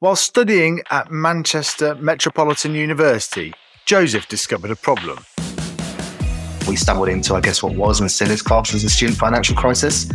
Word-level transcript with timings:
While 0.00 0.16
studying 0.16 0.82
at 0.90 1.10
Manchester 1.10 1.94
Metropolitan 1.94 2.74
University, 2.74 3.54
Joseph 3.86 4.28
discovered 4.28 4.70
a 4.70 4.76
problem. 4.76 5.24
We 6.68 6.76
stumbled 6.76 7.08
into, 7.08 7.34
I 7.34 7.40
guess, 7.40 7.62
what 7.62 7.74
was 7.76 8.00
and 8.02 8.10
still 8.10 8.30
is 8.30 8.42
classed 8.42 8.74
as 8.74 8.84
a 8.84 8.90
student 8.90 9.18
financial 9.18 9.56
crisis. 9.56 10.06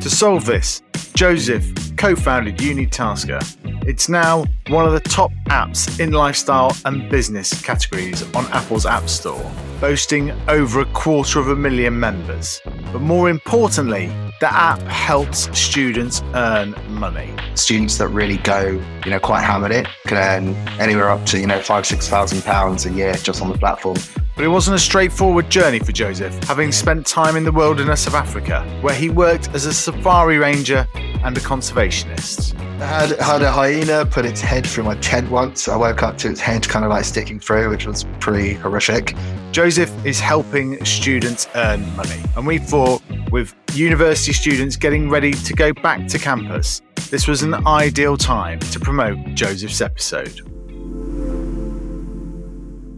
To 0.00 0.08
solve 0.08 0.46
this, 0.46 0.80
Joseph 1.12 1.70
co 1.98 2.16
founded 2.16 2.56
UniTaskr. 2.56 3.86
It's 3.86 4.08
now 4.08 4.46
one 4.68 4.86
of 4.86 4.94
the 4.94 5.00
top 5.00 5.30
apps 5.48 6.00
in 6.00 6.12
lifestyle 6.12 6.74
and 6.86 7.10
business 7.10 7.62
categories 7.62 8.22
on 8.34 8.46
Apple's 8.52 8.86
App 8.86 9.06
Store, 9.06 9.52
boasting 9.82 10.30
over 10.48 10.80
a 10.80 10.86
quarter 10.86 11.40
of 11.40 11.50
a 11.50 11.56
million 11.56 12.00
members. 12.00 12.58
But 12.90 13.02
more 13.02 13.28
importantly, 13.28 14.10
the 14.40 14.52
app 14.52 14.80
helps 14.82 15.56
students 15.58 16.22
earn 16.34 16.74
money. 16.88 17.34
Students 17.54 17.96
that 17.98 18.08
really 18.08 18.36
go, 18.38 18.82
you 19.04 19.10
know, 19.10 19.18
quite 19.18 19.42
hammered 19.42 19.72
it 19.72 19.86
can 20.06 20.18
earn 20.18 20.54
anywhere 20.78 21.08
up 21.08 21.24
to, 21.26 21.38
you 21.38 21.46
know, 21.46 21.60
five, 21.60 21.86
six 21.86 22.08
thousand 22.08 22.42
pounds 22.42 22.84
a 22.86 22.92
year 22.92 23.14
just 23.14 23.40
on 23.40 23.50
the 23.50 23.58
platform. 23.58 23.96
But 24.36 24.44
it 24.44 24.48
wasn't 24.48 24.76
a 24.76 24.78
straightforward 24.78 25.48
journey 25.48 25.78
for 25.78 25.92
Joseph, 25.92 26.34
having 26.44 26.70
spent 26.70 27.06
time 27.06 27.36
in 27.36 27.44
the 27.44 27.50
wilderness 27.50 28.06
of 28.06 28.14
Africa, 28.14 28.62
where 28.82 28.94
he 28.94 29.08
worked 29.08 29.48
as 29.54 29.64
a 29.64 29.72
safari 29.72 30.36
ranger 30.36 30.86
and 31.24 31.34
a 31.38 31.40
conservationist. 31.40 32.54
I 32.78 32.84
had, 32.84 33.18
had 33.18 33.40
a 33.40 33.50
hyena 33.50 34.04
put 34.04 34.26
its 34.26 34.42
head 34.42 34.66
through 34.66 34.84
my 34.84 34.94
tent 34.96 35.30
once. 35.30 35.68
I 35.68 35.76
woke 35.76 36.02
up 36.02 36.18
to 36.18 36.28
its 36.28 36.38
head 36.38 36.68
kind 36.68 36.84
of 36.84 36.90
like 36.90 37.06
sticking 37.06 37.40
through, 37.40 37.70
which 37.70 37.86
was 37.86 38.04
pretty 38.20 38.52
horrific. 38.52 39.14
Joseph 39.52 39.90
is 40.04 40.20
helping 40.20 40.84
students 40.84 41.48
earn 41.54 41.96
money. 41.96 42.20
And 42.36 42.46
we 42.46 42.58
thought, 42.58 43.02
with 43.30 43.54
university 43.72 44.34
students 44.34 44.76
getting 44.76 45.08
ready 45.08 45.32
to 45.32 45.54
go 45.54 45.72
back 45.72 46.08
to 46.08 46.18
campus, 46.18 46.82
this 47.10 47.26
was 47.26 47.42
an 47.42 47.66
ideal 47.66 48.18
time 48.18 48.60
to 48.60 48.78
promote 48.78 49.16
Joseph's 49.34 49.80
episode. 49.80 50.55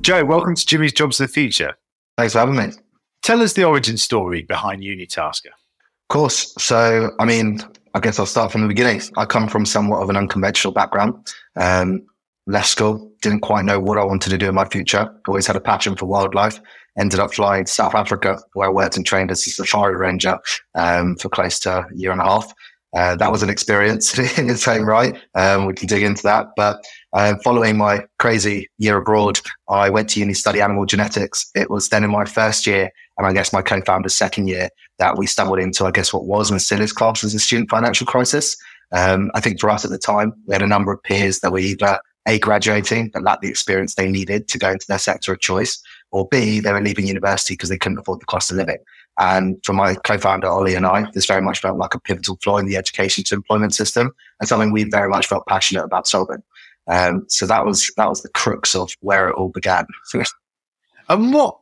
Joe, 0.09 0.25
welcome 0.25 0.55
to 0.55 0.65
Jimmy's 0.65 0.95
Jobs 0.95 1.21
of 1.21 1.27
the 1.27 1.33
Future. 1.35 1.77
Thanks 2.17 2.33
for 2.33 2.39
having 2.39 2.57
me. 2.57 2.71
Tell 3.21 3.43
us 3.43 3.53
the 3.53 3.65
origin 3.65 3.99
story 3.99 4.41
behind 4.41 4.83
UniTaskr. 4.83 5.49
Of 5.49 6.09
course. 6.09 6.55
So, 6.57 7.11
I 7.21 7.27
mean, 7.27 7.61
I 7.93 8.01
guess 8.01 8.19
I'll 8.19 8.25
start 8.25 8.51
from 8.51 8.63
the 8.63 8.69
beginning. 8.69 9.03
I 9.19 9.27
come 9.27 9.49
from 9.49 9.67
somewhat 9.67 10.03
of 10.03 10.09
an 10.09 10.17
unconventional 10.17 10.73
background. 10.73 11.31
Um, 11.57 12.07
left 12.47 12.69
school, 12.69 13.13
didn't 13.21 13.41
quite 13.41 13.67
know 13.67 13.81
what 13.81 13.99
I 13.99 14.05
wanted 14.05 14.31
to 14.31 14.39
do 14.39 14.49
in 14.49 14.55
my 14.55 14.65
future. 14.65 15.15
Always 15.29 15.47
had 15.47 15.57
a 15.57 15.61
passion 15.61 15.95
for 15.95 16.07
wildlife. 16.07 16.59
Ended 16.99 17.21
up 17.21 17.35
flying 17.35 17.67
to 17.67 17.71
South 17.71 17.95
Africa, 17.95 18.39
where 18.55 18.69
I 18.69 18.73
worked 18.73 18.97
and 18.97 19.05
trained 19.05 19.31
as 19.31 19.47
a 19.47 19.51
safari 19.51 19.95
ranger 19.95 20.39
um, 20.75 21.17
for 21.17 21.29
close 21.29 21.61
to 21.61 21.81
a 21.81 21.87
year 21.95 22.13
and 22.13 22.23
a 22.23 22.25
half. 22.25 22.51
Uh, 22.97 23.15
that 23.17 23.31
was 23.31 23.43
an 23.43 23.51
experience 23.51 24.19
in 24.39 24.49
its 24.49 24.67
own 24.67 24.83
right. 24.83 25.15
Um, 25.35 25.67
we 25.67 25.75
can 25.75 25.87
dig 25.87 26.03
into 26.03 26.23
that. 26.23 26.49
But 26.57 26.83
uh, 27.13 27.35
following 27.45 27.77
my 27.77 28.05
crazy 28.19 28.69
year 28.79 28.97
abroad, 28.97 29.41
I 29.69 29.91
went 29.91 30.09
to 30.11 30.21
uni 30.21 30.33
to 30.33 30.39
study 30.39 30.61
animal 30.61 30.87
genetics. 30.87 31.51
It 31.55 31.71
was 31.71 31.91
then 31.91 32.05
in 32.05 32.11
my 32.11 32.25
first 32.25 32.67
year, 32.67 32.91
and 33.19 33.27
I 33.27 33.33
guess 33.33 33.53
my 33.53 33.63
co-founder's 33.63 34.15
second 34.15 34.49
year, 34.49 34.71
that 34.99 35.19
we 35.19 35.27
stumbled 35.27 35.59
into, 35.59 35.85
I 35.85 35.91
guess, 35.91 36.13
what 36.13 36.25
was 36.25 36.51
and 36.51 36.61
still 36.61 36.81
is 36.81 36.93
classed 36.93 37.25
as 37.25 37.35
a 37.35 37.39
student 37.39 37.71
financial 37.71 38.07
crisis. 38.07 38.57
Um, 38.93 39.31
I 39.35 39.41
think 39.41 39.61
for 39.61 39.69
us 39.69 39.85
at 39.85 39.91
the 39.91 39.99
time, 39.99 40.33
we 40.47 40.55
had 40.55 40.63
a 40.63 40.67
number 40.67 40.93
of 40.93 41.03
peers 41.03 41.41
that 41.41 41.53
were 41.53 41.59
either 41.59 42.01
A, 42.27 42.39
graduating 42.39 43.11
but 43.13 43.23
lacked 43.23 43.43
the 43.43 43.49
experience 43.49 43.95
they 43.95 44.11
needed 44.11 44.49
to 44.49 44.59
go 44.59 44.71
into 44.71 44.87
their 44.89 44.99
sector 44.99 45.33
of 45.33 45.41
choice, 45.41 45.81
or 46.11 46.27
B, 46.31 46.61
they 46.61 46.73
were 46.73 46.81
leaving 46.81 47.07
university 47.07 47.53
because 47.53 47.69
they 47.69 47.77
couldn't 47.77 47.99
afford 47.99 48.21
the 48.21 48.27
cost 48.27 48.51
of 48.51 48.57
living. 48.57 48.79
And 49.19 49.57
for 49.65 49.73
my 49.73 49.95
co-founder 49.95 50.47
Ollie 50.47 50.75
and 50.75 50.87
I, 50.87 51.07
this 51.13 51.27
very 51.27 51.43
much 51.43 51.61
felt 51.61 51.79
like 51.79 51.95
a 51.95 52.01
pivotal 52.01 52.39
flaw 52.43 52.59
in 52.59 52.67
the 52.67 52.77
education 52.77 53.25
to 53.25 53.35
employment 53.35 53.75
system, 53.75 54.13
and 54.41 54.49
something 54.49 54.73
we 54.73 54.85
very 54.85 55.09
much 55.09 55.27
felt 55.27 55.47
passionate 55.47 55.85
about 55.85 56.07
solving. 56.07 56.43
Um, 56.87 57.25
so 57.29 57.47
that 57.47 57.67
was 57.67 57.91
that 57.97 58.09
was 58.09 58.23
the 58.23 58.31
crux 58.31 58.75
of 58.75 58.93
where 59.01 59.29
it 59.29 59.35
all 59.35 59.51
began. 59.51 59.87
and 61.09 61.33
what 61.33 61.59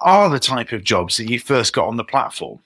are 0.00 0.28
the 0.28 0.38
type 0.38 0.72
of 0.72 0.84
jobs 0.84 1.16
that 1.16 1.28
you 1.28 1.38
first 1.38 1.72
got 1.72 1.88
on 1.88 1.96
the 1.96 2.04
platform? 2.04 2.58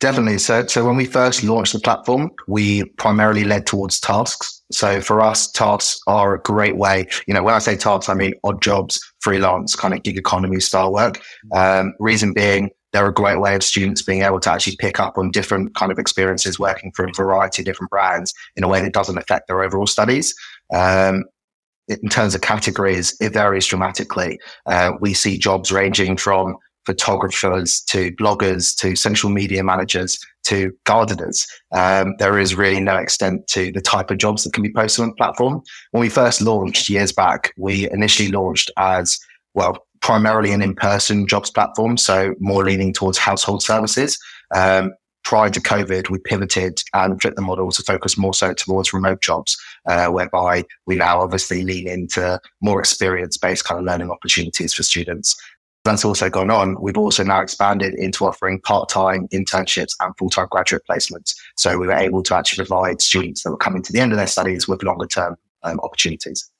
Definitely. 0.00 0.38
So, 0.38 0.64
so 0.66 0.86
when 0.86 0.96
we 0.96 1.06
first 1.06 1.42
launched 1.42 1.72
the 1.72 1.80
platform, 1.80 2.30
we 2.46 2.84
primarily 2.98 3.42
led 3.42 3.66
towards 3.66 3.98
tasks. 3.98 4.62
So 4.70 5.00
for 5.00 5.20
us, 5.20 5.50
tasks 5.50 5.98
are 6.06 6.34
a 6.34 6.40
great 6.40 6.76
way. 6.76 7.08
You 7.26 7.34
know, 7.34 7.42
when 7.42 7.54
I 7.54 7.58
say 7.58 7.76
tasks, 7.76 8.08
I 8.08 8.14
mean 8.14 8.34
odd 8.44 8.62
jobs, 8.62 9.00
freelance, 9.20 9.74
kind 9.74 9.92
of 9.92 10.04
gig 10.04 10.16
economy 10.16 10.60
style 10.60 10.92
work. 10.92 11.20
Um, 11.52 11.94
reason 11.98 12.32
being, 12.32 12.70
they're 12.92 13.06
a 13.06 13.12
great 13.12 13.40
way 13.40 13.54
of 13.54 13.62
students 13.62 14.02
being 14.02 14.22
able 14.22 14.40
to 14.40 14.50
actually 14.50 14.76
pick 14.76 14.98
up 14.98 15.18
on 15.18 15.30
different 15.30 15.74
kind 15.74 15.92
of 15.92 15.98
experiences 15.98 16.58
working 16.58 16.92
for 16.92 17.04
a 17.04 17.12
variety 17.12 17.62
of 17.62 17.66
different 17.66 17.90
brands 17.90 18.32
in 18.56 18.64
a 18.64 18.68
way 18.68 18.80
that 18.80 18.92
doesn't 18.92 19.18
affect 19.18 19.46
their 19.48 19.62
overall 19.62 19.86
studies. 19.86 20.34
Um, 20.72 21.24
in 21.88 22.08
terms 22.08 22.34
of 22.34 22.42
categories, 22.42 23.16
it 23.20 23.32
varies 23.32 23.66
dramatically. 23.66 24.38
Uh, 24.66 24.92
we 25.00 25.14
see 25.14 25.38
jobs 25.38 25.72
ranging 25.72 26.16
from 26.16 26.56
photographers 26.84 27.82
to 27.82 28.12
bloggers 28.12 28.74
to 28.76 28.96
social 28.96 29.28
media 29.28 29.62
managers 29.62 30.18
to 30.44 30.72
gardeners. 30.84 31.46
Um, 31.72 32.14
there 32.18 32.38
is 32.38 32.54
really 32.54 32.80
no 32.80 32.96
extent 32.96 33.46
to 33.48 33.70
the 33.72 33.82
type 33.82 34.10
of 34.10 34.16
jobs 34.16 34.44
that 34.44 34.54
can 34.54 34.62
be 34.62 34.72
posted 34.72 35.02
on 35.02 35.08
the 35.10 35.14
platform. 35.16 35.60
When 35.90 36.00
we 36.00 36.08
first 36.08 36.40
launched 36.40 36.88
years 36.88 37.12
back, 37.12 37.52
we 37.58 37.90
initially 37.90 38.30
launched 38.30 38.70
as 38.78 39.18
well 39.52 39.86
primarily 40.08 40.52
an 40.52 40.62
in-person 40.62 41.26
jobs 41.26 41.50
platform, 41.50 41.98
so 41.98 42.34
more 42.40 42.64
leaning 42.64 42.94
towards 42.94 43.18
household 43.18 43.62
services. 43.62 44.18
Um, 44.54 44.94
prior 45.22 45.50
to 45.50 45.60
COVID, 45.60 46.08
we 46.08 46.18
pivoted 46.18 46.82
and 46.94 47.20
flipped 47.20 47.36
the 47.36 47.42
model 47.42 47.70
to 47.70 47.82
focus 47.82 48.16
more 48.16 48.32
so 48.32 48.54
towards 48.54 48.94
remote 48.94 49.20
jobs, 49.20 49.54
uh, 49.86 50.06
whereby 50.06 50.64
we 50.86 50.94
now 50.94 51.20
obviously 51.20 51.62
lean 51.62 51.86
into 51.86 52.40
more 52.62 52.80
experience-based 52.80 53.66
kind 53.66 53.80
of 53.80 53.84
learning 53.84 54.10
opportunities 54.10 54.72
for 54.72 54.82
students. 54.82 55.36
That's 55.84 56.06
also 56.06 56.30
gone 56.30 56.50
on. 56.50 56.80
We've 56.80 56.96
also 56.96 57.22
now 57.22 57.42
expanded 57.42 57.92
into 57.92 58.24
offering 58.24 58.62
part-time 58.62 59.28
internships 59.28 59.92
and 60.00 60.16
full-time 60.16 60.48
graduate 60.50 60.84
placements. 60.90 61.34
So 61.58 61.76
we 61.76 61.86
were 61.86 61.92
able 61.92 62.22
to 62.22 62.34
actually 62.34 62.64
provide 62.64 63.02
students 63.02 63.42
that 63.42 63.50
were 63.50 63.58
coming 63.58 63.82
to 63.82 63.92
the 63.92 64.00
end 64.00 64.12
of 64.12 64.16
their 64.16 64.26
studies 64.26 64.66
with 64.66 64.82
longer-term 64.82 65.36
um, 65.64 65.80
opportunities. 65.80 66.50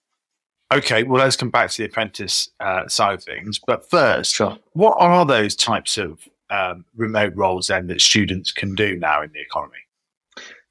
Okay, 0.72 1.02
well, 1.02 1.22
let's 1.22 1.36
come 1.36 1.50
back 1.50 1.70
to 1.70 1.78
the 1.78 1.86
apprentice 1.86 2.50
uh, 2.60 2.86
side 2.88 3.14
of 3.14 3.24
things. 3.24 3.58
But 3.58 3.88
first, 3.88 4.34
sure. 4.34 4.58
what 4.72 4.96
are 4.98 5.24
those 5.24 5.56
types 5.56 5.96
of 5.96 6.18
um, 6.50 6.84
remote 6.94 7.32
roles 7.34 7.68
then 7.68 7.86
that 7.86 8.00
students 8.00 8.52
can 8.52 8.74
do 8.74 8.96
now 8.96 9.22
in 9.22 9.30
the 9.32 9.40
economy? 9.40 9.78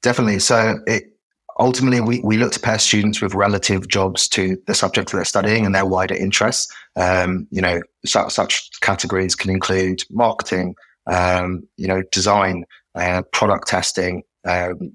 Definitely. 0.02 0.38
So 0.38 0.78
it, 0.86 1.12
ultimately, 1.58 2.00
we, 2.00 2.20
we 2.20 2.36
look 2.36 2.52
to 2.52 2.60
pair 2.60 2.78
students 2.78 3.20
with 3.20 3.34
relative 3.34 3.88
jobs 3.88 4.28
to 4.28 4.56
the 4.66 4.74
subject 4.74 5.10
that 5.10 5.16
they're 5.16 5.24
studying 5.24 5.66
and 5.66 5.74
their 5.74 5.86
wider 5.86 6.14
interests. 6.14 6.72
Um, 6.94 7.48
you 7.50 7.60
know, 7.60 7.80
such, 8.06 8.32
such, 8.32 8.70
categories 8.80 9.34
can 9.34 9.50
include 9.50 10.04
marketing, 10.10 10.76
um, 11.08 11.66
you 11.76 11.88
know, 11.88 12.02
design, 12.12 12.64
uh, 12.94 13.22
product 13.32 13.66
testing, 13.66 14.22
um, 14.46 14.92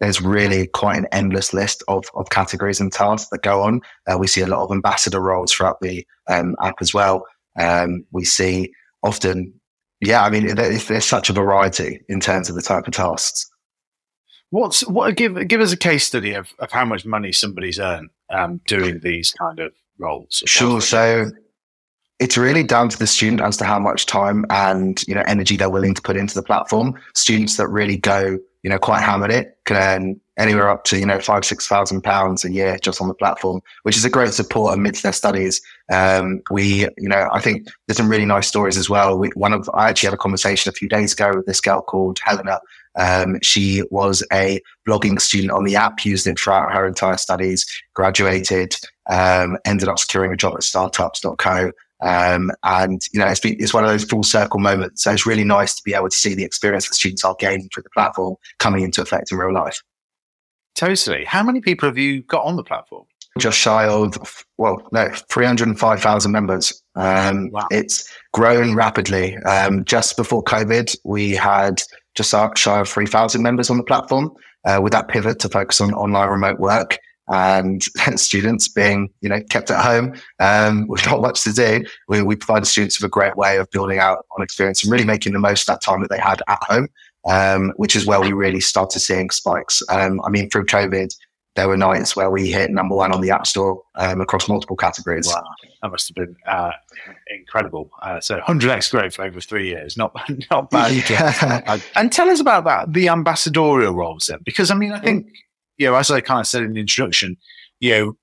there's 0.00 0.20
really 0.20 0.66
quite 0.68 0.98
an 0.98 1.06
endless 1.12 1.52
list 1.52 1.82
of, 1.88 2.04
of 2.14 2.30
categories 2.30 2.80
and 2.80 2.92
tasks 2.92 3.28
that 3.30 3.42
go 3.42 3.62
on. 3.62 3.80
Uh, 4.06 4.18
we 4.18 4.26
see 4.26 4.40
a 4.40 4.46
lot 4.46 4.62
of 4.62 4.70
ambassador 4.70 5.20
roles 5.20 5.52
throughout 5.52 5.80
the 5.80 6.06
um, 6.28 6.56
app 6.62 6.76
as 6.80 6.92
well. 6.92 7.24
Um, 7.58 8.04
we 8.12 8.24
see 8.24 8.72
often, 9.02 9.52
yeah, 10.00 10.22
I 10.24 10.30
mean, 10.30 10.54
there's, 10.54 10.86
there's 10.88 11.04
such 11.04 11.30
a 11.30 11.32
variety 11.32 12.00
in 12.08 12.20
terms 12.20 12.48
of 12.48 12.54
the 12.54 12.62
type 12.62 12.86
of 12.86 12.92
tasks. 12.92 13.50
What's 14.50 14.86
what? 14.86 15.16
Give 15.16 15.48
give 15.48 15.60
us 15.60 15.72
a 15.72 15.76
case 15.76 16.06
study 16.06 16.32
of, 16.32 16.54
of 16.60 16.70
how 16.70 16.84
much 16.84 17.04
money 17.04 17.32
somebody's 17.32 17.80
earned 17.80 18.10
um, 18.30 18.60
doing 18.66 19.00
these 19.02 19.32
kind 19.32 19.58
of 19.58 19.72
roles. 19.98 20.42
Sure. 20.46 20.80
So 20.80 21.26
it's 22.18 22.38
really 22.38 22.62
down 22.62 22.88
to 22.88 22.98
the 22.98 23.06
student 23.06 23.42
as 23.42 23.56
to 23.58 23.64
how 23.64 23.78
much 23.78 24.06
time 24.06 24.44
and 24.50 25.02
you 25.06 25.14
know 25.14 25.24
energy 25.26 25.56
they're 25.56 25.70
willing 25.70 25.94
to 25.94 26.02
put 26.02 26.16
into 26.16 26.34
the 26.34 26.42
platform. 26.42 26.94
Students 27.14 27.56
that 27.56 27.68
really 27.68 27.96
go, 27.96 28.38
you 28.66 28.70
know, 28.70 28.80
quite 28.80 29.00
hammered 29.00 29.30
it 29.30 29.56
can 29.64 29.76
earn 29.76 30.20
anywhere 30.38 30.68
up 30.68 30.82
to 30.82 30.98
you 30.98 31.06
know 31.06 31.20
five 31.20 31.44
six 31.44 31.68
thousand 31.68 32.02
pounds 32.02 32.44
a 32.44 32.50
year 32.50 32.78
just 32.82 33.00
on 33.00 33.06
the 33.06 33.14
platform, 33.14 33.60
which 33.84 33.96
is 33.96 34.04
a 34.04 34.10
great 34.10 34.34
support 34.34 34.74
amidst 34.74 35.04
their 35.04 35.12
studies. 35.12 35.62
Um, 35.88 36.42
we, 36.50 36.80
you 36.98 37.08
know, 37.08 37.28
I 37.32 37.40
think 37.40 37.68
there's 37.86 37.96
some 37.96 38.08
really 38.08 38.24
nice 38.24 38.48
stories 38.48 38.76
as 38.76 38.90
well. 38.90 39.16
We, 39.16 39.28
one 39.36 39.52
of 39.52 39.70
I 39.72 39.88
actually 39.88 40.08
had 40.08 40.14
a 40.14 40.18
conversation 40.18 40.68
a 40.68 40.72
few 40.72 40.88
days 40.88 41.12
ago 41.12 41.30
with 41.36 41.46
this 41.46 41.60
girl 41.60 41.80
called 41.80 42.18
Helena. 42.24 42.58
Um, 42.98 43.38
she 43.40 43.84
was 43.92 44.24
a 44.32 44.60
blogging 44.84 45.20
student 45.20 45.52
on 45.52 45.62
the 45.62 45.76
app, 45.76 46.04
used 46.04 46.26
it 46.26 46.36
throughout 46.36 46.72
her 46.72 46.88
entire 46.88 47.18
studies, 47.18 47.64
graduated, 47.94 48.74
um, 49.08 49.58
ended 49.64 49.88
up 49.88 50.00
securing 50.00 50.32
a 50.32 50.36
job 50.36 50.54
at 50.56 50.64
startups.co. 50.64 51.70
Um, 52.02 52.50
and 52.62 53.00
you 53.12 53.20
know, 53.20 53.26
it's 53.26 53.40
been, 53.40 53.56
it's 53.58 53.72
one 53.72 53.84
of 53.84 53.90
those 53.90 54.04
full 54.04 54.22
circle 54.22 54.60
moments. 54.60 55.02
So 55.02 55.12
it's 55.12 55.26
really 55.26 55.44
nice 55.44 55.74
to 55.76 55.82
be 55.84 55.94
able 55.94 56.08
to 56.08 56.16
see 56.16 56.34
the 56.34 56.44
experience 56.44 56.88
that 56.88 56.94
students 56.94 57.24
are 57.24 57.36
gaining 57.38 57.68
through 57.72 57.84
the 57.84 57.90
platform 57.90 58.36
coming 58.58 58.82
into 58.82 59.00
effect 59.00 59.32
in 59.32 59.38
real 59.38 59.54
life. 59.54 59.82
Totally. 60.74 61.24
How 61.24 61.42
many 61.42 61.60
people 61.60 61.88
have 61.88 61.96
you 61.96 62.22
got 62.22 62.44
on 62.44 62.56
the 62.56 62.64
platform? 62.64 63.04
Just 63.38 63.58
shy 63.58 63.86
of, 63.86 64.44
well, 64.56 64.86
no, 64.92 65.10
305,000 65.30 66.32
members. 66.32 66.82
Um, 66.94 67.50
wow. 67.50 67.66
It's 67.70 68.10
grown 68.32 68.74
rapidly. 68.74 69.36
Um, 69.38 69.84
just 69.84 70.16
before 70.16 70.42
COVID, 70.44 70.96
we 71.04 71.32
had 71.32 71.82
just 72.14 72.34
shy 72.56 72.80
of 72.80 72.88
3,000 72.88 73.42
members 73.42 73.68
on 73.68 73.76
the 73.76 73.82
platform 73.82 74.32
uh, 74.64 74.80
with 74.82 74.92
that 74.92 75.08
pivot 75.08 75.38
to 75.40 75.48
focus 75.48 75.80
on 75.80 75.92
online 75.92 76.28
remote 76.28 76.58
work 76.58 76.98
and 78.06 78.20
students 78.20 78.68
being, 78.68 79.10
you 79.20 79.28
know, 79.28 79.40
kept 79.50 79.70
at 79.70 79.84
home 79.84 80.14
um, 80.38 80.86
with 80.88 81.04
not 81.06 81.20
much 81.20 81.42
to 81.44 81.52
do. 81.52 81.84
We, 82.08 82.22
we 82.22 82.36
provided 82.36 82.66
students 82.66 83.00
with 83.00 83.08
a 83.08 83.10
great 83.10 83.36
way 83.36 83.58
of 83.58 83.70
building 83.70 83.98
out 83.98 84.24
on 84.36 84.42
experience 84.42 84.82
and 84.82 84.92
really 84.92 85.04
making 85.04 85.32
the 85.32 85.40
most 85.40 85.62
of 85.62 85.74
that 85.74 85.82
time 85.82 86.00
that 86.02 86.10
they 86.10 86.18
had 86.18 86.42
at 86.48 86.62
home 86.62 86.88
um, 87.26 87.72
which 87.76 87.96
is 87.96 88.06
where 88.06 88.20
we 88.20 88.32
really 88.32 88.60
started 88.60 89.00
seeing 89.00 89.30
spikes. 89.30 89.82
Um, 89.90 90.20
I 90.24 90.30
mean, 90.30 90.48
through 90.48 90.66
COVID, 90.66 91.14
there 91.56 91.68
were 91.68 91.76
nights 91.76 92.14
where 92.14 92.30
we 92.30 92.52
hit 92.52 92.70
number 92.70 92.94
one 92.94 93.12
on 93.12 93.20
the 93.20 93.30
App 93.30 93.46
Store 93.46 93.82
um, 93.96 94.20
across 94.20 94.48
multiple 94.48 94.76
categories. 94.76 95.26
Wow, 95.26 95.42
that 95.82 95.90
must 95.90 96.08
have 96.08 96.14
been 96.14 96.36
uh, 96.46 96.72
incredible. 97.28 97.90
Uh, 98.02 98.20
so 98.20 98.38
100x 98.40 98.90
growth 98.90 99.18
over 99.18 99.40
three 99.40 99.66
years, 99.66 99.96
not 99.96 100.14
not 100.50 100.70
bad. 100.70 101.08
Yeah. 101.10 101.78
and 101.96 102.12
tell 102.12 102.28
us 102.28 102.40
about 102.40 102.64
that, 102.64 102.92
the 102.92 103.08
ambassadorial 103.08 103.94
roles 103.94 104.26
then, 104.26 104.40
because 104.44 104.70
I 104.70 104.74
mean, 104.74 104.92
I 104.92 104.98
think 104.98 105.26
you 105.78 105.86
know, 105.86 105.94
as 105.94 106.10
I 106.10 106.20
kind 106.20 106.40
of 106.40 106.46
said 106.46 106.62
in 106.62 106.74
the 106.74 106.80
introduction, 106.80 107.36
you 107.80 107.90
know, 107.90 108.16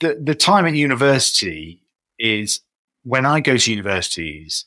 the 0.00 0.20
the 0.22 0.34
time 0.34 0.66
at 0.66 0.74
university 0.74 1.82
is 2.18 2.60
when 3.02 3.26
I 3.26 3.40
go 3.40 3.56
to 3.56 3.70
universities, 3.70 4.64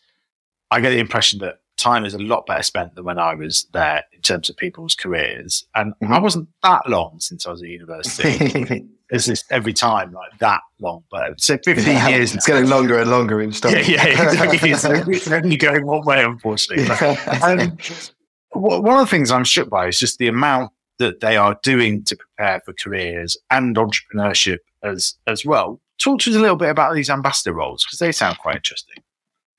I 0.71 0.79
get 0.79 0.91
the 0.91 0.99
impression 0.99 1.39
that 1.39 1.59
time 1.77 2.05
is 2.05 2.13
a 2.13 2.19
lot 2.19 2.45
better 2.45 2.63
spent 2.63 2.95
than 2.95 3.03
when 3.03 3.19
I 3.19 3.35
was 3.35 3.67
there 3.73 4.03
in 4.13 4.21
terms 4.21 4.49
of 4.49 4.57
people's 4.57 4.95
careers. 4.95 5.65
And 5.75 5.93
mm-hmm. 5.95 6.13
I 6.13 6.19
wasn't 6.19 6.49
that 6.61 6.87
long 6.89 7.19
since 7.19 7.45
I 7.45 7.51
was 7.51 7.61
at 7.61 7.69
university. 7.69 8.85
it's 9.09 9.25
just 9.25 9.45
every 9.51 9.73
time 9.73 10.13
like 10.13 10.37
that 10.39 10.61
long, 10.79 11.03
but 11.11 11.39
so 11.39 11.57
15 11.63 11.85
yeah, 11.85 12.07
years. 12.09 12.33
It's 12.33 12.47
now. 12.47 12.55
getting 12.55 12.69
longer 12.69 12.99
and 12.99 13.09
longer 13.09 13.41
in 13.41 13.51
stuff. 13.51 13.71
Yeah, 13.71 14.07
yeah, 14.07 14.23
exactly. 14.23 14.71
it's 15.13 15.27
only 15.27 15.57
going 15.57 15.85
one 15.85 16.05
way, 16.05 16.23
unfortunately. 16.23 16.85
But, 16.87 17.43
um, 17.43 17.77
one 18.53 18.99
of 18.99 19.05
the 19.05 19.09
things 19.09 19.31
I'm 19.31 19.45
struck 19.45 19.69
by 19.69 19.87
is 19.87 19.99
just 19.99 20.19
the 20.19 20.27
amount 20.27 20.71
that 21.03 21.19
they 21.19 21.37
are 21.37 21.57
doing 21.63 22.03
to 22.05 22.15
prepare 22.15 22.61
for 22.65 22.73
careers 22.73 23.37
and 23.51 23.75
entrepreneurship 23.75 24.59
as 24.83 25.15
as 25.27 25.45
well. 25.45 25.79
Talk 25.99 26.19
to 26.21 26.31
us 26.31 26.35
a 26.35 26.39
little 26.39 26.55
bit 26.55 26.69
about 26.69 26.95
these 26.95 27.09
ambassador 27.09 27.53
roles 27.53 27.85
because 27.85 27.99
they 27.99 28.11
sound 28.11 28.37
quite 28.39 28.55
interesting. 28.55 29.03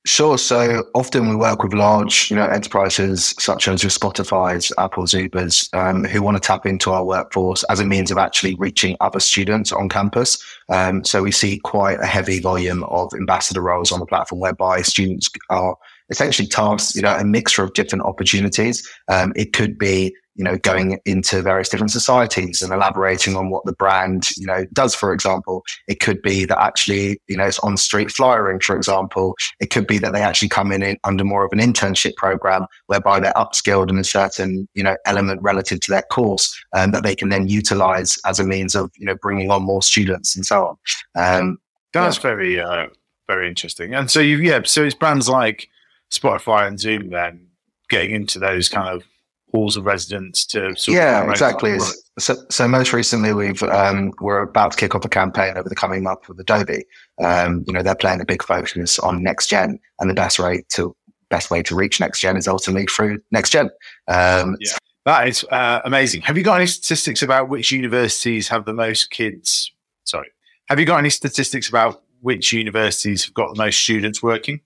Sure. 0.05 0.37
So 0.37 0.83
often 0.93 1.29
we 1.29 1.35
work 1.35 1.63
with 1.63 1.73
large, 1.73 2.29
you 2.29 2.35
know, 2.35 2.45
enterprises 2.45 3.33
such 3.39 3.67
as 3.67 3.81
your 3.81 3.89
Spotify's, 3.89 4.71
Apple's, 4.77 5.15
Uber's, 5.15 5.67
um, 5.73 6.03
who 6.03 6.21
want 6.21 6.37
to 6.37 6.41
tap 6.41 6.67
into 6.67 6.91
our 6.91 7.03
workforce 7.03 7.63
as 7.71 7.79
a 7.79 7.85
means 7.87 8.11
of 8.11 8.19
actually 8.19 8.53
reaching 8.55 8.95
other 9.01 9.19
students 9.19 9.71
on 9.71 9.89
campus. 9.89 10.37
Um, 10.69 11.03
so 11.03 11.23
we 11.23 11.31
see 11.31 11.57
quite 11.57 11.99
a 11.99 12.05
heavy 12.05 12.39
volume 12.39 12.83
of 12.83 13.11
ambassador 13.15 13.61
roles 13.61 13.91
on 13.91 13.99
the 13.99 14.05
platform 14.05 14.39
whereby 14.39 14.83
students 14.83 15.27
are 15.49 15.75
essentially 16.09 16.47
tasked, 16.47 16.95
you 16.95 17.01
know, 17.01 17.15
a 17.15 17.23
mixture 17.23 17.63
of 17.63 17.73
different 17.73 18.03
opportunities. 18.03 18.87
Um, 19.07 19.33
it 19.35 19.53
could 19.53 19.77
be 19.77 20.13
you 20.35 20.43
know, 20.43 20.57
going 20.57 20.99
into 21.05 21.41
various 21.41 21.69
different 21.69 21.91
societies 21.91 22.61
and 22.61 22.73
elaborating 22.73 23.37
on 23.37 23.49
what 23.49 23.63
the 23.63 23.71
brand, 23.71 24.27
you 24.35 24.45
know, 24.45 24.65
does, 24.73 24.93
for 24.93 25.13
example. 25.13 25.63
It 25.87 26.01
could 26.01 26.21
be 26.21 26.43
that 26.45 26.61
actually, 26.61 27.21
you 27.27 27.37
know, 27.37 27.45
it's 27.45 27.59
on 27.59 27.77
street 27.77 28.11
flyering, 28.11 28.59
for 28.59 28.75
example. 28.75 29.35
It 29.61 29.69
could 29.69 29.87
be 29.87 29.97
that 29.99 30.11
they 30.11 30.21
actually 30.21 30.49
come 30.49 30.73
in, 30.73 30.83
in 30.83 30.97
under 31.05 31.23
more 31.23 31.45
of 31.45 31.53
an 31.53 31.59
internship 31.59 32.15
program 32.17 32.65
whereby 32.87 33.21
they're 33.21 33.33
upskilled 33.33 33.89
in 33.89 33.97
a 33.97 34.03
certain, 34.03 34.67
you 34.73 34.83
know, 34.83 34.97
element 35.05 35.41
relative 35.41 35.79
to 35.81 35.91
their 35.91 36.03
course 36.03 36.53
and 36.73 36.83
um, 36.83 36.91
that 36.91 37.03
they 37.03 37.15
can 37.15 37.29
then 37.29 37.47
utilize 37.47 38.17
as 38.25 38.37
a 38.37 38.43
means 38.43 38.75
of, 38.75 38.91
you 38.97 39.05
know, 39.05 39.15
bringing 39.21 39.49
on 39.51 39.63
more 39.63 39.81
students 39.81 40.35
and 40.35 40.45
so 40.45 40.67
on. 40.67 40.77
Um, 41.15 41.57
That's 41.93 42.17
yeah. 42.17 42.21
very, 42.21 42.59
uh, 42.59 42.87
very 43.27 43.47
interesting. 43.47 43.93
And 43.95 44.11
so 44.11 44.19
you, 44.19 44.37
yeah, 44.37 44.59
so 44.65 44.83
it's 44.83 44.95
brands 44.95 45.29
like 45.29 45.69
Spotify 46.11 46.67
and 46.67 46.79
Zoom 46.79 47.09
then 47.09 47.47
getting 47.89 48.11
into 48.11 48.39
those 48.39 48.69
kind 48.69 48.89
of 48.89 49.03
halls 49.51 49.77
of 49.77 49.85
residence 49.85 50.45
to 50.45 50.75
yeah 50.87 51.29
exactly. 51.29 51.77
so, 52.19 52.35
so 52.49 52.67
most 52.67 52.91
recently 52.91 53.33
we've 53.33 53.63
um, 53.63 54.11
we're 54.19 54.41
about 54.41 54.71
to 54.71 54.77
kick 54.77 54.95
off 54.95 55.05
a 55.05 55.09
campaign 55.09 55.57
over 55.57 55.69
the 55.69 55.75
coming 55.75 56.03
month 56.03 56.27
with 56.27 56.39
adobe. 56.39 56.83
Um, 57.23 57.63
you 57.67 57.73
know 57.73 57.81
they're 57.81 57.95
playing 57.95 58.21
a 58.21 58.25
big 58.25 58.43
focus 58.43 58.99
on 58.99 59.23
next 59.23 59.47
gen 59.47 59.79
and 59.99 60.09
the 60.09 60.13
best 60.13 60.39
way 60.39 60.63
to 60.69 60.95
best 61.29 61.49
way 61.49 61.63
to 61.63 61.75
reach 61.75 61.99
next 61.99 62.19
gen 62.19 62.37
is 62.37 62.47
ultimately 62.47 62.87
through 62.87 63.19
next 63.31 63.51
gen. 63.51 63.69
Um, 64.07 64.57
yeah. 64.59 64.77
that 65.05 65.27
is 65.27 65.45
uh, 65.51 65.81
amazing. 65.85 66.21
Have 66.21 66.37
you 66.37 66.43
got 66.43 66.55
any 66.55 66.67
statistics 66.67 67.21
about 67.21 67.49
which 67.49 67.71
universities 67.71 68.47
have 68.49 68.65
the 68.65 68.73
most 68.73 69.09
kids 69.09 69.71
sorry 70.05 70.29
have 70.67 70.79
you 70.79 70.85
got 70.85 70.97
any 70.97 71.09
statistics 71.09 71.67
about 71.67 72.03
which 72.21 72.53
universities 72.53 73.25
have 73.25 73.33
got 73.33 73.53
the 73.53 73.63
most 73.63 73.79
students 73.79 74.23
working 74.23 74.61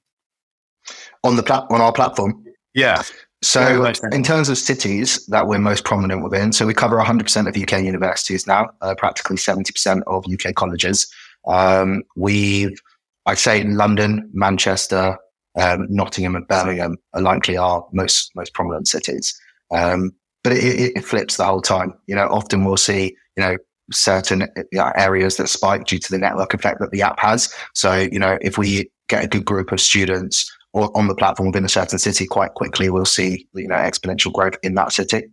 on 1.24 1.36
the 1.36 1.44
plat- 1.44 1.66
on 1.70 1.82
our 1.82 1.94
platform 1.94 2.44
yeah 2.74 3.02
so, 3.42 3.90
in 4.12 4.22
terms 4.22 4.50
of 4.50 4.58
cities 4.58 5.26
that 5.28 5.48
we're 5.48 5.60
most 5.60 5.86
prominent 5.86 6.24
within, 6.24 6.52
so 6.52 6.68
we 6.68 6.74
cover 6.74 6.98
100% 6.98 7.48
of 7.48 7.56
UK 7.56 7.84
universities 7.84 8.46
now, 8.46 8.70
uh, 8.82 8.96
practically 8.96 9.38
70% 9.38 10.02
of 10.08 10.26
UK 10.32 10.54
colleges. 10.56 11.08
Um, 11.48 12.04
we've, 12.18 12.78
I'd 13.26 13.38
say, 13.38 13.64
London, 13.64 14.30
Manchester, 14.34 15.18
um, 15.58 15.88
Nottingham, 15.90 16.36
and 16.36 16.48
Birmingham 16.50 16.98
are 17.14 17.22
likely 17.22 17.56
our 17.56 17.88
most 17.94 18.32
most 18.36 18.54
prominent 18.54 18.90
cities. 18.90 19.40
Um, 19.72 20.12
but 20.44 20.54
it, 20.54 20.98
it, 20.98 21.06
flips 21.06 21.38
the 21.38 21.46
whole 21.46 21.62
time. 21.62 21.94
You 22.08 22.16
know, 22.16 22.28
often 22.28 22.66
we'll 22.66 22.78
see, 22.78 23.16
you 23.38 23.44
know, 23.44 23.58
certain 23.92 24.48
areas 24.74 25.38
that 25.38 25.48
spike 25.48 25.86
due 25.86 26.00
to 26.00 26.12
the 26.12 26.18
network 26.18 26.54
effect 26.54 26.80
that 26.80 26.92
the 26.92 27.02
app 27.02 27.20
has. 27.20 27.54
So, 27.74 27.94
you 27.96 28.20
know, 28.20 28.38
if 28.42 28.58
we 28.58 28.92
get 29.08 29.24
a 29.24 29.28
good 29.28 29.46
group 29.46 29.72
of 29.72 29.82
students 29.82 30.50
or 30.74 30.96
on 30.96 31.08
the 31.08 31.16
platform 31.16 31.48
within 31.48 31.66
a 31.66 31.70
certain 31.70 32.00
city, 32.00 32.26
quite 32.26 32.54
quickly 32.54 32.90
we'll 32.90 33.06
see 33.06 33.48
you 33.54 33.68
know 33.68 33.76
exponential 33.76 34.32
growth 34.32 34.56
in 34.64 34.76
that 34.76 34.92
city. 34.92 35.24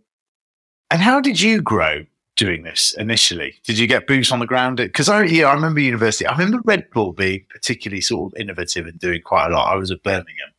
And 0.89 1.01
how 1.01 1.19
did 1.19 1.41
you 1.41 1.61
grow 1.61 2.05
doing 2.37 2.63
this 2.63 2.93
initially? 2.97 3.55
Did 3.65 3.77
you 3.77 3.87
get 3.87 4.07
boots 4.07 4.31
on 4.31 4.39
the 4.39 4.45
ground? 4.45 4.77
Because 4.77 5.09
I 5.09 5.23
yeah, 5.23 5.47
I 5.47 5.53
remember 5.53 5.79
university. 5.81 6.25
I 6.25 6.37
remember 6.37 6.61
Red 6.63 6.89
Bull 6.91 7.11
being 7.11 7.45
particularly 7.49 8.01
sort 8.01 8.31
of 8.31 8.39
innovative 8.39 8.85
and 8.85 8.97
doing 8.99 9.21
quite 9.21 9.47
a 9.47 9.53
lot. 9.53 9.71
I 9.71 9.75
was 9.75 9.91
at 9.91 10.03
Birmingham, 10.03 10.49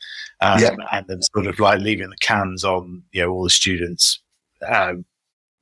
um, 0.40 0.60
yeah. 0.60 0.74
and 0.92 1.06
then 1.08 1.22
sort 1.22 1.46
of 1.46 1.58
like 1.58 1.80
leaving 1.80 2.10
the 2.10 2.16
cans 2.20 2.64
on 2.64 3.02
you 3.12 3.22
know 3.22 3.30
all 3.30 3.44
the 3.44 3.50
students' 3.50 4.20
um, 4.66 5.04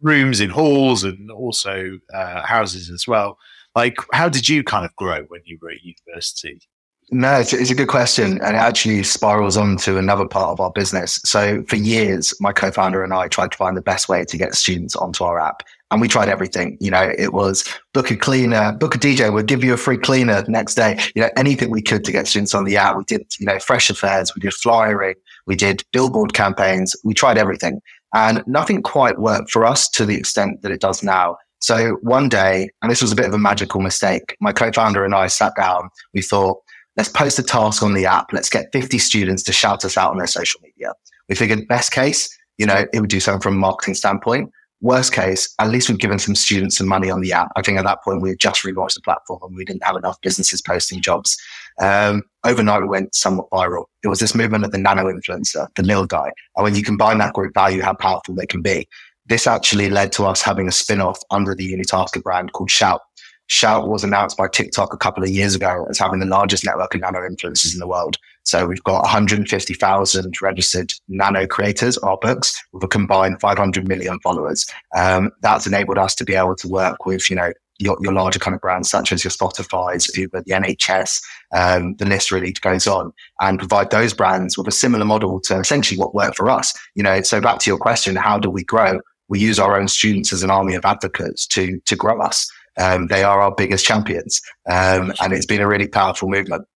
rooms 0.00 0.40
in 0.40 0.50
halls 0.50 1.04
and 1.04 1.30
also 1.30 1.98
uh, 2.12 2.42
houses 2.44 2.90
as 2.90 3.06
well. 3.06 3.38
Like, 3.74 3.96
how 4.12 4.28
did 4.28 4.48
you 4.48 4.64
kind 4.64 4.86
of 4.86 4.96
grow 4.96 5.22
when 5.24 5.42
you 5.44 5.58
were 5.60 5.70
at 5.70 5.82
university? 5.82 6.60
No, 7.10 7.38
it's, 7.38 7.52
it's, 7.52 7.70
a 7.70 7.74
good 7.74 7.88
question. 7.88 8.40
And 8.42 8.56
it 8.56 8.58
actually 8.58 9.04
spirals 9.04 9.56
on 9.56 9.76
to 9.78 9.96
another 9.96 10.26
part 10.26 10.50
of 10.50 10.60
our 10.60 10.72
business. 10.72 11.20
So, 11.24 11.62
for 11.68 11.76
years, 11.76 12.34
my 12.40 12.52
co 12.52 12.72
founder 12.72 13.04
and 13.04 13.14
I 13.14 13.28
tried 13.28 13.52
to 13.52 13.56
find 13.56 13.76
the 13.76 13.82
best 13.82 14.08
way 14.08 14.24
to 14.24 14.36
get 14.36 14.56
students 14.56 14.96
onto 14.96 15.22
our 15.22 15.38
app. 15.38 15.62
And 15.92 16.00
we 16.00 16.08
tried 16.08 16.28
everything. 16.28 16.76
You 16.80 16.90
know, 16.90 17.12
it 17.16 17.32
was 17.32 17.64
book 17.94 18.10
a 18.10 18.16
cleaner, 18.16 18.72
book 18.72 18.96
a 18.96 18.98
DJ, 18.98 19.32
we'll 19.32 19.44
give 19.44 19.62
you 19.62 19.72
a 19.72 19.76
free 19.76 19.98
cleaner 19.98 20.42
the 20.42 20.50
next 20.50 20.74
day. 20.74 20.98
You 21.14 21.22
know, 21.22 21.30
anything 21.36 21.70
we 21.70 21.80
could 21.80 22.04
to 22.04 22.12
get 22.12 22.26
students 22.26 22.54
on 22.56 22.64
the 22.64 22.76
app. 22.76 22.96
We 22.96 23.04
did, 23.04 23.24
you 23.38 23.46
know, 23.46 23.60
fresh 23.60 23.88
affairs, 23.88 24.34
we 24.34 24.40
did 24.40 24.52
flyering, 24.54 25.14
we 25.46 25.54
did 25.54 25.84
billboard 25.92 26.34
campaigns, 26.34 26.96
we 27.04 27.14
tried 27.14 27.38
everything. 27.38 27.80
And 28.14 28.42
nothing 28.48 28.82
quite 28.82 29.20
worked 29.20 29.50
for 29.50 29.64
us 29.64 29.88
to 29.90 30.06
the 30.06 30.16
extent 30.16 30.62
that 30.62 30.72
it 30.72 30.80
does 30.80 31.04
now. 31.04 31.36
So 31.60 31.98
one 32.02 32.28
day, 32.28 32.70
and 32.82 32.90
this 32.90 33.02
was 33.02 33.12
a 33.12 33.16
bit 33.16 33.26
of 33.26 33.32
a 33.32 33.38
magical 33.38 33.80
mistake, 33.80 34.36
my 34.40 34.52
co 34.52 34.72
founder 34.72 35.04
and 35.04 35.14
I 35.14 35.28
sat 35.28 35.54
down, 35.56 35.88
we 36.12 36.22
thought, 36.22 36.60
let's 36.96 37.08
post 37.08 37.38
a 37.38 37.42
task 37.42 37.82
on 37.82 37.94
the 37.94 38.06
app. 38.06 38.32
Let's 38.32 38.50
get 38.50 38.72
50 38.72 38.98
students 38.98 39.42
to 39.44 39.52
shout 39.52 39.84
us 39.84 39.96
out 39.96 40.10
on 40.10 40.18
their 40.18 40.26
social 40.26 40.60
media. 40.62 40.92
We 41.28 41.34
figured 41.34 41.68
best 41.68 41.92
case, 41.92 42.28
You 42.58 42.66
know, 42.66 42.86
it 42.92 43.00
would 43.00 43.10
do 43.10 43.20
something 43.20 43.42
from 43.42 43.54
a 43.54 43.58
marketing 43.58 43.94
standpoint. 43.94 44.50
Worst 44.82 45.12
case, 45.12 45.52
at 45.58 45.70
least 45.70 45.88
we've 45.88 45.98
given 45.98 46.18
some 46.18 46.34
students 46.34 46.76
some 46.76 46.86
money 46.86 47.10
on 47.10 47.20
the 47.20 47.32
app. 47.32 47.50
I 47.56 47.62
think 47.62 47.78
at 47.78 47.84
that 47.84 48.02
point 48.02 48.20
we 48.20 48.28
had 48.30 48.38
just 48.38 48.62
relaunched 48.62 48.94
the 48.94 49.00
platform 49.00 49.40
and 49.42 49.56
we 49.56 49.64
didn't 49.64 49.84
have 49.84 49.96
enough 49.96 50.20
businesses 50.20 50.60
posting 50.60 51.00
jobs. 51.00 51.36
Um, 51.80 52.22
overnight 52.44 52.82
we 52.82 52.88
went 52.88 53.14
somewhat 53.14 53.48
viral. 53.50 53.86
It 54.02 54.08
was 54.08 54.20
this 54.20 54.34
movement 54.34 54.64
of 54.64 54.72
the 54.72 54.78
nano 54.78 55.04
influencer, 55.04 55.66
the 55.76 55.82
little 55.82 56.06
guy. 56.06 56.30
And 56.56 56.64
when 56.64 56.74
you 56.74 56.82
combine 56.82 57.18
that 57.18 57.32
group 57.32 57.54
value, 57.54 57.82
how 57.82 57.94
powerful 57.94 58.34
they 58.34 58.46
can 58.46 58.60
be. 58.60 58.86
This 59.24 59.46
actually 59.46 59.88
led 59.88 60.12
to 60.12 60.24
us 60.24 60.42
having 60.42 60.68
a 60.68 60.72
spin-off 60.72 61.18
under 61.30 61.54
the 61.54 61.72
UniTaskr 61.72 62.22
brand 62.22 62.52
called 62.52 62.70
Shout. 62.70 63.00
Shout 63.48 63.88
was 63.88 64.02
announced 64.02 64.36
by 64.36 64.48
TikTok 64.48 64.92
a 64.92 64.96
couple 64.96 65.22
of 65.22 65.30
years 65.30 65.54
ago 65.54 65.86
as 65.88 65.98
having 65.98 66.18
the 66.18 66.26
largest 66.26 66.64
network 66.64 66.94
of 66.94 67.00
nano 67.00 67.20
influencers 67.20 67.72
in 67.72 67.78
the 67.78 67.86
world. 67.86 68.16
So 68.42 68.66
we've 68.66 68.82
got 68.84 69.02
150,000 69.02 70.42
registered 70.42 70.92
nano 71.08 71.46
creators, 71.46 71.98
our 71.98 72.16
books, 72.16 72.62
with 72.72 72.84
a 72.84 72.88
combined 72.88 73.40
500 73.40 73.88
million 73.88 74.18
followers. 74.20 74.66
Um, 74.96 75.32
that's 75.42 75.66
enabled 75.66 75.98
us 75.98 76.14
to 76.16 76.24
be 76.24 76.34
able 76.34 76.56
to 76.56 76.68
work 76.68 77.06
with, 77.06 77.28
you 77.28 77.36
know, 77.36 77.52
your, 77.78 77.96
your 78.00 78.12
larger 78.12 78.38
kind 78.38 78.54
of 78.54 78.60
brands 78.60 78.88
such 78.88 79.12
as 79.12 79.22
your 79.22 79.30
Spotify's, 79.30 80.16
Uber, 80.16 80.42
the 80.46 80.52
NHS, 80.52 81.22
um, 81.54 81.94
the 81.96 82.06
list 82.06 82.32
really 82.32 82.52
goes 82.52 82.86
on 82.86 83.12
and 83.40 83.58
provide 83.58 83.90
those 83.90 84.14
brands 84.14 84.56
with 84.56 84.66
a 84.66 84.72
similar 84.72 85.04
model 85.04 85.40
to 85.40 85.58
essentially 85.58 85.98
what 85.98 86.14
worked 86.14 86.36
for 86.36 86.48
us. 86.48 86.72
You 86.94 87.02
know, 87.02 87.20
so 87.22 87.40
back 87.40 87.58
to 87.60 87.70
your 87.70 87.78
question, 87.78 88.16
how 88.16 88.38
do 88.38 88.48
we 88.48 88.64
grow? 88.64 89.00
We 89.28 89.40
use 89.40 89.58
our 89.58 89.78
own 89.78 89.88
students 89.88 90.32
as 90.32 90.42
an 90.42 90.50
army 90.50 90.74
of 90.74 90.84
advocates 90.84 91.46
to, 91.48 91.80
to 91.80 91.96
grow 91.96 92.20
us. 92.20 92.50
Um, 92.78 93.06
they 93.06 93.24
are 93.24 93.40
our 93.40 93.54
biggest 93.54 93.84
champions. 93.84 94.40
Um, 94.70 95.12
and 95.20 95.32
it's 95.32 95.46
been 95.46 95.60
a 95.60 95.68
really 95.68 95.88
powerful 95.88 96.28
movement. 96.28 96.66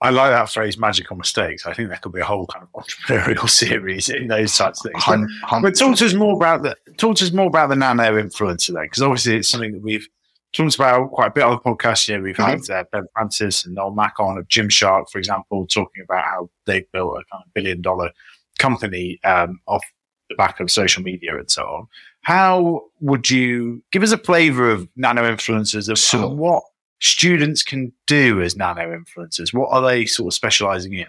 I 0.00 0.10
like 0.10 0.30
that 0.30 0.48
phrase, 0.48 0.78
magical 0.78 1.16
mistakes. 1.16 1.66
I 1.66 1.74
think 1.74 1.88
that 1.88 2.02
could 2.02 2.12
be 2.12 2.20
a 2.20 2.24
whole 2.24 2.46
kind 2.46 2.64
of 2.64 2.84
entrepreneurial 2.84 3.48
series 3.50 4.08
in 4.08 4.28
those 4.28 4.56
types 4.56 4.84
of 4.84 4.92
things. 4.92 5.04
But, 5.50 5.62
but 5.62 5.76
talk 5.76 5.96
to 5.96 6.06
us 6.06 6.14
more 6.14 6.36
about 6.36 6.62
the 6.62 6.76
talk 6.98 7.16
to 7.16 7.24
us 7.24 7.32
more 7.32 7.48
about 7.48 7.68
the 7.68 7.76
nano 7.76 8.20
influencer 8.20 8.74
then, 8.74 8.84
because 8.84 9.02
obviously 9.02 9.36
it's 9.36 9.48
something 9.48 9.72
that 9.72 9.82
we've 9.82 10.06
talked 10.52 10.76
about 10.76 11.10
quite 11.10 11.28
a 11.28 11.30
bit 11.32 11.42
on 11.42 11.52
the 11.52 11.58
podcast 11.58 12.06
here. 12.06 12.22
We've 12.22 12.36
mm-hmm. 12.36 12.72
had 12.72 12.80
uh, 12.80 12.84
Ben 12.92 13.06
Francis 13.12 13.64
and 13.64 13.74
Noel 13.74 13.90
Mack 13.90 14.20
on 14.20 14.38
of 14.38 14.46
Gymshark, 14.46 15.10
for 15.10 15.18
example, 15.18 15.66
talking 15.66 16.04
about 16.04 16.24
how 16.24 16.50
they've 16.66 16.90
built 16.92 17.14
a 17.14 17.24
kind 17.32 17.44
of 17.44 17.52
billion 17.54 17.82
dollar 17.82 18.12
company 18.58 19.18
um, 19.24 19.60
off 19.66 19.84
the 20.28 20.36
back 20.36 20.60
of 20.60 20.70
social 20.70 21.02
media 21.02 21.36
and 21.36 21.50
so 21.50 21.64
on. 21.64 21.86
How 22.28 22.82
would 23.00 23.30
you 23.30 23.82
give 23.90 24.02
us 24.02 24.12
a 24.12 24.18
flavor 24.18 24.70
of 24.70 24.86
nano 24.96 25.22
influencers 25.22 25.88
of 25.88 25.98
sure. 25.98 26.28
what 26.28 26.62
students 27.00 27.62
can 27.62 27.90
do 28.06 28.42
as 28.42 28.54
nano 28.54 28.94
influencers? 28.94 29.54
What 29.54 29.70
are 29.70 29.80
they 29.80 30.04
sort 30.04 30.26
of 30.26 30.34
specializing 30.34 30.92
in? 30.92 31.06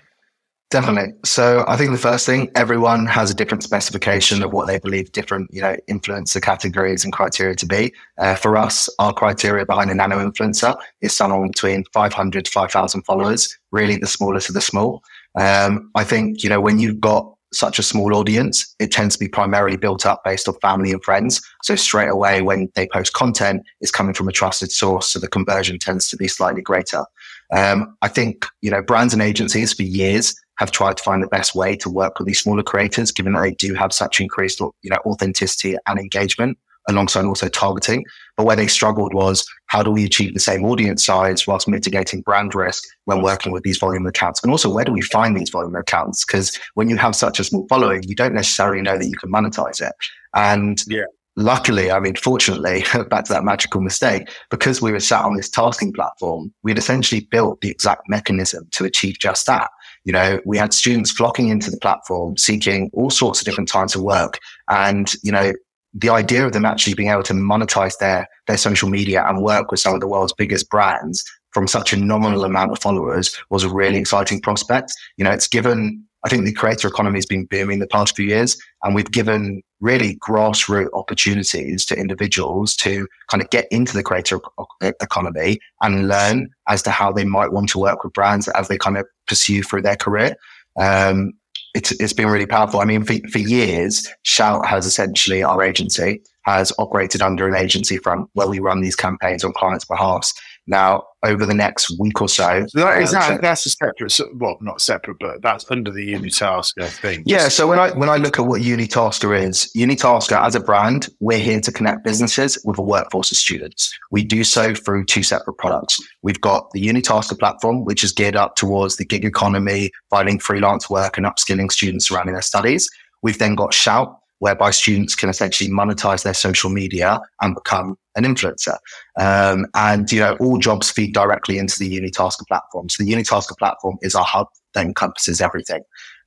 Definitely. 0.70 1.16
So 1.26 1.66
I 1.68 1.76
think 1.76 1.92
the 1.92 1.98
first 1.98 2.26
thing, 2.26 2.50
everyone 2.56 3.06
has 3.08 3.30
a 3.30 3.34
different 3.34 3.64
specification 3.64 4.42
of 4.44 4.54
what 4.54 4.68
they 4.68 4.80
believe 4.80 5.12
different, 5.12 5.54
you 5.54 5.62
know, 5.62 5.76
influencer 5.90 6.42
categories 6.42 7.04
and 7.04 7.12
criteria 7.12 7.56
to 7.56 7.66
be. 7.66 7.92
Uh, 8.18 8.36
for 8.36 8.56
us, 8.56 8.88
our 8.98 9.12
criteria 9.12 9.66
behind 9.66 9.92
a 9.92 9.96
nano 9.96 10.26
influencer 10.26 10.74
is 11.02 11.14
someone 11.14 11.50
between 11.50 11.84
500 11.92 12.46
to 12.46 12.52
5,000 12.52 13.02
followers, 13.02 13.60
really 13.72 13.98
the 13.98 14.08
smallest 14.08 14.48
of 14.48 14.56
the 14.56 14.62
small. 14.62 15.04
Um, 15.38 15.92
I 15.96 16.06
think, 16.06 16.44
you 16.46 16.50
know, 16.50 16.62
when 16.62 16.80
you've 16.80 17.02
got 17.02 17.36
such 17.52 17.80
a 17.80 17.84
small 17.84 18.16
audience, 18.16 18.76
it 18.80 18.92
tends 18.92 19.16
to 19.16 19.20
be 19.20 19.28
primarily 19.28 19.78
built 19.78 20.06
up 20.06 20.24
based 20.24 20.48
on 20.48 20.56
family 20.62 20.92
and 20.92 21.04
friends. 21.04 21.42
So 21.64 21.76
straight 21.76 22.10
away, 22.10 22.42
when 22.42 22.72
they 22.76 22.88
post 22.88 23.14
content, 23.14 23.64
it's 23.82 23.92
coming 23.92 24.14
from 24.14 24.28
a 24.28 24.32
trusted 24.32 24.72
source. 24.72 25.10
So 25.10 25.20
the 25.20 25.28
conversion 25.28 25.80
tends 25.80 26.10
to 26.10 26.18
be 26.18 26.28
slightly 26.28 26.62
greater. 26.62 27.06
Um, 27.52 27.98
I 28.02 28.08
think, 28.08 28.46
you 28.62 28.70
know, 28.70 28.82
brands 28.82 29.14
and 29.14 29.22
agencies 29.22 29.74
for 29.74 29.84
years 29.84 30.36
have 30.58 30.72
tried 30.72 30.98
to 30.98 31.04
find 31.04 31.24
the 31.24 31.28
best 31.28 31.56
way 31.56 31.76
to 31.78 31.90
work 31.90 32.20
with 32.20 32.28
these 32.28 32.42
smaller 32.42 32.64
creators, 32.64 33.12
given 33.12 33.34
that 33.34 33.42
they 33.42 33.54
do 33.54 33.74
have 33.74 33.94
such 33.94 34.20
increased, 34.20 34.60
you 34.60 34.90
know, 34.90 35.00
authenticity 35.06 35.76
and 35.88 36.00
engagement 36.00 36.58
alongside 36.88 37.26
also 37.26 37.50
targeting. 37.50 38.06
But 38.38 38.46
where 38.46 38.56
they 38.56 38.68
struggled 38.68 39.14
was 39.14 39.46
how 39.68 39.84
do 39.84 39.92
we 39.92 40.06
achieve 40.06 40.34
the 40.34 40.40
same 40.40 40.66
audience 40.66 41.06
size 41.06 41.46
whilst 41.46 41.68
mitigating 41.68 42.22
brand 42.22 42.56
risk 42.56 42.84
when 43.06 43.22
working 43.22 43.52
with 43.52 43.64
these 43.64 43.78
volume 43.78 44.06
accounts? 44.08 44.42
And 44.42 44.52
also, 44.52 44.74
where 44.74 44.86
do 44.86 44.94
we 44.94 45.02
find 45.02 45.38
these 45.38 45.50
volume 45.50 45.76
accounts? 45.76 46.26
Because 46.26 46.58
when 46.76 46.90
you 46.90 46.98
have 46.98 47.16
such 47.16 47.40
a 47.40 47.44
small 47.44 47.68
following, 47.68 48.04
you 48.04 48.16
don't 48.16 48.34
necessarily 48.34 48.82
know 48.82 48.98
that 48.98 49.08
you 49.08 49.18
can 49.18 49.32
monetize 49.32 49.82
it. 49.82 49.94
And 50.34 50.82
yeah. 50.88 51.04
luckily, 51.36 51.92
I 51.92 52.00
mean, 52.00 52.16
fortunately, 52.16 52.84
back 53.10 53.26
to 53.26 53.34
that 53.34 53.44
magical 53.44 53.82
mistake, 53.82 54.30
because 54.50 54.82
we 54.82 54.92
were 54.92 55.00
sat 55.00 55.26
on 55.26 55.36
this 55.36 55.50
tasking 55.50 55.94
platform, 55.94 56.54
we 56.64 56.72
had 56.72 56.78
essentially 56.78 57.28
built 57.32 57.62
the 57.62 57.70
exact 57.70 58.04
mechanism 58.08 58.68
to 58.72 58.86
achieve 58.86 59.20
just 59.20 59.46
that. 59.48 59.70
You 60.06 60.14
know, 60.14 60.40
we 60.46 60.58
had 60.58 60.74
students 60.74 61.12
flocking 61.12 61.50
into 61.50 61.70
the 61.70 61.78
platform, 61.78 62.38
seeking 62.38 62.90
all 62.94 63.10
sorts 63.10 63.42
of 63.42 63.46
different 63.46 63.68
types 63.68 63.96
of 63.96 64.02
work. 64.02 64.40
And, 64.70 65.14
you 65.24 65.32
know, 65.32 65.52
the 65.94 66.10
idea 66.10 66.46
of 66.46 66.54
them 66.54 66.66
actually 66.66 66.94
being 66.94 67.10
able 67.10 67.24
to 67.24 67.34
monetize 67.34 67.98
their 67.98 68.28
their 68.48 68.58
social 68.58 68.90
media 68.90 69.26
and 69.28 69.44
work 69.44 69.72
with 69.72 69.80
some 69.80 69.94
of 69.94 70.00
the 70.00 70.08
world's 70.08 70.34
biggest 70.34 70.70
brands 70.70 71.24
from 71.52 71.68
such 71.68 71.94
a 71.94 71.98
nominal 71.98 72.44
amount 72.44 72.72
of 72.72 72.80
followers 72.80 73.36
was 73.50 73.64
a 73.64 73.70
really 73.70 73.98
exciting 73.98 74.40
prospect. 74.40 74.94
You 75.18 75.24
know, 75.24 75.32
it's 75.32 75.48
given 75.48 76.06
I 76.26 76.30
think 76.30 76.44
the 76.46 76.54
creator 76.54 76.88
economy 76.88 77.18
has 77.18 77.26
been 77.26 77.46
booming 77.46 77.80
the 77.80 77.88
past 77.88 78.16
few 78.16 78.26
years, 78.26 78.58
and 78.84 78.94
we've 78.94 79.12
given 79.12 79.62
really 79.80 80.18
grassroots 80.18 80.90
opportunities 80.94 81.86
to 81.86 81.98
individuals 81.98 82.76
to 82.76 83.08
kind 83.30 83.42
of 83.42 83.50
get 83.50 83.68
into 83.72 83.94
the 83.94 84.04
creator 84.04 84.40
economy 84.82 85.60
and 85.82 86.10
learn 86.10 86.50
as 86.68 86.82
to 86.84 86.92
how 86.92 87.12
they 87.12 87.24
might 87.24 87.54
want 87.54 87.70
to 87.70 87.80
work 87.80 88.04
with 88.04 88.12
brands 88.12 88.50
as 88.50 88.68
they 88.68 88.78
kind 88.78 88.98
of 88.98 89.06
pursue 89.28 89.64
through 89.64 89.82
their 89.82 89.96
career. 89.96 90.36
Um, 90.78 91.34
it's, 91.76 91.92
it's 92.00 92.14
been 92.14 92.28
really 92.28 92.46
powerful. 92.46 92.80
I 92.80 92.86
mean, 92.86 93.04
for, 93.04 93.16
for 93.32 93.40
years, 93.40 94.08
Shout 94.24 94.66
has 94.66 94.86
essentially 94.86 95.44
our 95.44 95.62
agency 95.62 96.22
has 96.44 96.74
operated 96.80 97.22
under 97.22 97.48
an 97.48 97.56
agency 97.56 97.98
front 97.98 98.28
where 98.34 98.48
we 98.48 98.60
run 98.60 98.82
these 98.82 98.96
campaigns 98.96 99.44
on 99.44 99.54
clients' 99.54 99.86
behalf. 99.86 100.32
Now, 100.70 101.04
over 101.24 101.46
the 101.46 101.54
next 101.54 102.00
week 102.00 102.22
or 102.22 102.30
so. 102.30 102.66
so 102.68 102.80
that, 102.80 103.02
is 103.02 103.14
um, 103.14 103.20
that, 103.22 103.42
that's 103.42 103.66
a 103.66 103.70
separate, 103.72 104.18
well, 104.36 104.58
not 104.62 104.80
separate, 104.82 105.18
but 105.20 105.42
that's 105.42 105.70
under 105.70 105.92
the 105.92 106.14
UniTaskr 106.14 106.88
thing. 106.88 107.24
Yeah. 107.26 107.50
So 107.50 107.68
when 107.68 107.80
I 107.80 107.90
when 107.92 108.08
I 108.08 108.18
look 108.18 108.40
at 108.40 108.46
what 108.46 108.62
UniTaskr 108.62 109.44
is, 109.44 109.72
UniTaskr 109.76 110.40
as 110.40 110.56
a 110.56 110.60
brand, 110.60 111.10
we're 111.20 111.40
here 111.40 111.60
to 111.60 111.72
connect 111.72 112.04
businesses 112.04 112.62
with 112.64 112.78
a 112.78 112.84
workforce 112.84 113.32
of 113.32 113.38
students. 113.38 113.94
We 114.12 114.24
do 114.24 114.44
so 114.44 114.74
through 114.76 115.06
two 115.06 115.24
separate 115.24 115.58
products. 115.58 116.00
We've 116.22 116.40
got 116.40 116.70
the 116.72 116.88
UniTaskr 116.88 117.38
platform, 117.40 117.84
which 117.84 118.04
is 118.04 118.12
geared 118.12 118.36
up 118.36 118.56
towards 118.56 118.98
the 118.98 119.06
gig 119.06 119.26
economy, 119.26 119.92
finding 120.12 120.40
freelance 120.40 120.90
work 120.90 121.18
and 121.18 121.26
upskilling 121.26 121.72
students 121.72 122.08
surrounding 122.08 122.34
their 122.34 122.44
studies. 122.44 122.90
We've 123.22 123.40
then 123.40 123.56
got 123.56 123.74
Shout, 123.74 124.19
whereby 124.40 124.72
students 124.72 125.16
can 125.16 125.30
essentially 125.30 125.70
monetize 125.70 126.24
their 126.24 126.34
social 126.34 126.70
media 126.70 127.20
and 127.42 127.56
become 127.56 127.98
an 128.16 128.24
influencer. 128.24 128.78
Um, 129.20 129.68
and, 129.76 130.12
you 130.12 130.20
know, 130.20 130.36
all 130.40 130.58
jobs 130.58 130.90
feed 130.90 131.14
directly 131.14 131.58
into 131.58 131.78
the 131.78 132.00
UniTaskr 132.00 132.48
platform. 132.48 132.90
So 132.90 133.04
the 133.04 133.12
UniTaskr 133.12 133.58
platform 133.58 133.98
is 134.02 134.16
our 134.16 134.26
hub 134.26 134.48
that 134.74 134.86
encompasses 134.86 135.42
everything. 135.42 135.84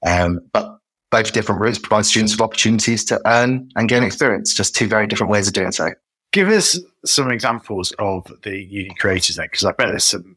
Um, 0.06 0.40
but 0.52 0.78
both 1.10 1.32
different 1.32 1.60
routes 1.60 1.78
provide 1.78 2.06
students 2.06 2.32
with 2.32 2.40
opportunities 2.40 3.04
to 3.06 3.20
earn 3.26 3.68
and 3.76 3.88
gain 3.88 4.02
experience, 4.02 4.54
just 4.54 4.74
two 4.74 4.88
very 4.88 5.06
different 5.06 5.30
ways 5.30 5.46
of 5.46 5.52
doing 5.52 5.72
so. 5.72 5.90
Give 6.32 6.48
us 6.48 6.78
some 7.04 7.30
examples 7.30 7.92
of 7.98 8.26
the 8.42 8.56
uni 8.56 8.94
creators 8.98 9.36
then, 9.36 9.48
because 9.50 9.66
I 9.66 9.72
bet 9.72 9.88
there's 9.88 10.04
some, 10.04 10.36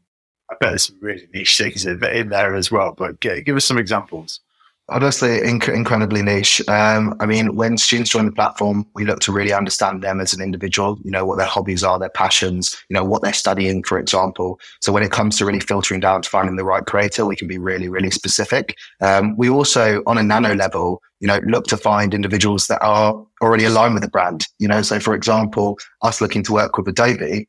I 0.52 0.56
bet 0.60 0.72
there's 0.72 0.88
some 0.88 0.98
really 1.00 1.28
niche 1.34 1.58
things 1.58 1.86
in, 1.86 2.04
in 2.04 2.30
there 2.30 2.56
as 2.56 2.70
well. 2.72 2.94
But 2.98 3.22
give 3.22 3.56
us 3.56 3.64
some 3.64 3.78
examples. 3.78 4.42
Honestly, 4.88 5.40
inc- 5.40 5.74
incredibly 5.74 6.22
niche. 6.22 6.62
Um, 6.70 7.16
I 7.20 7.26
mean, 7.26 7.56
when 7.56 7.76
students 7.76 8.12
join 8.12 8.28
the 8.28 8.32
platform, 8.32 8.86
we 8.94 9.04
look 9.04 9.20
to 9.22 9.32
really 9.32 9.52
understand 9.52 10.04
them 10.04 10.22
as 10.22 10.32
an 10.32 10.44
individual, 10.44 11.00
you 11.04 11.10
know, 11.10 11.26
what 11.26 11.40
their 11.40 11.48
hobbies 11.48 11.84
are, 11.84 11.98
their 11.98 12.10
passions, 12.10 12.78
you 12.88 12.94
know, 12.94 13.04
what 13.04 13.24
they're 13.24 13.34
studying, 13.34 13.82
for 13.82 13.98
example. 13.98 14.60
So 14.82 14.94
when 14.94 15.02
it 15.02 15.12
comes 15.12 15.40
to 15.40 15.46
really 15.46 15.60
filtering 15.60 16.02
down 16.02 16.22
to 16.22 16.30
finding 16.30 16.56
the 16.56 16.64
right 16.64 16.86
creator, 16.86 17.26
we 17.26 17.36
can 17.36 17.48
be 17.48 17.58
really, 17.58 17.90
really 17.90 18.12
specific. 18.12 18.78
Um, 19.02 19.36
we 19.38 19.50
also, 19.50 20.04
on 20.06 20.20
a 20.20 20.24
nano 20.24 20.54
level, 20.54 21.02
you 21.20 21.28
know, 21.28 21.40
look 21.48 21.66
to 21.68 21.78
find 21.78 22.14
individuals 22.14 22.68
that 22.68 22.80
are 22.84 23.26
already 23.42 23.66
aligned 23.66 23.96
with 23.96 24.04
the 24.04 24.10
brand. 24.10 24.46
You 24.60 24.68
know, 24.68 24.84
so 24.84 25.00
for 25.00 25.16
example, 25.16 25.80
us 26.04 26.22
looking 26.22 26.44
to 26.44 26.54
work 26.54 26.78
with 26.78 26.88
Adobe, 26.88 27.48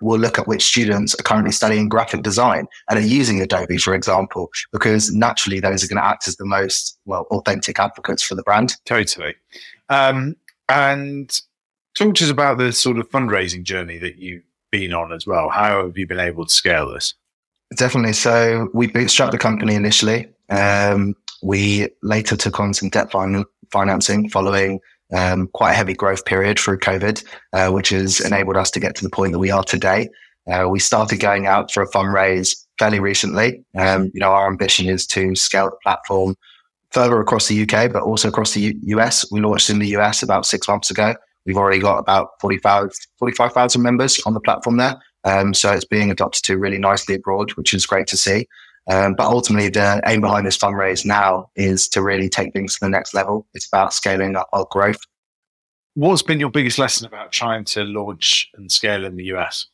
we'll 0.00 0.18
look 0.18 0.38
at 0.38 0.46
which 0.46 0.64
students 0.64 1.14
are 1.14 1.22
currently 1.22 1.52
studying 1.52 1.88
graphic 1.88 2.22
design 2.22 2.66
and 2.88 2.98
are 2.98 3.02
using 3.02 3.40
Adobe, 3.40 3.78
for 3.78 3.94
example, 3.94 4.50
because 4.72 5.12
naturally 5.12 5.60
those 5.60 5.84
are 5.84 5.88
going 5.88 6.00
to 6.00 6.04
act 6.04 6.28
as 6.28 6.36
the 6.36 6.44
most, 6.44 6.98
well, 7.04 7.26
authentic 7.30 7.78
advocates 7.78 8.22
for 8.22 8.34
the 8.34 8.42
brand. 8.42 8.74
Totally. 8.84 9.34
Um, 9.88 10.36
and 10.68 11.40
talk 11.96 12.14
to 12.16 12.24
us 12.24 12.30
about 12.30 12.58
the 12.58 12.72
sort 12.72 12.98
of 12.98 13.08
fundraising 13.10 13.62
journey 13.62 13.98
that 13.98 14.16
you've 14.16 14.42
been 14.70 14.92
on 14.92 15.12
as 15.12 15.26
well. 15.26 15.48
How 15.48 15.84
have 15.86 15.96
you 15.96 16.06
been 16.06 16.20
able 16.20 16.46
to 16.46 16.52
scale 16.52 16.92
this? 16.92 17.14
Definitely. 17.76 18.12
So 18.12 18.68
we 18.74 18.88
bootstrapped 18.88 19.30
the 19.30 19.38
company 19.38 19.74
initially. 19.74 20.28
Um, 20.50 21.14
we 21.42 21.88
later 22.02 22.36
took 22.36 22.60
on 22.60 22.74
some 22.74 22.88
debt 22.88 23.12
fin- 23.12 23.44
financing 23.70 24.28
following 24.30 24.80
um, 25.14 25.48
quite 25.48 25.72
a 25.72 25.74
heavy 25.74 25.94
growth 25.94 26.24
period 26.24 26.58
through 26.58 26.78
COVID, 26.78 27.24
uh, 27.52 27.70
which 27.70 27.90
has 27.90 28.20
enabled 28.20 28.56
us 28.56 28.70
to 28.72 28.80
get 28.80 28.94
to 28.96 29.04
the 29.04 29.10
point 29.10 29.32
that 29.32 29.38
we 29.38 29.50
are 29.50 29.64
today. 29.64 30.08
Uh, 30.50 30.68
we 30.68 30.78
started 30.78 31.20
going 31.20 31.46
out 31.46 31.72
for 31.72 31.82
a 31.82 31.90
fundraise 31.90 32.54
fairly 32.78 33.00
recently. 33.00 33.64
Um, 33.76 34.10
you 34.12 34.20
know, 34.20 34.30
our 34.30 34.46
ambition 34.46 34.88
is 34.88 35.06
to 35.08 35.34
scale 35.34 35.70
the 35.70 35.76
platform 35.82 36.36
further 36.90 37.20
across 37.20 37.48
the 37.48 37.62
UK, 37.62 37.92
but 37.92 38.02
also 38.02 38.28
across 38.28 38.54
the 38.54 38.60
U- 38.60 38.80
US. 38.98 39.30
We 39.30 39.40
launched 39.40 39.70
in 39.70 39.78
the 39.78 39.96
US 39.96 40.22
about 40.22 40.46
six 40.46 40.68
months 40.68 40.90
ago. 40.90 41.14
We've 41.46 41.56
already 41.56 41.80
got 41.80 41.98
about 41.98 42.30
45,000 42.40 43.82
members 43.82 44.20
on 44.26 44.34
the 44.34 44.40
platform 44.40 44.76
there. 44.76 44.96
Um, 45.24 45.54
so 45.54 45.72
it's 45.72 45.84
being 45.84 46.10
adopted 46.10 46.44
to 46.44 46.58
really 46.58 46.78
nicely 46.78 47.14
abroad, 47.14 47.52
which 47.52 47.72
is 47.72 47.86
great 47.86 48.06
to 48.08 48.16
see. 48.16 48.46
Um, 48.90 49.14
but 49.14 49.26
ultimately, 49.26 49.70
the 49.70 50.02
aim 50.06 50.20
behind 50.20 50.46
this 50.46 50.58
fundraise 50.58 51.04
now 51.04 51.50
is 51.56 51.88
to 51.88 52.02
really 52.02 52.28
take 52.28 52.52
things 52.52 52.74
to 52.74 52.80
the 52.80 52.90
next 52.90 53.14
level. 53.14 53.46
It's 53.54 53.66
about 53.66 53.94
scaling 53.94 54.36
up 54.36 54.48
our 54.52 54.66
growth. 54.70 54.98
What's 55.94 56.22
been 56.22 56.40
your 56.40 56.50
biggest 56.50 56.78
lesson 56.78 57.06
about 57.06 57.32
trying 57.32 57.64
to 57.66 57.84
launch 57.84 58.50
and 58.54 58.70
scale 58.70 59.04
in 59.04 59.16
the 59.16 59.24
US? 59.36 59.66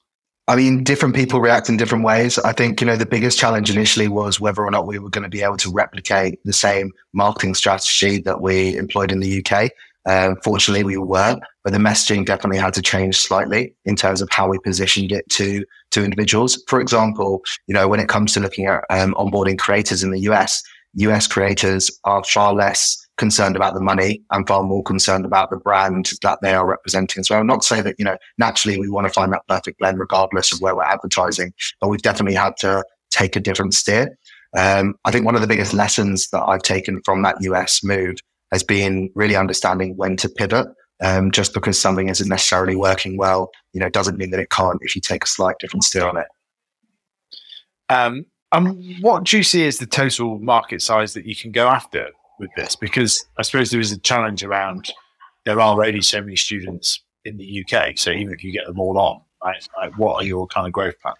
I 0.50 0.56
mean, 0.56 0.82
different 0.82 1.14
people 1.14 1.40
react 1.40 1.68
in 1.68 1.76
different 1.76 2.04
ways. 2.04 2.38
I 2.40 2.52
think, 2.52 2.80
you 2.80 2.86
know, 2.86 2.96
the 2.96 3.06
biggest 3.06 3.38
challenge 3.38 3.70
initially 3.70 4.08
was 4.08 4.40
whether 4.40 4.62
or 4.62 4.70
not 4.70 4.86
we 4.86 4.98
were 4.98 5.08
going 5.08 5.22
to 5.22 5.28
be 5.28 5.42
able 5.42 5.56
to 5.58 5.70
replicate 5.70 6.40
the 6.44 6.52
same 6.52 6.90
marketing 7.12 7.54
strategy 7.54 8.18
that 8.22 8.40
we 8.40 8.76
employed 8.76 9.12
in 9.12 9.20
the 9.20 9.44
UK. 9.44 9.70
Um, 10.08 10.36
fortunately, 10.42 10.84
we 10.84 10.96
weren't, 10.96 11.42
but 11.62 11.72
the 11.72 11.78
messaging 11.78 12.24
definitely 12.24 12.58
had 12.58 12.74
to 12.74 12.82
change 12.82 13.16
slightly 13.18 13.74
in 13.84 13.96
terms 13.96 14.22
of 14.22 14.28
how 14.30 14.48
we 14.48 14.58
positioned 14.58 15.12
it 15.12 15.28
to 15.30 15.64
to 15.90 16.04
individuals. 16.04 16.62
For 16.68 16.80
example, 16.80 17.42
you 17.66 17.74
know, 17.74 17.88
when 17.88 18.00
it 18.00 18.08
comes 18.08 18.32
to 18.34 18.40
looking 18.40 18.66
at 18.66 18.84
um, 18.90 19.14
onboarding 19.14 19.58
creators 19.58 20.02
in 20.02 20.10
the 20.10 20.20
US, 20.20 20.62
US 20.94 21.26
creators 21.26 21.90
are 22.04 22.24
far 22.24 22.54
less 22.54 22.96
concerned 23.20 23.54
about 23.54 23.74
the 23.74 23.80
money 23.80 24.22
and 24.30 24.48
far 24.48 24.62
more 24.62 24.82
concerned 24.82 25.26
about 25.26 25.50
the 25.50 25.58
brand 25.58 26.10
that 26.22 26.38
they 26.40 26.54
are 26.54 26.66
representing 26.66 27.20
as 27.20 27.28
well. 27.28 27.44
Not 27.44 27.60
to 27.60 27.66
say 27.66 27.82
that, 27.82 27.96
you 27.98 28.04
know, 28.04 28.16
naturally 28.38 28.78
we 28.78 28.88
want 28.88 29.06
to 29.06 29.12
find 29.12 29.30
that 29.32 29.46
perfect 29.46 29.78
blend 29.78 29.98
regardless 29.98 30.52
of 30.52 30.60
where 30.62 30.74
we're 30.74 30.84
advertising, 30.84 31.52
but 31.80 31.88
we've 31.88 32.00
definitely 32.00 32.34
had 32.34 32.56
to 32.60 32.82
take 33.10 33.36
a 33.36 33.40
different 33.40 33.74
steer. 33.74 34.16
Um, 34.56 34.94
I 35.04 35.10
think 35.10 35.26
one 35.26 35.34
of 35.34 35.42
the 35.42 35.46
biggest 35.46 35.74
lessons 35.74 36.28
that 36.30 36.42
I've 36.42 36.62
taken 36.62 37.02
from 37.04 37.22
that 37.22 37.40
US 37.42 37.84
move 37.84 38.16
has 38.52 38.62
being 38.62 39.10
really 39.14 39.36
understanding 39.36 39.96
when 39.96 40.16
to 40.18 40.28
pivot. 40.28 40.66
Um, 41.02 41.30
just 41.30 41.54
because 41.54 41.80
something 41.80 42.10
isn't 42.10 42.28
necessarily 42.28 42.76
working 42.76 43.16
well, 43.16 43.50
you 43.72 43.80
know, 43.80 43.88
doesn't 43.88 44.18
mean 44.18 44.32
that 44.32 44.40
it 44.40 44.50
can't 44.50 44.78
if 44.82 44.94
you 44.94 45.00
take 45.00 45.24
a 45.24 45.26
slight 45.26 45.56
different 45.58 45.84
steer 45.84 46.06
on 46.06 46.18
it. 46.18 46.26
Um, 47.88 48.26
um, 48.52 48.76
what 49.00 49.24
do 49.24 49.38
you 49.38 49.42
see 49.42 49.66
as 49.66 49.78
the 49.78 49.86
total 49.86 50.38
market 50.40 50.82
size 50.82 51.14
that 51.14 51.24
you 51.24 51.34
can 51.34 51.52
go 51.52 51.68
after 51.68 52.10
with 52.38 52.50
this? 52.56 52.76
Because 52.76 53.24
I 53.38 53.42
suppose 53.42 53.70
there 53.70 53.80
is 53.80 53.92
a 53.92 53.98
challenge 53.98 54.42
around 54.42 54.92
there 55.44 55.58
are 55.58 55.60
already 55.60 56.02
so 56.02 56.20
many 56.20 56.36
students 56.36 57.02
in 57.24 57.36
the 57.36 57.64
UK. 57.64 57.96
So 57.96 58.10
even 58.10 58.32
if 58.32 58.44
you 58.44 58.52
get 58.52 58.66
them 58.66 58.78
all 58.78 58.98
on, 58.98 59.20
right, 59.44 59.66
like 59.76 59.98
what 59.98 60.16
are 60.16 60.26
your 60.26 60.46
kind 60.48 60.66
of 60.66 60.72
growth 60.72 61.00
plans? 61.00 61.16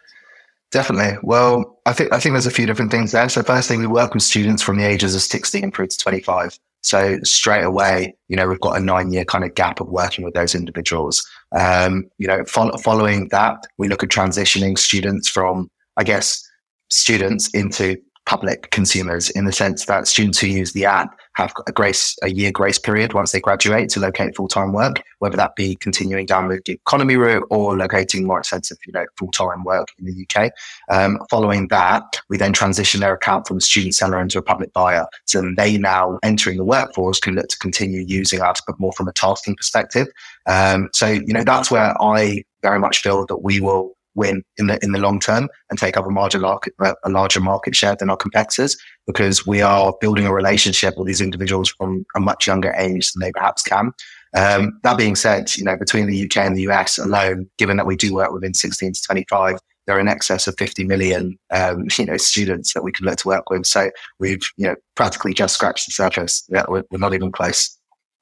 Definitely. 0.70 1.18
Well, 1.22 1.80
I 1.86 1.92
think 1.92 2.12
I 2.12 2.20
think 2.20 2.34
there's 2.34 2.46
a 2.46 2.50
few 2.50 2.66
different 2.66 2.92
things 2.92 3.12
there. 3.12 3.28
So 3.28 3.42
firstly, 3.42 3.76
we 3.76 3.86
work 3.86 4.14
with 4.14 4.22
students 4.22 4.62
from 4.62 4.78
the 4.78 4.84
ages 4.84 5.14
of 5.16 5.22
16 5.22 5.72
through 5.72 5.88
to 5.88 5.98
25. 5.98 6.58
So 6.82 7.18
straight 7.24 7.62
away, 7.62 8.14
you 8.28 8.36
know, 8.36 8.48
we've 8.48 8.60
got 8.60 8.76
a 8.76 8.80
nine 8.80 9.12
year 9.12 9.24
kind 9.24 9.44
of 9.44 9.54
gap 9.54 9.80
of 9.80 9.88
working 9.88 10.24
with 10.24 10.34
those 10.34 10.54
individuals. 10.54 11.26
Um, 11.52 12.10
you 12.18 12.26
know, 12.26 12.44
fo- 12.44 12.76
following 12.78 13.28
that, 13.28 13.58
we 13.78 13.88
look 13.88 14.02
at 14.02 14.08
transitioning 14.08 14.78
students 14.78 15.28
from, 15.28 15.70
I 15.96 16.04
guess, 16.04 16.42
students 16.88 17.50
into 17.54 17.96
public 18.26 18.70
consumers 18.70 19.30
in 19.30 19.44
the 19.44 19.52
sense 19.52 19.86
that 19.86 20.06
students 20.06 20.38
who 20.38 20.46
use 20.46 20.72
the 20.72 20.84
app 20.84 21.18
have 21.34 21.52
a 21.66 21.72
grace 21.72 22.16
a 22.22 22.30
year 22.30 22.50
grace 22.52 22.78
period 22.78 23.12
once 23.12 23.32
they 23.32 23.40
graduate 23.40 23.88
to 23.88 24.00
locate 24.00 24.34
full-time 24.36 24.72
work 24.72 25.02
whether 25.18 25.36
that 25.36 25.54
be 25.56 25.76
continuing 25.76 26.26
down 26.26 26.48
the 26.48 26.60
economy 26.66 27.16
route 27.16 27.44
or 27.50 27.76
locating 27.76 28.26
more 28.26 28.38
expensive 28.38 28.78
you 28.86 28.92
know 28.92 29.04
full-time 29.16 29.64
work 29.64 29.88
in 29.98 30.06
the 30.06 30.26
uk 30.26 30.52
um, 30.90 31.18
following 31.30 31.68
that 31.68 32.20
we 32.28 32.36
then 32.36 32.52
transition 32.52 33.00
their 33.00 33.14
account 33.14 33.46
from 33.46 33.56
a 33.58 33.60
student 33.60 33.94
seller 33.94 34.20
into 34.20 34.38
a 34.38 34.42
public 34.42 34.72
buyer. 34.72 35.06
So 35.26 35.52
they 35.56 35.78
now 35.78 36.18
entering 36.22 36.56
the 36.56 36.64
workforce 36.64 37.20
can 37.20 37.34
look 37.34 37.48
to 37.48 37.58
continue 37.58 38.02
using 38.02 38.40
us 38.40 38.60
but 38.66 38.78
more 38.78 38.92
from 38.92 39.08
a 39.08 39.12
tasking 39.12 39.56
perspective. 39.56 40.08
Um, 40.46 40.88
so 40.92 41.06
you 41.06 41.32
know 41.32 41.44
that's 41.44 41.70
where 41.70 42.00
i 42.02 42.42
very 42.62 42.78
much 42.78 43.00
feel 43.00 43.26
that 43.26 43.38
we 43.38 43.60
will 43.60 43.96
win 44.14 44.42
in 44.58 44.66
the 44.66 44.78
in 44.82 44.92
the 44.92 44.98
long 44.98 45.20
term 45.20 45.48
and 45.68 45.78
take 45.78 45.96
up 45.96 46.06
a 46.06 46.08
larger 46.08 46.38
market 46.38 46.74
a 46.80 47.10
larger 47.10 47.40
market 47.40 47.76
share 47.76 47.96
than 47.96 48.10
our 48.10 48.16
competitors 48.16 48.76
because 49.06 49.46
we 49.46 49.60
are 49.60 49.94
building 50.00 50.26
a 50.26 50.32
relationship 50.32 50.96
with 50.96 51.06
these 51.06 51.20
individuals 51.20 51.70
from 51.70 52.04
a 52.16 52.20
much 52.20 52.46
younger 52.46 52.72
age 52.76 53.12
than 53.12 53.20
they 53.20 53.32
perhaps 53.32 53.62
can. 53.62 53.92
Um, 54.36 54.78
that 54.84 54.96
being 54.96 55.16
said, 55.16 55.56
you 55.56 55.64
know 55.64 55.76
between 55.76 56.06
the 56.06 56.24
UK 56.24 56.38
and 56.38 56.56
the 56.56 56.62
US 56.68 56.98
alone, 56.98 57.48
given 57.58 57.76
that 57.76 57.86
we 57.86 57.96
do 57.96 58.14
work 58.14 58.32
within 58.32 58.54
16 58.54 58.92
to 58.92 59.02
25, 59.02 59.58
there 59.86 59.96
are 59.96 60.00
in 60.00 60.08
excess 60.08 60.46
of 60.46 60.56
50 60.56 60.84
million 60.84 61.38
um, 61.50 61.86
you 61.98 62.06
know 62.06 62.16
students 62.16 62.72
that 62.74 62.84
we 62.84 62.92
can 62.92 63.06
look 63.06 63.16
to 63.18 63.28
work 63.28 63.50
with. 63.50 63.66
So 63.66 63.90
we've 64.18 64.42
you 64.56 64.66
know 64.66 64.76
practically 64.94 65.34
just 65.34 65.54
scratched 65.54 65.86
the 65.86 65.92
surface. 65.92 66.44
Yeah, 66.48 66.64
we're, 66.68 66.84
we're 66.90 66.98
not 66.98 67.14
even 67.14 67.32
close. 67.32 67.76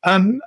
Um, 0.05 0.41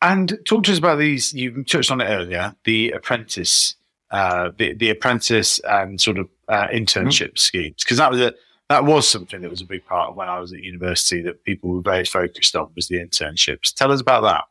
and 0.00 0.38
talk 0.46 0.64
to 0.64 0.72
us 0.72 0.78
about 0.78 0.98
these. 0.98 1.32
You 1.32 1.64
touched 1.64 1.90
on 1.90 2.00
it 2.00 2.06
earlier, 2.06 2.54
the 2.64 2.92
apprentice 2.92 3.74
uh, 4.10 4.50
the 4.56 4.74
the 4.74 4.90
apprentice 4.90 5.60
and 5.60 6.00
sort 6.00 6.18
of 6.18 6.28
uh, 6.48 6.68
internship 6.68 7.28
mm-hmm. 7.28 7.36
schemes 7.36 7.84
because 7.84 7.98
that 7.98 8.10
was 8.10 8.20
a 8.20 8.34
that 8.68 8.84
was 8.84 9.08
something 9.08 9.40
that 9.40 9.50
was 9.50 9.60
a 9.60 9.66
big 9.66 9.84
part 9.86 10.10
of 10.10 10.16
when 10.16 10.28
I 10.28 10.38
was 10.38 10.52
at 10.52 10.62
university 10.62 11.22
that 11.22 11.44
people 11.44 11.70
were 11.70 11.80
very 11.80 12.04
focused 12.04 12.54
on 12.54 12.70
was 12.76 12.88
the 12.88 12.96
internships. 12.96 13.72
Tell 13.72 13.92
us 13.92 14.00
about 14.00 14.22
that. 14.22 14.44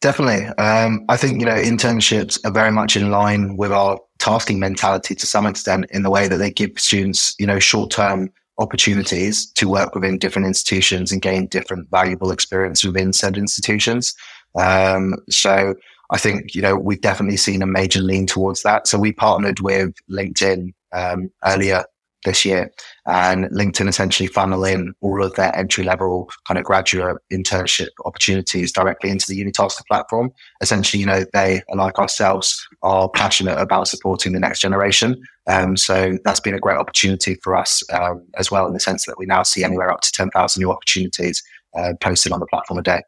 Definitely, 0.00 0.46
um, 0.58 1.04
I 1.08 1.16
think 1.16 1.40
you 1.40 1.46
know 1.46 1.54
internships 1.54 2.38
are 2.44 2.52
very 2.52 2.70
much 2.70 2.96
in 2.96 3.10
line 3.10 3.56
with 3.56 3.72
our 3.72 3.98
tasking 4.18 4.58
mentality 4.58 5.14
to 5.14 5.26
some 5.26 5.46
extent 5.46 5.86
in 5.90 6.02
the 6.02 6.10
way 6.10 6.28
that 6.28 6.36
they 6.36 6.50
give 6.50 6.78
students 6.78 7.34
you 7.38 7.46
know 7.46 7.58
short 7.58 7.90
term 7.90 8.30
opportunities 8.58 9.50
to 9.52 9.68
work 9.68 9.94
within 9.94 10.18
different 10.18 10.46
institutions 10.46 11.10
and 11.10 11.22
gain 11.22 11.46
different 11.46 11.88
valuable 11.90 12.30
experience 12.30 12.84
within 12.84 13.12
said 13.12 13.36
institutions. 13.36 14.14
Um, 14.54 15.14
so 15.28 15.74
I 16.10 16.18
think, 16.18 16.54
you 16.54 16.62
know, 16.62 16.76
we've 16.76 17.00
definitely 17.00 17.36
seen 17.36 17.62
a 17.62 17.66
major 17.66 18.00
lean 18.00 18.26
towards 18.26 18.62
that. 18.62 18.86
So 18.86 18.98
we 18.98 19.12
partnered 19.12 19.60
with 19.60 19.94
LinkedIn 20.10 20.72
um, 20.92 21.30
earlier 21.44 21.84
this 22.24 22.44
year 22.44 22.72
and 23.06 23.44
LinkedIn 23.46 23.88
essentially 23.88 24.26
funnel 24.26 24.64
in 24.64 24.94
all 25.00 25.22
of 25.22 25.34
their 25.34 25.54
entry 25.54 25.84
level 25.84 26.28
kind 26.46 26.58
of 26.58 26.64
graduate 26.64 27.18
internship 27.32 27.88
opportunities 28.04 28.72
directly 28.72 29.10
into 29.10 29.26
the 29.28 29.44
UniTaskr 29.44 29.86
platform. 29.86 30.30
Essentially, 30.60 31.00
you 31.00 31.06
know, 31.06 31.24
they, 31.32 31.62
like 31.74 31.98
ourselves, 31.98 32.66
are 32.82 33.08
passionate 33.10 33.58
about 33.58 33.88
supporting 33.88 34.32
the 34.32 34.40
next 34.40 34.60
generation. 34.60 35.22
Um, 35.46 35.76
so 35.76 36.18
that's 36.24 36.40
been 36.40 36.54
a 36.54 36.60
great 36.60 36.78
opportunity 36.78 37.36
for 37.42 37.54
us 37.54 37.82
um, 37.92 38.26
as 38.36 38.50
well, 38.50 38.66
in 38.66 38.72
the 38.72 38.80
sense 38.80 39.06
that 39.06 39.18
we 39.18 39.26
now 39.26 39.42
see 39.42 39.62
anywhere 39.62 39.92
up 39.92 40.00
to 40.00 40.12
10,000 40.12 40.60
new 40.60 40.72
opportunities 40.72 41.42
uh, 41.76 41.92
posted 42.00 42.32
on 42.32 42.40
the 42.40 42.46
platform 42.46 42.78
a 42.78 42.82
day. 42.82 43.02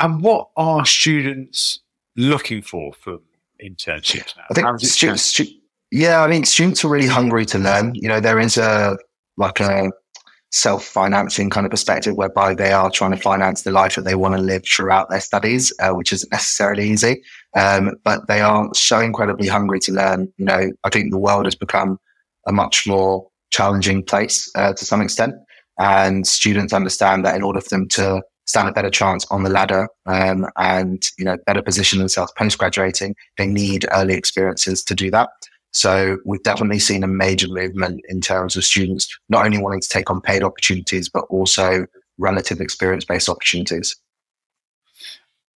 And 0.00 0.22
what 0.22 0.48
are 0.56 0.84
students 0.84 1.80
looking 2.16 2.62
for 2.62 2.92
for 2.92 3.18
internships 3.62 4.36
now? 4.36 4.44
I 4.50 4.54
think 4.54 4.80
students, 4.80 5.22
stu- 5.22 5.46
yeah, 5.90 6.22
I 6.22 6.26
mean, 6.26 6.44
students 6.44 6.84
are 6.84 6.88
really 6.88 7.08
hungry 7.08 7.46
to 7.46 7.58
learn. 7.58 7.94
You 7.94 8.08
know, 8.08 8.20
there 8.20 8.38
is 8.38 8.56
a 8.56 8.96
like 9.36 9.60
a 9.60 9.90
self-financing 10.50 11.50
kind 11.50 11.66
of 11.66 11.70
perspective 11.70 12.14
whereby 12.14 12.54
they 12.54 12.72
are 12.72 12.88
trying 12.88 13.10
to 13.10 13.16
finance 13.16 13.62
the 13.62 13.72
life 13.72 13.96
that 13.96 14.02
they 14.02 14.14
want 14.14 14.36
to 14.36 14.40
live 14.40 14.62
throughout 14.64 15.10
their 15.10 15.20
studies, 15.20 15.72
uh, 15.80 15.90
which 15.90 16.12
isn't 16.12 16.30
necessarily 16.30 16.88
easy. 16.88 17.20
Um, 17.56 17.96
but 18.04 18.28
they 18.28 18.40
are 18.40 18.68
so 18.72 19.00
incredibly 19.00 19.48
hungry 19.48 19.80
to 19.80 19.92
learn. 19.92 20.32
You 20.36 20.44
know, 20.44 20.70
I 20.84 20.90
think 20.90 21.10
the 21.10 21.18
world 21.18 21.46
has 21.46 21.56
become 21.56 21.98
a 22.46 22.52
much 22.52 22.86
more 22.86 23.26
challenging 23.50 24.04
place 24.04 24.48
uh, 24.54 24.72
to 24.74 24.84
some 24.84 25.00
extent, 25.00 25.34
and 25.78 26.24
students 26.26 26.72
understand 26.72 27.24
that 27.24 27.34
in 27.34 27.42
order 27.42 27.60
for 27.60 27.70
them 27.70 27.88
to 27.88 28.22
stand 28.46 28.68
a 28.68 28.72
better 28.72 28.90
chance 28.90 29.26
on 29.30 29.42
the 29.42 29.50
ladder 29.50 29.88
um, 30.06 30.46
and 30.56 31.04
you 31.18 31.24
know 31.24 31.36
better 31.46 31.62
position 31.62 31.98
themselves 31.98 32.32
post 32.36 32.58
graduating 32.58 33.14
they 33.38 33.46
need 33.46 33.86
early 33.92 34.14
experiences 34.14 34.82
to 34.84 34.94
do 34.94 35.10
that. 35.10 35.30
So 35.72 36.18
we've 36.24 36.42
definitely 36.42 36.78
seen 36.78 37.02
a 37.02 37.08
major 37.08 37.48
movement 37.48 38.00
in 38.08 38.20
terms 38.20 38.56
of 38.56 38.64
students 38.64 39.08
not 39.28 39.44
only 39.44 39.58
wanting 39.58 39.80
to 39.80 39.88
take 39.88 40.10
on 40.10 40.20
paid 40.20 40.42
opportunities 40.42 41.08
but 41.08 41.24
also 41.30 41.86
relative 42.18 42.60
experience 42.60 43.04
based 43.04 43.28
opportunities. 43.28 43.96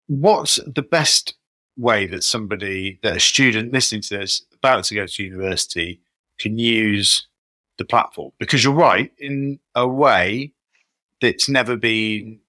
What's 0.07 0.59
the 0.67 0.83
best 0.83 1.35
way 1.77 2.07
that 2.07 2.25
somebody 2.25 2.99
that 3.03 3.17
a 3.17 3.21
student 3.21 3.73
listening 3.73 4.03
to 4.03 4.19
this 4.19 4.45
about 4.55 4.85
to 4.85 4.95
go 4.95 5.07
to 5.07 5.23
university 5.23 6.01
can 6.41 6.59
use 6.59 7.29
the 7.77 7.85
platform? 7.85 8.33
Because 8.39 8.65
you're 8.65 8.73
right 8.73 9.13
in 9.19 9.61
a 9.75 9.87
way 9.87 10.53
that's 11.21 11.49
never 11.49 11.77
been 11.77 12.41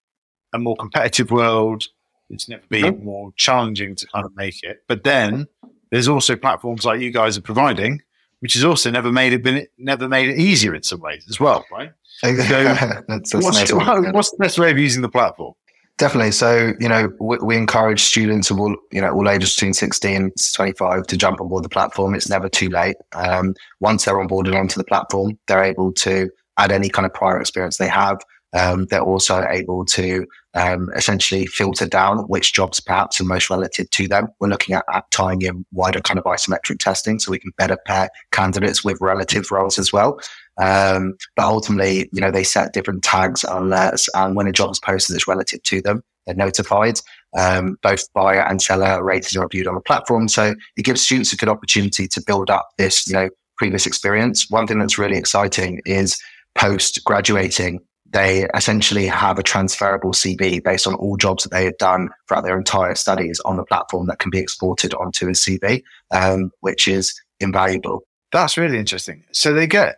a 0.53 0.59
more 0.59 0.75
competitive 0.75 1.31
world. 1.31 1.85
It's 2.29 2.47
never 2.47 2.63
been 2.69 2.95
mm-hmm. 2.95 3.05
more 3.05 3.31
challenging 3.37 3.95
to 3.95 4.07
kind 4.07 4.25
of 4.25 4.35
make 4.35 4.63
it. 4.63 4.83
But 4.87 5.03
then 5.03 5.47
there's 5.91 6.07
also 6.07 6.35
platforms 6.35 6.85
like 6.85 7.01
you 7.01 7.11
guys 7.11 7.37
are 7.37 7.41
providing, 7.41 8.01
which 8.39 8.53
has 8.53 8.63
also 8.63 8.91
never 8.91 9.11
made 9.11 9.33
it 9.33 9.43
been 9.43 9.65
never 9.77 10.07
made 10.07 10.29
it 10.29 10.37
easier 10.37 10.75
in 10.75 10.83
some 10.83 10.99
ways 10.99 11.25
as 11.29 11.39
well, 11.39 11.65
right? 11.71 11.91
So 12.21 12.33
that's, 12.33 13.31
that's 13.31 13.33
what's, 13.33 13.71
what's 13.71 14.31
the 14.31 14.37
best 14.37 14.59
way 14.59 14.69
of 14.71 14.77
using 14.77 15.01
the 15.01 15.07
platform? 15.07 15.53
Definitely. 15.99 16.31
So, 16.31 16.73
you 16.79 16.89
know, 16.89 17.11
we, 17.19 17.37
we, 17.37 17.57
encourage 17.57 18.01
students 18.01 18.49
of 18.49 18.59
all, 18.59 18.75
you 18.91 18.99
know, 19.01 19.13
all 19.13 19.29
ages 19.29 19.53
between 19.55 19.73
16 19.73 20.31
to 20.35 20.53
25 20.53 21.07
to 21.07 21.17
jump 21.17 21.41
on 21.41 21.49
board 21.49 21.63
the 21.63 21.69
platform. 21.69 22.15
It's 22.15 22.29
never 22.29 22.47
too 22.47 22.69
late. 22.69 22.95
Um, 23.13 23.53
once 23.81 24.05
they're 24.05 24.15
onboarded 24.15 24.57
onto 24.57 24.77
the 24.77 24.85
platform, 24.85 25.37
they're 25.47 25.63
able 25.63 25.91
to 25.93 26.29
add 26.57 26.71
any 26.71 26.89
kind 26.89 27.05
of 27.05 27.13
prior 27.13 27.39
experience 27.39 27.77
they 27.77 27.89
have 27.89 28.17
Um, 28.53 28.87
they're 28.89 29.01
also 29.01 29.45
able 29.47 29.85
to 29.85 30.25
um, 30.55 30.89
essentially 30.95 31.45
filter 31.45 31.85
down 31.85 32.19
which 32.21 32.53
jobs 32.53 32.79
perhaps 32.79 33.21
are 33.21 33.25
most 33.25 33.49
relative 33.49 33.89
to 33.91 34.07
them. 34.07 34.29
We're 34.39 34.47
looking 34.47 34.75
at, 34.75 34.85
at, 34.91 35.09
tying 35.11 35.43
in 35.43 35.65
wider 35.71 36.01
kind 36.01 36.17
of 36.17 36.25
isometric 36.25 36.79
testing 36.79 37.19
so 37.19 37.31
we 37.31 37.39
can 37.39 37.51
better 37.57 37.77
pair 37.85 38.09
candidates 38.31 38.83
with 38.83 38.99
relative 39.01 39.51
roles 39.51 39.77
as 39.77 39.93
well. 39.93 40.19
Um, 40.57 41.15
but 41.35 41.45
ultimately, 41.45 42.09
you 42.11 42.21
know, 42.21 42.31
they 42.31 42.43
set 42.43 42.73
different 42.73 43.03
tags 43.03 43.43
and 43.43 43.71
alerts, 43.71 44.09
and 44.13 44.35
when 44.35 44.47
a 44.47 44.51
job 44.51 44.71
is 44.71 44.79
posted 44.79 45.15
that's 45.15 45.27
relative 45.27 45.61
to 45.63 45.81
them, 45.81 46.03
they're 46.25 46.35
notified. 46.35 46.99
Um, 47.37 47.77
both 47.81 48.11
buyer 48.13 48.41
and 48.41 48.61
seller 48.61 49.03
rated 49.03 49.35
and 49.35 49.43
reviewed 49.43 49.67
on 49.67 49.75
the 49.75 49.81
platform. 49.81 50.27
So 50.27 50.55
it 50.75 50.83
gives 50.83 51.01
students 51.01 51.31
a 51.31 51.37
good 51.37 51.49
opportunity 51.49 52.07
to 52.07 52.21
build 52.25 52.49
up 52.49 52.69
this, 52.77 53.07
you 53.07 53.13
know, 53.13 53.29
previous 53.57 53.85
experience. 53.85 54.49
One 54.49 54.65
thing 54.65 54.79
that's 54.79 54.97
really 54.97 55.17
exciting 55.17 55.81
is 55.85 56.19
post 56.55 57.03
graduating, 57.05 57.79
they 58.11 58.47
essentially 58.55 59.05
have 59.07 59.37
a 59.37 59.43
transferable 59.43 60.11
CV 60.11 60.63
based 60.63 60.87
on 60.87 60.95
all 60.95 61.17
jobs 61.17 61.43
that 61.43 61.51
they 61.51 61.65
have 61.65 61.77
done 61.77 62.09
throughout 62.27 62.43
their 62.43 62.57
entire 62.57 62.95
studies 62.95 63.39
on 63.41 63.57
the 63.57 63.63
platform 63.63 64.07
that 64.07 64.19
can 64.19 64.31
be 64.31 64.39
exported 64.39 64.93
onto 64.95 65.27
a 65.27 65.31
CV, 65.31 65.83
um, 66.11 66.51
which 66.61 66.87
is 66.87 67.19
invaluable. 67.39 68.03
That's 68.31 68.57
really 68.57 68.77
interesting. 68.77 69.23
So 69.31 69.53
they 69.53 69.67
get 69.67 69.97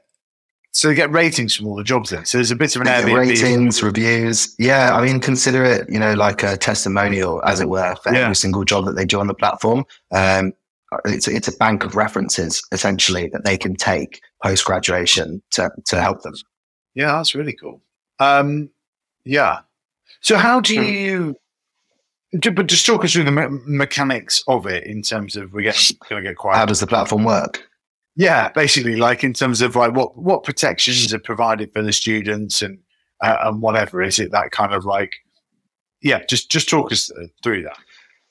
so 0.73 0.87
they 0.87 0.95
get 0.95 1.11
ratings 1.11 1.53
from 1.53 1.67
all 1.67 1.75
the 1.75 1.83
jobs 1.83 2.11
then. 2.11 2.23
So 2.23 2.37
there's 2.37 2.51
a 2.51 2.55
bit 2.55 2.75
of 2.75 2.81
an 2.81 2.87
Airbnb. 2.87 3.17
Ratings, 3.17 3.83
reviews. 3.83 4.55
Yeah. 4.57 4.95
I 4.95 5.05
mean, 5.05 5.19
consider 5.19 5.65
it, 5.65 5.89
you 5.89 5.99
know, 5.99 6.13
like 6.13 6.43
a 6.43 6.55
testimonial, 6.55 7.41
as 7.43 7.59
it 7.59 7.67
were, 7.67 7.95
for 8.01 8.13
yeah. 8.13 8.21
every 8.21 8.37
single 8.37 8.63
job 8.63 8.85
that 8.85 8.95
they 8.95 9.03
do 9.03 9.19
on 9.19 9.27
the 9.27 9.33
platform. 9.33 9.85
Um, 10.11 10.53
it's, 11.05 11.27
it's 11.27 11.49
a 11.49 11.57
bank 11.57 11.83
of 11.83 11.95
references 11.95 12.65
essentially 12.71 13.29
that 13.33 13.43
they 13.43 13.57
can 13.57 13.75
take 13.75 14.21
post 14.43 14.63
graduation 14.63 15.41
to, 15.51 15.69
to 15.87 16.01
help 16.01 16.21
them. 16.21 16.33
Yeah, 16.95 17.17
that's 17.17 17.35
really 17.35 17.53
cool. 17.53 17.81
Um, 18.21 18.69
yeah. 19.25 19.61
So 20.21 20.37
how 20.37 20.59
do 20.61 20.75
hmm. 20.75 20.83
you? 20.83 21.35
But 22.33 22.67
just 22.67 22.85
talk 22.85 23.03
us 23.03 23.11
through 23.11 23.25
the 23.25 23.31
me- 23.31 23.59
mechanics 23.65 24.41
of 24.47 24.65
it 24.65 24.85
in 24.85 25.01
terms 25.01 25.35
of 25.35 25.51
we're 25.51 25.63
getting 25.63 25.97
going 26.07 26.23
to 26.23 26.29
get 26.29 26.37
quiet. 26.37 26.57
How 26.57 26.65
does 26.65 26.79
the 26.79 26.87
platform 26.87 27.25
work? 27.25 27.67
Yeah, 28.15 28.49
basically, 28.49 28.95
like 28.95 29.23
in 29.23 29.33
terms 29.33 29.61
of 29.61 29.75
like 29.75 29.93
what 29.93 30.17
what 30.17 30.43
protections 30.43 31.13
are 31.13 31.19
provided 31.19 31.73
for 31.73 31.81
the 31.81 31.91
students 31.91 32.61
and 32.61 32.77
uh, 33.21 33.37
and 33.41 33.61
whatever 33.61 34.01
is 34.01 34.19
it 34.19 34.31
that 34.31 34.51
kind 34.51 34.73
of 34.73 34.85
like 34.85 35.11
yeah, 36.01 36.23
just 36.25 36.49
just 36.49 36.69
talk 36.69 36.91
us 36.91 37.11
through 37.43 37.63
that. 37.63 37.77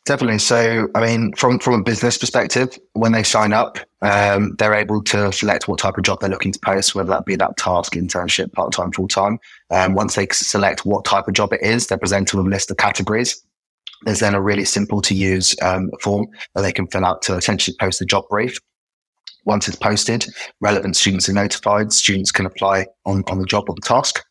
Definitely. 0.07 0.39
So, 0.39 0.89
I 0.95 1.01
mean, 1.01 1.33
from 1.35 1.59
from 1.59 1.75
a 1.75 1.83
business 1.83 2.17
perspective, 2.17 2.79
when 2.95 3.13
they 3.13 3.23
sign 3.23 3.53
up, 3.53 3.79
um, 4.01 4.57
they're 4.59 4.75
able 4.75 5.03
to 5.05 5.31
select 5.31 5.69
what 5.69 5.79
type 5.79 5.99
of 5.99 6.05
job 6.05 6.21
they're 6.21 6.31
looking 6.31 6.53
to 6.53 6.59
post, 6.61 6.95
whether 6.95 7.11
that 7.11 7.27
be 7.27 7.37
that 7.37 7.57
task, 7.59 7.95
internship, 7.95 8.53
part 8.53 8.73
time, 8.73 8.93
full 8.93 9.09
time. 9.09 9.39
Um, 9.71 9.95
once 9.95 10.15
they 10.15 10.27
select 10.33 10.87
what 10.87 11.05
type 11.05 11.29
of 11.29 11.35
job 11.35 11.53
it 11.53 11.63
is, 11.63 11.87
they're 11.87 11.99
presented 11.99 12.37
with 12.37 12.47
a 12.47 12.49
list 12.49 12.71
of 12.71 12.79
categories. 12.79 13.43
There's 14.05 14.21
then 14.21 14.35
a 14.35 14.41
really 14.41 14.65
simple 14.65 15.03
to 15.03 15.15
use 15.15 15.55
um, 15.61 15.91
form 16.01 16.29
that 16.55 16.63
they 16.63 16.73
can 16.73 16.87
fill 16.87 17.05
out 17.05 17.21
to 17.23 17.37
essentially 17.37 17.77
post 17.79 17.99
the 17.99 18.07
job 18.07 18.25
brief. 18.31 18.59
Once 19.45 19.69
it's 19.69 19.77
posted, 19.77 20.27
relevant 20.63 20.97
students 20.97 21.29
are 21.29 21.35
notified. 21.35 21.93
Students 21.93 22.33
can 22.33 22.47
apply 22.47 22.87
on, 23.05 23.23
on 23.29 23.39
the 23.39 23.47
job 23.47 23.69
or 23.69 23.75
the 23.75 23.83
task. 23.83 24.23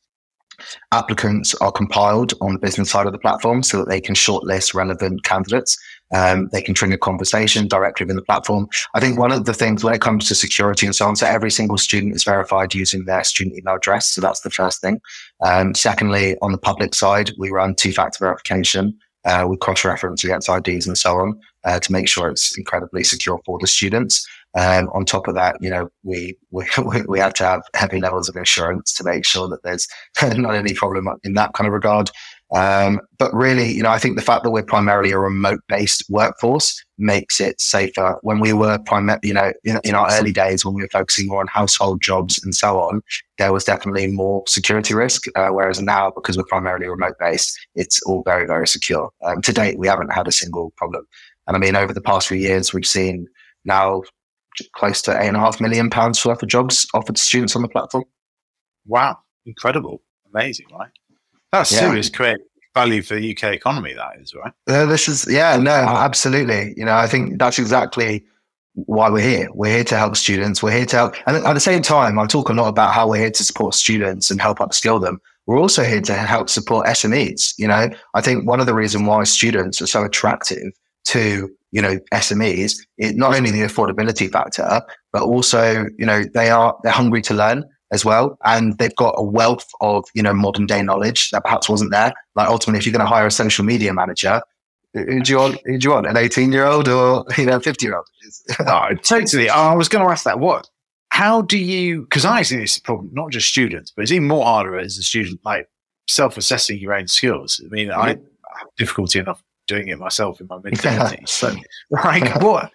Applicants 0.92 1.56
are 1.56 1.72
compiled 1.72 2.34
on 2.42 2.54
the 2.54 2.60
business 2.60 2.90
side 2.90 3.06
of 3.06 3.14
the 3.14 3.20
platform 3.20 3.64
so 3.64 3.78
that 3.78 3.90
they 3.90 4.02
can 4.02 4.16
shortlist 4.16 4.74
relevant 4.74 5.24
candidates. 5.24 5.78
Um, 6.12 6.50
they 6.52 6.62
can 6.62 6.74
trigger 6.74 6.98
conversation 6.98 7.68
directly 7.68 8.06
within 8.06 8.16
the 8.16 8.24
platform. 8.24 8.68
I 8.96 9.00
think 9.00 9.20
one 9.20 9.32
of 9.32 9.46
the 9.46 9.54
things 9.54 9.84
when 9.84 9.94
it 9.94 10.02
comes 10.02 10.28
to 10.28 10.36
security 10.36 10.86
and 10.86 10.96
so 10.96 11.08
on, 11.08 11.16
so 11.16 11.28
every 11.28 11.52
single 11.52 11.78
student 11.78 12.16
is 12.16 12.24
verified 12.24 12.74
using 12.74 13.06
their 13.06 13.24
student 13.24 13.58
email 13.58 13.76
address. 13.76 14.08
So 14.08 14.22
that's 14.22 14.42
the 14.42 14.50
first 14.50 14.82
thing. 14.82 15.00
Um, 15.42 15.76
secondly, 15.76 16.36
on 16.42 16.52
the 16.52 16.58
public 16.58 16.96
side, 16.96 17.32
we 17.38 17.52
run 17.52 17.76
two 17.76 17.92
factor 17.92 18.26
verification. 18.26 18.98
Uh, 19.26 19.46
we 19.48 19.58
cross 19.58 19.84
reference 19.84 20.24
against 20.24 20.50
IDs 20.50 20.88
and 20.88 20.98
so 20.98 21.18
on 21.18 21.40
uh, 21.66 21.80
to 21.80 21.92
make 21.92 22.08
sure 22.08 22.30
it's 22.30 22.58
incredibly 22.58 23.04
secure 23.04 23.40
for 23.46 23.60
the 23.60 23.68
students. 23.68 24.28
Um, 24.58 24.90
on 24.94 25.06
top 25.06 25.28
of 25.28 25.36
that, 25.36 25.58
you 25.62 25.70
know, 25.70 25.90
we, 26.04 26.36
we, 26.52 26.66
we 27.08 27.20
have 27.20 27.34
to 27.36 27.44
have 27.44 27.62
heavy 27.76 28.00
levels 28.00 28.30
of 28.30 28.36
insurance 28.36 28.94
to 28.94 29.04
make 29.04 29.26
sure 29.26 29.48
that 29.48 29.64
there's 29.64 29.88
not 30.38 30.56
any 30.56 30.74
problem 30.74 31.08
in 31.24 31.34
that 31.34 31.54
kind 31.54 31.68
of 31.68 31.74
regard. 31.74 32.10
Um, 32.52 33.00
but 33.20 33.32
really, 33.34 33.72
you 33.72 33.84
know, 33.84 33.92
I 33.92 34.00
think 34.00 34.16
the 34.16 34.24
fact 34.24 34.44
that 34.44 34.50
we're 34.50 34.64
primarily 34.64 35.12
a 35.12 35.20
remote 35.20 35.60
based 35.68 36.04
workforce 36.10 36.84
makes 36.98 37.40
it 37.40 37.62
safer. 37.62 38.18
When 38.24 38.40
we 38.40 38.54
were 38.54 38.80
primarily, 38.80 39.28
you 39.28 39.34
know, 39.36 39.54
in, 39.64 39.80
in, 39.84 39.94
our 39.94 40.08
early 40.12 40.32
days, 40.32 40.66
when 40.66 40.74
we 40.74 40.82
were 40.82 40.90
focusing 40.92 41.28
more 41.28 41.42
on 41.42 41.48
household 41.48 42.02
jobs 42.02 42.44
and 42.44 42.56
so 42.56 42.80
on, 42.80 43.02
there 43.38 43.54
was 43.54 43.64
definitely 43.64 44.08
more 44.08 44.44
security 44.48 44.96
risk. 44.96 45.26
Uh, 45.36 45.50
whereas 45.50 45.80
now, 45.80 46.10
because 46.10 46.38
we're 46.38 46.44
primarily 46.46 46.88
remote 46.88 47.16
based, 47.20 47.56
it's 47.76 48.02
all 48.04 48.24
very, 48.24 48.48
very 48.48 48.68
secure. 48.68 49.12
Um, 49.24 49.44
to 49.44 49.54
date, 49.54 49.78
we 49.78 49.88
haven't 49.88 50.12
had 50.12 50.28
a 50.28 50.32
single 50.32 50.72
problem. 50.76 51.06
And 51.46 51.56
I 51.56 51.60
mean, 51.60 51.76
over 51.76 51.94
the 51.94 52.02
past 52.02 52.28
few 52.28 52.38
years, 52.38 52.74
we've 52.74 52.86
seen 52.86 53.28
now 53.64 54.02
close 54.74 55.02
to 55.04 55.12
eight 55.22 55.28
and 55.28 55.38
a 55.38 55.40
half 55.40 55.62
million 55.62 55.90
pounds 55.90 56.24
worth 56.26 56.42
of 56.44 56.50
jobs 56.50 56.88
offered 56.94 57.16
to 57.16 57.22
students 57.22 57.56
on 57.56 57.62
the 57.62 57.68
platform. 57.68 58.04
Wow, 58.86 59.18
incredible, 59.46 60.02
amazing, 60.34 60.68
right? 60.72 60.90
That's 61.52 61.72
yeah. 61.72 61.80
serious 61.80 62.10
create 62.10 62.40
value 62.74 63.02
for 63.02 63.16
the 63.16 63.32
UK 63.32 63.54
economy. 63.54 63.94
That 63.94 64.20
is 64.20 64.34
right. 64.34 64.54
Uh, 64.68 64.86
this 64.86 65.08
is 65.08 65.28
yeah, 65.30 65.58
no, 65.58 65.72
absolutely. 65.72 66.74
You 66.78 66.86
know, 66.86 66.96
I 66.96 67.08
think 67.08 67.40
that's 67.40 67.60
exactly 67.60 68.24
why 68.74 69.10
we're 69.10 69.28
here. 69.28 69.50
We're 69.54 69.74
here 69.74 69.84
to 69.86 69.98
help 69.98 70.16
students. 70.16 70.62
We're 70.62 70.72
here 70.72 70.86
to 70.86 70.96
help, 70.96 71.16
and 71.28 71.38
at 71.38 71.54
the 71.54 71.60
same 71.60 71.82
time, 71.82 72.20
I 72.20 72.26
talk 72.28 72.50
a 72.50 72.54
lot 72.54 72.68
about 72.68 72.94
how 72.94 73.10
we're 73.10 73.18
here 73.18 73.32
to 73.32 73.44
support 73.44 73.74
students 73.74 74.32
and 74.32 74.42
help 74.42 74.60
upskill 74.60 75.02
them. 75.02 75.20
We're 75.48 75.60
also 75.60 75.84
here 75.84 76.02
to 76.02 76.14
help 76.14 76.50
support 76.50 76.86
SMEs. 76.86 77.56
You 77.58 77.68
know, 77.68 77.90
I 78.14 78.22
think 78.22 78.48
one 78.48 78.60
of 78.60 78.68
the 78.68 78.76
reasons 78.76 79.08
why 79.08 79.24
students 79.24 79.82
are 79.82 79.88
so 79.88 80.04
attractive 80.04 80.72
to 81.06 81.50
you 81.72 81.82
know 81.82 82.00
SMEs, 82.14 82.78
it 82.98 83.16
not 83.16 83.36
only 83.36 83.52
the 83.52 83.62
affordability 83.62 84.30
factor, 84.32 84.82
but 85.12 85.24
also 85.24 85.86
you 85.98 86.06
know 86.06 86.24
they 86.34 86.50
are 86.50 86.78
they're 86.84 86.92
hungry 86.92 87.22
to 87.24 87.34
learn 87.34 87.64
as 87.92 88.06
well, 88.06 88.38
and 88.46 88.78
they've 88.78 88.96
got 88.96 89.16
a 89.18 89.24
wealth 89.24 89.68
of 89.82 90.06
you 90.14 90.24
know 90.24 90.34
modern 90.34 90.66
day 90.66 90.82
knowledge 90.82 91.32
that 91.32 91.44
perhaps 91.44 91.70
wasn't 91.70 91.92
there. 91.92 92.14
Like 92.36 92.48
ultimately, 92.48 92.80
if 92.80 92.86
you're 92.86 92.94
going 92.94 93.06
to 93.06 93.10
hire 93.10 93.28
a 93.28 93.32
social 93.32 93.66
media 93.66 93.94
manager, 93.94 94.42
who 94.94 95.22
do 95.22 95.32
you 95.32 95.38
want? 95.38 95.60
Who 95.66 95.78
do 95.78 95.88
you 95.88 95.94
want? 95.94 96.08
An 96.08 96.18
18 96.18 96.52
year 96.52 96.66
old 96.66 96.88
or 96.88 97.26
you 97.38 97.46
know 97.46 97.60
50 97.60 97.86
year 97.86 97.96
old? 97.96 98.08
no, 98.66 98.90
totally. 99.04 99.50
I 99.50 99.74
was 99.74 99.90
going 99.90 100.06
to 100.06 100.12
ask 100.12 100.24
that. 100.26 100.40
What? 100.40 100.70
How 101.12 101.42
do 101.42 101.58
you? 101.58 102.04
Because 102.04 102.26
I 102.26 102.44
see 102.44 102.58
this 102.58 102.80
problem 102.80 103.10
not 103.14 103.32
just 103.32 103.48
students, 103.48 103.92
but 103.96 104.04
it's 104.04 104.12
even 104.12 104.28
more 104.28 104.46
harder 104.46 104.78
as 104.78 104.98
a 104.98 105.04
student, 105.04 105.40
like 105.44 105.68
self 106.08 106.38
assessing 106.38 106.80
your 106.80 106.94
own 106.94 107.08
skills. 107.08 107.62
I 107.64 107.70
mean, 107.70 107.90
mm-hmm. 107.90 108.00
I 108.00 108.08
have 108.10 108.68
difficulty 108.78 109.20
enough 109.20 109.44
doing 109.70 109.88
it 109.88 110.00
myself 110.00 110.42
in 110.42 110.48
my 110.48 110.58
mid 110.64 110.78
twenties. 110.78 111.32
so, 111.32 111.56
like, 111.90 112.42
what 112.42 112.72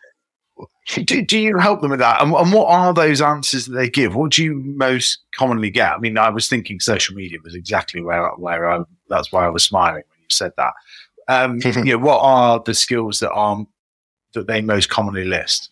do, 0.87 1.23
do 1.23 1.39
you 1.39 1.59
help 1.59 1.81
them 1.81 1.91
with 1.91 2.01
that? 2.01 2.23
And, 2.23 2.33
and, 2.35 2.53
what 2.53 2.69
are 2.69 2.95
those 2.95 3.21
answers 3.21 3.67
that 3.67 3.75
they 3.75 3.89
give? 3.89 4.15
What 4.15 4.33
do 4.33 4.45
you 4.45 4.55
most 4.55 5.19
commonly 5.35 5.71
get? 5.71 5.93
I 5.93 5.99
mean, 5.99 6.19
I 6.19 6.31
was 6.31 6.49
thinking 6.49 6.81
social 6.81 7.15
media 7.15 7.39
was 7.43 7.55
exactly 7.55 8.01
where 8.01 8.29
where 8.37 8.71
I, 8.71 8.85
that's 9.09 9.33
why 9.33 9.45
I 9.45 9.49
was 9.49 9.65
smiling 9.65 10.05
when 10.09 10.21
you 10.21 10.27
said 10.31 10.53
that. 10.57 10.73
Um, 11.27 11.59
you 11.65 11.85
know, 11.85 11.99
what 11.99 12.21
are 12.21 12.63
the 12.65 12.75
skills 12.75 13.21
that 13.21 13.33
are 13.33 13.65
that 14.35 14.47
they 14.47 14.61
most 14.61 14.89
commonly 14.89 15.25
list? 15.25 15.71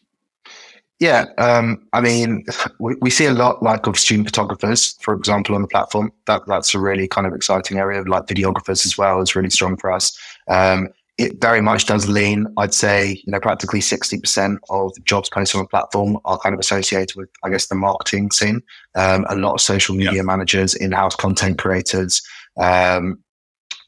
Yeah, 0.99 1.25
um, 1.37 1.85
I 1.93 2.01
mean, 2.01 2.45
we, 2.79 2.95
we, 3.01 3.11
see 3.11 3.25
a 3.25 3.33
lot 3.33 3.61
like 3.61 3.89
of 3.89 3.99
student 3.99 4.29
photographers, 4.29 4.97
for 5.01 5.15
example, 5.15 5.57
on 5.57 5.63
the 5.63 5.67
platform. 5.67 6.13
That 6.27 6.43
that's 6.47 6.77
a 6.77 6.79
really 6.79 7.09
kind 7.09 7.27
of 7.27 7.35
exciting 7.35 7.77
area. 7.77 8.03
Like 8.03 8.27
videographers 8.27 8.87
as 8.87 8.97
well 8.97 9.21
is 9.21 9.35
really 9.35 9.51
strong 9.51 9.77
for 9.77 9.91
us. 9.91 10.17
Um, 10.47 10.91
it 11.19 11.41
very 11.41 11.61
much 11.61 11.87
does 11.87 12.09
lean. 12.09 12.47
I'd 12.57 12.73
say, 12.73 13.23
you 13.25 13.31
know, 13.31 13.41
practically 13.41 13.81
60% 13.81 14.57
of 14.71 14.93
jobs 15.05 15.29
posted 15.29 15.59
on 15.59 15.65
the 15.65 15.69
platform 15.69 16.19
are 16.25 16.39
kind 16.39 16.55
of 16.55 16.59
associated 16.59 17.17
with, 17.17 17.29
I 17.45 17.51
guess, 17.51 17.67
the 17.67 17.75
marketing 17.75 18.31
scene. 18.31 18.63
Um, 18.95 19.27
a 19.29 19.37
lot 19.37 19.55
of 19.55 19.61
social 19.61 19.95
media 19.95 20.17
yeah. 20.17 20.23
managers, 20.23 20.75
in-house 20.75 21.15
content 21.17 21.59
creators. 21.59 22.23
Um, 22.59 23.23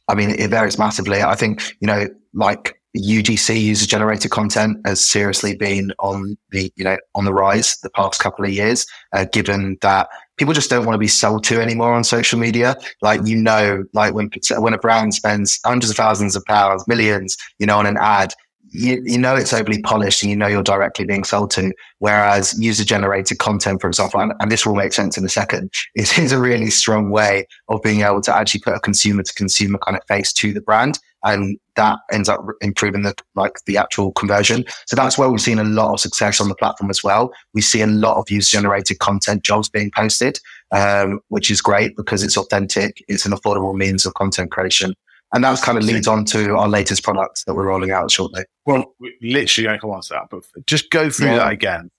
I 0.08 0.14
mean, 0.14 0.30
it 0.30 0.50
varies 0.50 0.78
massively. 0.78 1.22
I 1.22 1.34
think, 1.34 1.62
you 1.80 1.86
know, 1.86 2.08
like 2.34 2.78
UGC 2.96 3.60
user 3.60 3.86
generated 3.86 4.30
content 4.30 4.78
has 4.86 5.04
seriously 5.04 5.56
been 5.56 5.92
on 5.98 6.36
the, 6.50 6.72
you 6.76 6.84
know, 6.84 6.96
on 7.14 7.24
the 7.24 7.32
rise 7.32 7.76
the 7.82 7.90
past 7.90 8.20
couple 8.20 8.44
of 8.44 8.52
years, 8.52 8.86
uh, 9.12 9.24
given 9.32 9.76
that 9.82 10.08
people 10.36 10.54
just 10.54 10.70
don't 10.70 10.84
want 10.84 10.94
to 10.94 10.98
be 10.98 11.08
sold 11.08 11.44
to 11.44 11.60
anymore 11.60 11.92
on 11.92 12.04
social 12.04 12.38
media. 12.38 12.76
Like, 13.02 13.20
you 13.24 13.36
know, 13.36 13.84
like 13.92 14.14
when, 14.14 14.30
when 14.58 14.74
a 14.74 14.78
brand 14.78 15.14
spends 15.14 15.58
hundreds 15.64 15.90
of 15.90 15.96
thousands 15.96 16.36
of 16.36 16.44
pounds, 16.44 16.86
millions, 16.86 17.36
you 17.58 17.66
know, 17.66 17.78
on 17.78 17.86
an 17.86 17.96
ad, 17.98 18.32
you, 18.74 19.00
you 19.04 19.18
know 19.18 19.36
it's 19.36 19.52
overly 19.52 19.80
polished 19.82 20.22
and 20.22 20.30
you 20.30 20.36
know 20.36 20.48
you're 20.48 20.62
directly 20.62 21.04
being 21.04 21.24
sold 21.24 21.50
to. 21.52 21.72
Whereas 22.00 22.58
user 22.60 22.84
generated 22.84 23.38
content, 23.38 23.80
for 23.80 23.86
example, 23.86 24.20
and, 24.20 24.32
and, 24.40 24.50
this 24.50 24.66
will 24.66 24.74
make 24.74 24.92
sense 24.92 25.16
in 25.16 25.24
a 25.24 25.28
second, 25.28 25.72
is, 25.94 26.32
a 26.32 26.38
really 26.38 26.70
strong 26.70 27.10
way 27.10 27.46
of 27.68 27.80
being 27.82 28.00
able 28.00 28.20
to 28.22 28.36
actually 28.36 28.60
put 28.60 28.74
a 28.74 28.80
consumer 28.80 29.22
to 29.22 29.32
consumer 29.34 29.78
kind 29.78 29.96
of 29.96 30.04
face 30.08 30.32
to 30.34 30.52
the 30.52 30.60
brand. 30.60 30.98
And 31.22 31.58
that 31.76 32.00
ends 32.12 32.28
up 32.28 32.44
improving 32.60 33.02
the 33.02 33.14
like 33.34 33.52
the 33.66 33.78
actual 33.78 34.12
conversion. 34.12 34.64
So 34.86 34.96
that's 34.96 35.16
where 35.16 35.30
we've 35.30 35.40
seen 35.40 35.58
a 35.58 35.64
lot 35.64 35.94
of 35.94 36.00
success 36.00 36.40
on 36.40 36.48
the 36.48 36.54
platform 36.54 36.90
as 36.90 37.02
well. 37.02 37.32
We 37.54 37.62
see 37.62 37.80
a 37.80 37.86
lot 37.86 38.18
of 38.18 38.30
user 38.30 38.58
generated 38.58 38.98
content 38.98 39.42
jobs 39.42 39.70
being 39.70 39.90
posted, 39.96 40.38
um, 40.72 41.20
which 41.28 41.50
is 41.50 41.62
great 41.62 41.96
because 41.96 42.22
it's 42.22 42.36
authentic. 42.36 43.02
It's 43.08 43.24
an 43.24 43.32
affordable 43.32 43.74
means 43.74 44.04
of 44.04 44.12
content 44.14 44.50
creation. 44.50 44.94
And 45.34 45.42
that 45.42 45.60
kind 45.62 45.76
of 45.76 45.82
leads 45.84 46.06
on 46.06 46.24
to 46.26 46.56
our 46.56 46.68
latest 46.68 47.02
product 47.02 47.44
that 47.46 47.54
we're 47.54 47.66
rolling 47.66 47.90
out 47.90 48.08
shortly. 48.08 48.44
Well, 48.66 48.94
we 49.00 49.16
literally 49.20 49.78
come 49.80 49.90
on 49.90 50.00
to 50.02 50.08
that, 50.10 50.28
but 50.30 50.44
just 50.66 50.90
go 50.90 51.10
through 51.10 51.26
yeah. 51.26 51.38
that 51.38 51.52
again. 51.52 51.90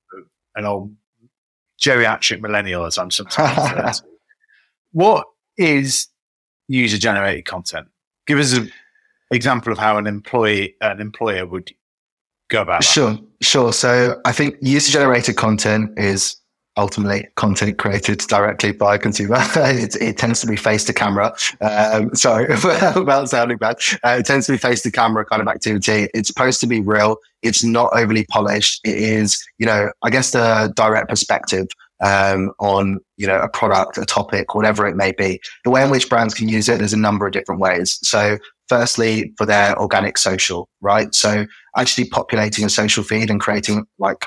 An 0.55 0.65
old 0.65 0.95
geriatric 1.81 2.39
millennial, 2.39 2.85
as 2.85 2.97
I'm 2.97 3.11
sometimes. 3.11 4.01
what 4.93 5.27
is 5.57 6.07
user 6.69 6.97
generated 6.97 7.43
content? 7.43 7.89
Give 8.25 8.39
us 8.39 8.53
an 8.53 8.71
example 9.31 9.73
of 9.73 9.79
how 9.79 9.97
an 9.97 10.07
employee, 10.07 10.75
an 10.79 11.01
employer 11.01 11.45
would 11.45 11.73
go 12.47 12.61
about. 12.61 12.83
That. 12.83 12.87
Sure, 12.87 13.19
sure. 13.41 13.73
So 13.73 14.21
I 14.23 14.31
think 14.31 14.55
user 14.61 14.93
generated 14.93 15.35
content 15.35 15.91
is 15.99 16.37
ultimately 16.77 17.27
content 17.35 17.77
created 17.77 18.19
directly 18.19 18.71
by 18.71 18.95
a 18.95 18.99
consumer. 18.99 19.37
it, 19.55 19.95
it, 20.01 20.17
tends 20.17 20.41
to 20.41 20.47
be 20.47 20.55
face 20.55 20.83
to 20.85 20.93
camera. 20.93 21.35
Um, 21.61 22.13
sorry 22.15 22.45
about 22.95 23.29
sounding 23.29 23.57
bad. 23.57 23.77
Uh, 24.03 24.17
it 24.19 24.25
tends 24.25 24.45
to 24.47 24.53
be 24.53 24.57
face 24.57 24.81
to 24.83 24.91
camera 24.91 25.25
kind 25.25 25.41
of 25.41 25.47
activity. 25.47 26.09
It's 26.13 26.27
supposed 26.27 26.59
to 26.61 26.67
be 26.67 26.81
real. 26.81 27.17
It's 27.41 27.63
not 27.63 27.91
overly 27.93 28.25
polished. 28.25 28.81
It 28.83 28.97
is, 28.97 29.43
you 29.57 29.65
know, 29.65 29.91
I 30.03 30.09
guess 30.09 30.31
the 30.31 30.73
direct 30.75 31.09
perspective 31.09 31.67
um, 32.03 32.51
on, 32.59 32.99
you 33.17 33.27
know, 33.27 33.39
a 33.39 33.47
product, 33.47 33.97
a 33.97 34.05
topic, 34.05 34.55
whatever 34.55 34.87
it 34.87 34.95
may 34.95 35.11
be. 35.11 35.39
The 35.63 35.69
way 35.69 35.83
in 35.83 35.89
which 35.89 36.09
brands 36.09 36.33
can 36.33 36.49
use 36.49 36.67
it, 36.67 36.79
there's 36.79 36.93
a 36.93 36.97
number 36.97 37.25
of 37.25 37.33
different 37.33 37.61
ways. 37.61 37.99
So 38.01 38.37
firstly, 38.67 39.33
for 39.37 39.45
their 39.45 39.79
organic 39.79 40.17
social, 40.17 40.67
right? 40.81 41.13
So 41.13 41.45
actually 41.77 42.09
populating 42.09 42.65
a 42.65 42.69
social 42.69 43.03
feed 43.03 43.29
and 43.29 43.39
creating 43.39 43.85
like 43.99 44.25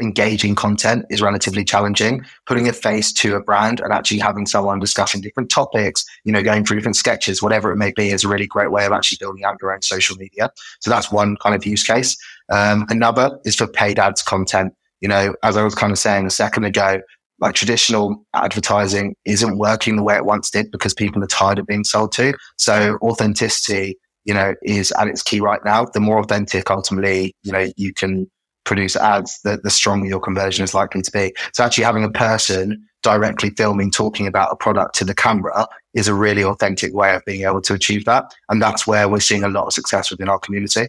engaging 0.00 0.54
content 0.54 1.04
is 1.10 1.22
relatively 1.22 1.64
challenging. 1.64 2.24
Putting 2.46 2.68
a 2.68 2.72
face 2.72 3.12
to 3.14 3.36
a 3.36 3.42
brand 3.42 3.80
and 3.80 3.92
actually 3.92 4.18
having 4.18 4.46
someone 4.46 4.78
discussing 4.78 5.20
different 5.20 5.50
topics, 5.50 6.04
you 6.24 6.32
know, 6.32 6.42
going 6.42 6.64
through 6.64 6.78
different 6.78 6.96
sketches, 6.96 7.42
whatever 7.42 7.72
it 7.72 7.76
may 7.76 7.92
be, 7.92 8.10
is 8.10 8.24
a 8.24 8.28
really 8.28 8.46
great 8.46 8.70
way 8.70 8.86
of 8.86 8.92
actually 8.92 9.18
building 9.20 9.44
out 9.44 9.56
your 9.60 9.72
own 9.72 9.82
social 9.82 10.16
media. 10.16 10.50
So 10.80 10.90
that's 10.90 11.12
one 11.12 11.36
kind 11.42 11.54
of 11.54 11.64
use 11.64 11.82
case. 11.82 12.16
Um, 12.50 12.86
another 12.88 13.38
is 13.44 13.56
for 13.56 13.66
paid 13.66 13.98
ads 13.98 14.22
content. 14.22 14.74
You 15.00 15.08
know, 15.08 15.34
as 15.42 15.56
I 15.56 15.62
was 15.62 15.74
kind 15.74 15.92
of 15.92 15.98
saying 15.98 16.26
a 16.26 16.30
second 16.30 16.64
ago, 16.64 17.00
like 17.40 17.54
traditional 17.54 18.22
advertising 18.34 19.16
isn't 19.24 19.58
working 19.58 19.96
the 19.96 20.02
way 20.02 20.16
it 20.16 20.26
once 20.26 20.50
did 20.50 20.70
because 20.70 20.92
people 20.92 21.22
are 21.24 21.28
tired 21.28 21.58
of 21.58 21.66
being 21.66 21.84
sold 21.84 22.12
to. 22.12 22.34
So 22.58 22.98
authenticity, 23.02 23.98
you 24.24 24.34
know, 24.34 24.54
is 24.62 24.92
at 24.92 25.08
its 25.08 25.22
key 25.22 25.40
right 25.40 25.60
now. 25.64 25.86
The 25.86 26.00
more 26.00 26.18
authentic 26.18 26.70
ultimately, 26.70 27.34
you 27.42 27.52
know, 27.52 27.68
you 27.76 27.94
can 27.94 28.30
produce 28.70 28.94
ads, 28.94 29.42
the, 29.42 29.58
the 29.64 29.68
stronger 29.68 30.06
your 30.06 30.20
conversion 30.20 30.62
is 30.62 30.74
likely 30.74 31.02
to 31.02 31.10
be. 31.10 31.34
So 31.52 31.64
actually 31.64 31.82
having 31.82 32.04
a 32.04 32.10
person 32.10 32.86
directly 33.02 33.50
filming, 33.50 33.90
talking 33.90 34.28
about 34.28 34.52
a 34.52 34.56
product 34.56 34.94
to 34.94 35.04
the 35.04 35.14
camera 35.14 35.66
is 35.92 36.06
a 36.06 36.14
really 36.14 36.44
authentic 36.44 36.94
way 36.94 37.12
of 37.16 37.24
being 37.24 37.42
able 37.42 37.62
to 37.62 37.74
achieve 37.74 38.04
that. 38.04 38.32
And 38.48 38.62
that's 38.62 38.86
where 38.86 39.08
we're 39.08 39.18
seeing 39.18 39.42
a 39.42 39.48
lot 39.48 39.66
of 39.66 39.72
success 39.72 40.08
within 40.08 40.28
our 40.28 40.38
community. 40.38 40.86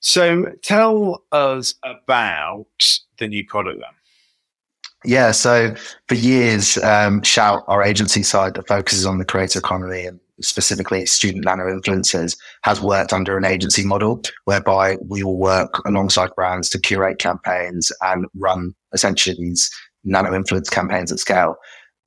So 0.00 0.46
tell 0.62 1.22
us 1.30 1.76
about 1.84 2.66
the 3.18 3.28
new 3.28 3.46
product 3.46 3.78
then. 3.78 3.94
Yeah, 5.04 5.30
so 5.30 5.76
for 6.08 6.16
years, 6.16 6.78
um, 6.78 7.22
Shout, 7.22 7.62
our 7.68 7.84
agency 7.84 8.24
side 8.24 8.54
that 8.54 8.66
focuses 8.66 9.06
on 9.06 9.18
the 9.18 9.24
creator 9.24 9.60
economy 9.60 10.04
and 10.04 10.18
specifically 10.42 11.06
student 11.06 11.44
nano 11.44 11.64
influencers, 11.64 12.36
has 12.62 12.80
worked 12.80 13.12
under 13.12 13.36
an 13.36 13.44
agency 13.44 13.84
model 13.84 14.22
whereby 14.44 14.96
we 15.08 15.22
will 15.22 15.38
work 15.38 15.82
alongside 15.86 16.34
brands 16.34 16.68
to 16.70 16.78
curate 16.78 17.18
campaigns 17.18 17.92
and 18.02 18.26
run 18.34 18.74
essentially 18.92 19.36
these 19.38 19.70
nano 20.04 20.34
influence 20.34 20.68
campaigns 20.68 21.12
at 21.12 21.18
scale. 21.18 21.56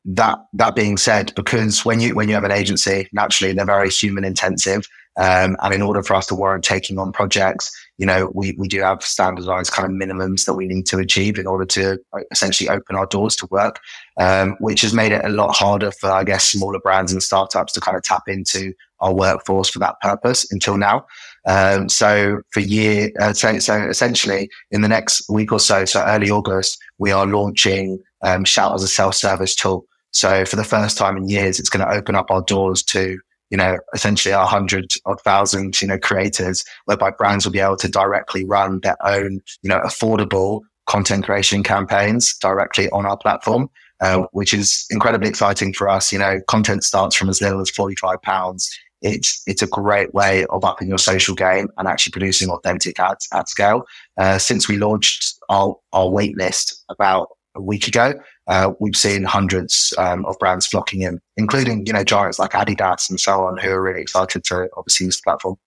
That 0.06 0.38
that 0.54 0.76
being 0.76 0.98
said, 0.98 1.34
because 1.36 1.84
when 1.84 2.00
you 2.00 2.14
when 2.14 2.30
you 2.30 2.36
have 2.36 2.44
an 2.44 2.52
agency, 2.52 3.08
naturally 3.12 3.54
they're 3.54 3.66
very 3.66 3.90
human 3.90 4.24
intensive, 4.24 4.88
um, 5.18 5.56
and 5.62 5.74
in 5.74 5.82
order 5.82 6.04
for 6.04 6.16
us 6.16 6.28
to 6.28 6.36
warrant 6.36 6.64
taking 6.64 7.00
on 7.00 7.12
projects, 7.12 7.72
you 7.98 8.06
know, 8.06 8.32
we, 8.34 8.54
we 8.58 8.68
do 8.68 8.82
have 8.82 9.02
standardized 9.02 9.72
kind 9.72 9.86
of 9.86 9.92
minimums 9.92 10.46
that 10.46 10.56
we 10.56 10.68
need 10.68 10.86
to 10.88 10.98
achieve 10.98 11.40
in 11.40 11.48
order 11.48 11.66
to 11.66 11.98
uh, 12.14 12.20
essentially 12.32 12.70
open 12.70 12.96
our 12.96 13.06
doors 13.06 13.36
to 13.38 13.48
work, 13.48 13.80
um, 14.20 14.58
which 14.60 14.82
has 14.82 14.94
made 14.94 15.14
it 15.14 15.24
a 15.24 15.30
lot 15.30 15.56
harder 15.56 15.92
for, 15.92 16.12
I 16.12 16.24
guess, 16.26 16.50
smaller 16.50 16.80
brands 16.80 17.14
and 17.14 17.24
startups 17.24 17.72
to 17.74 17.80
kind 17.80 17.96
of 17.96 18.04
tap 18.04 18.24
into 18.28 18.74
our 19.00 19.14
workforce 19.14 19.70
for 19.70 19.80
that 19.80 20.00
purpose 20.02 20.52
until 20.52 20.78
now. 20.78 21.06
Um, 21.46 21.88
so 21.90 22.42
for 22.52 22.60
year, 22.60 23.12
uh, 23.20 23.34
so, 23.34 23.60
so 23.60 23.88
essentially 23.88 24.50
in 24.72 24.82
the 24.82 24.88
next 24.88 25.30
week 25.30 25.52
or 25.52 25.60
so, 25.60 25.86
so 25.86 26.02
early 26.02 26.30
August, 26.30 26.78
we 26.98 27.12
are 27.12 27.26
launching 27.26 28.02
um, 28.24 28.44
Shout 28.44 28.74
as 28.74 28.84
a 28.84 28.88
self-service 28.88 29.56
tool. 29.56 29.86
So 30.12 30.46
for 30.46 30.56
the 30.56 30.64
first 30.64 30.98
time 30.98 31.18
in 31.18 31.30
years, 31.30 31.60
it's 31.60 31.70
going 31.70 31.86
to 31.86 31.94
open 31.94 32.16
up 32.16 32.32
our 32.32 32.42
doors 32.42 32.82
to 32.84 33.20
you 33.50 33.58
know, 33.58 33.78
essentially 33.94 34.34
a 34.34 34.46
hundred 34.46 34.94
or 35.06 35.18
thousand, 35.18 35.82
you 35.82 35.88
know, 35.88 35.98
creators 35.98 36.64
whereby 36.86 37.12
brands 37.12 37.46
will 37.46 37.52
be 37.52 37.60
able 37.60 37.78
to 37.78 37.90
directly 37.90 38.46
run 38.46 38.80
their 38.82 38.98
own, 39.06 39.42
you 39.62 39.70
know, 39.70 39.80
affordable 39.82 40.62
content 40.88 41.26
creation 41.26 41.64
campaigns 41.64 42.36
directly 42.38 42.90
on 42.90 43.06
our 43.06 43.18
platform, 43.18 43.70
uh, 44.02 44.24
which 44.32 44.54
is 44.54 44.86
incredibly 44.90 45.30
exciting 45.30 45.74
for 45.74 45.90
us. 45.90 46.12
You 46.12 46.20
know, 46.20 46.40
content 46.48 46.84
starts 46.84 47.16
from 47.16 47.30
as 47.30 47.42
little 47.42 47.62
as 47.62 47.70
45 47.70 48.22
pounds. 48.22 48.70
It's, 49.02 49.44
it's 49.46 49.62
a 49.62 49.68
great 49.68 50.14
way 50.14 50.46
of 50.46 50.64
upping 50.64 50.88
your 50.88 50.98
social 50.98 51.36
game 51.36 51.68
and 51.78 51.88
actually 51.88 52.12
producing 52.12 52.50
authentic 52.50 53.00
ads 53.00 53.28
at 53.34 53.50
scale. 53.50 53.84
Uh, 54.18 54.40
since 54.40 54.68
we 54.68 54.78
launched 54.78 55.38
our, 55.50 55.76
our 55.94 56.10
wait 56.10 56.36
list 56.38 56.84
about 56.90 57.30
a 57.56 57.62
week 57.62 57.88
ago, 57.88 58.14
uh, 58.48 58.74
we've 58.80 58.96
seen 58.96 59.24
hundreds 59.24 59.94
um, 59.98 60.26
of 60.26 60.38
brands 60.40 60.68
flocking 60.68 61.02
in, 61.02 61.20
including 61.38 61.86
you 61.86 61.94
know 61.94 62.04
giants 62.04 62.40
like 62.40 62.52
Adidas 62.52 63.10
and 63.10 63.20
so 63.20 63.46
on, 63.46 63.58
who 63.58 63.70
are 63.70 63.82
really 63.82 64.02
excited 64.02 64.44
to 64.46 64.70
obviously 64.78 65.06
use 65.06 65.18
the 65.18 65.24
platform. 65.24 65.58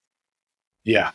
Yeah, 0.84 1.10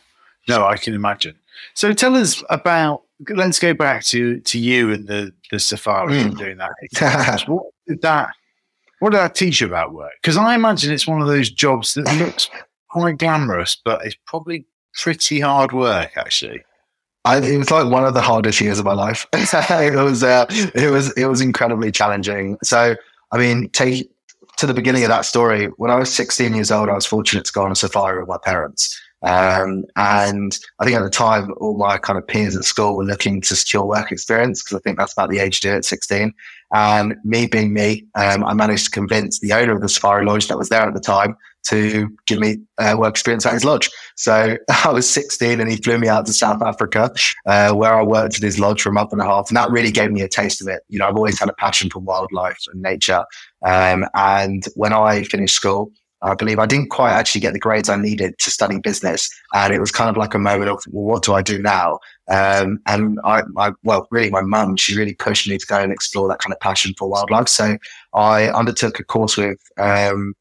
no, 0.48 0.66
I 0.66 0.76
can 0.76 0.94
imagine. 0.94 1.36
So 1.74 1.92
tell 1.92 2.16
us 2.16 2.42
about. 2.50 3.02
Let's 3.28 3.60
go 3.60 3.72
back 3.74 4.02
to 4.06 4.40
to 4.40 4.58
you 4.58 4.92
and 4.92 5.06
the 5.06 5.32
the 5.50 5.58
Safari 5.58 6.14
mm. 6.14 6.24
and 6.26 6.36
doing 6.36 6.58
that. 6.58 7.44
what 7.46 7.66
did 7.86 8.02
that? 8.02 8.30
What 8.98 9.10
did 9.10 9.18
that 9.18 9.34
teach 9.34 9.60
you 9.60 9.68
about 9.68 9.92
work? 9.94 10.12
Because 10.20 10.36
I 10.36 10.54
imagine 10.54 10.92
it's 10.92 11.06
one 11.06 11.22
of 11.22 11.28
those 11.28 11.48
jobs 11.50 11.94
that 11.94 12.12
looks 12.18 12.50
quite 12.90 13.18
glamorous, 13.18 13.76
but 13.84 14.04
it's 14.04 14.16
probably 14.26 14.66
pretty 14.94 15.40
hard 15.40 15.72
work 15.72 16.16
actually. 16.16 16.64
I, 17.24 17.38
it 17.38 17.56
was 17.56 17.70
like 17.70 17.90
one 17.90 18.04
of 18.04 18.14
the 18.14 18.20
hardest 18.20 18.60
years 18.60 18.78
of 18.78 18.84
my 18.84 18.92
life. 18.92 19.26
it 19.32 19.94
was, 19.94 20.22
uh, 20.22 20.46
it 20.74 20.90
was, 20.90 21.10
it 21.12 21.26
was 21.26 21.40
incredibly 21.40 21.90
challenging. 21.90 22.58
So, 22.62 22.96
I 23.32 23.38
mean, 23.38 23.70
take 23.70 24.10
to 24.58 24.66
the 24.66 24.74
beginning 24.74 25.04
of 25.04 25.08
that 25.08 25.24
story. 25.24 25.66
When 25.78 25.90
I 25.90 25.96
was 25.96 26.12
16 26.12 26.54
years 26.54 26.70
old, 26.70 26.88
I 26.88 26.94
was 26.94 27.06
fortunate 27.06 27.44
to 27.46 27.52
go 27.52 27.64
on 27.64 27.72
a 27.72 27.76
safari 27.76 28.20
with 28.20 28.28
my 28.28 28.38
parents. 28.44 29.00
Um, 29.22 29.84
and 29.96 30.58
I 30.78 30.84
think 30.84 30.96
at 30.96 31.02
the 31.02 31.08
time, 31.08 31.54
all 31.56 31.78
my 31.78 31.96
kind 31.96 32.18
of 32.18 32.26
peers 32.26 32.54
at 32.56 32.64
school 32.64 32.94
were 32.94 33.04
looking 33.04 33.40
to 33.40 33.56
secure 33.56 33.84
work 33.86 34.12
experience 34.12 34.62
because 34.62 34.76
I 34.76 34.80
think 34.80 34.98
that's 34.98 35.14
about 35.14 35.30
the 35.30 35.38
age 35.38 35.60
to 35.60 35.68
do 35.68 35.76
at 35.76 35.86
16. 35.86 36.32
And 36.74 37.16
me 37.24 37.46
being 37.46 37.72
me, 37.72 38.06
um, 38.16 38.44
I 38.44 38.52
managed 38.52 38.86
to 38.86 38.90
convince 38.90 39.40
the 39.40 39.54
owner 39.54 39.72
of 39.74 39.80
the 39.80 39.88
safari 39.88 40.26
lodge 40.26 40.48
that 40.48 40.58
was 40.58 40.68
there 40.68 40.82
at 40.82 40.92
the 40.92 41.00
time 41.00 41.36
to 41.64 42.08
give 42.26 42.38
me 42.38 42.58
uh, 42.78 42.94
work 42.98 43.10
experience 43.10 43.46
at 43.46 43.52
his 43.52 43.64
lodge. 43.64 43.90
So 44.16 44.56
I 44.84 44.90
was 44.90 45.08
16 45.08 45.60
and 45.60 45.70
he 45.70 45.76
flew 45.76 45.98
me 45.98 46.08
out 46.08 46.26
to 46.26 46.32
South 46.32 46.62
Africa, 46.62 47.12
uh, 47.46 47.72
where 47.72 47.94
I 47.94 48.02
worked 48.02 48.36
at 48.36 48.42
his 48.42 48.58
lodge 48.58 48.82
for 48.82 48.90
a 48.90 48.92
month 48.92 49.12
and 49.12 49.20
a 49.20 49.24
half. 49.24 49.48
And 49.48 49.56
that 49.56 49.70
really 49.70 49.90
gave 49.90 50.10
me 50.10 50.22
a 50.22 50.28
taste 50.28 50.60
of 50.60 50.68
it. 50.68 50.82
You 50.88 50.98
know, 50.98 51.08
I've 51.08 51.16
always 51.16 51.38
had 51.38 51.48
a 51.48 51.54
passion 51.54 51.90
for 51.90 52.00
wildlife 52.00 52.58
and 52.72 52.82
nature. 52.82 53.24
Um, 53.64 54.06
and 54.14 54.64
when 54.74 54.92
I 54.92 55.24
finished 55.24 55.56
school, 55.56 55.90
I 56.24 56.34
believe 56.34 56.58
I 56.58 56.66
didn't 56.66 56.88
quite 56.88 57.12
actually 57.12 57.42
get 57.42 57.52
the 57.52 57.58
grades 57.58 57.90
I 57.90 57.96
needed 57.96 58.38
to 58.38 58.50
study 58.50 58.78
business. 58.78 59.28
And 59.52 59.74
it 59.74 59.80
was 59.80 59.90
kind 59.90 60.08
of 60.08 60.16
like 60.16 60.32
a 60.32 60.38
moment 60.38 60.70
of, 60.70 60.82
well, 60.90 61.04
what 61.04 61.22
do 61.22 61.34
I 61.34 61.42
do 61.42 61.60
now? 61.60 61.98
Um, 62.28 62.78
and 62.86 63.20
I, 63.24 63.42
I, 63.58 63.72
well, 63.82 64.08
really 64.10 64.30
my 64.30 64.40
mum, 64.40 64.76
she 64.76 64.96
really 64.96 65.14
pushed 65.14 65.46
me 65.46 65.58
to 65.58 65.66
go 65.66 65.78
and 65.78 65.92
explore 65.92 66.26
that 66.28 66.38
kind 66.38 66.52
of 66.52 66.60
passion 66.60 66.94
for 66.98 67.08
wildlife. 67.08 67.48
So 67.48 67.76
I 68.14 68.48
undertook 68.48 68.98
a 68.98 69.04
course 69.04 69.36
with, 69.36 69.60
um, 69.78 70.34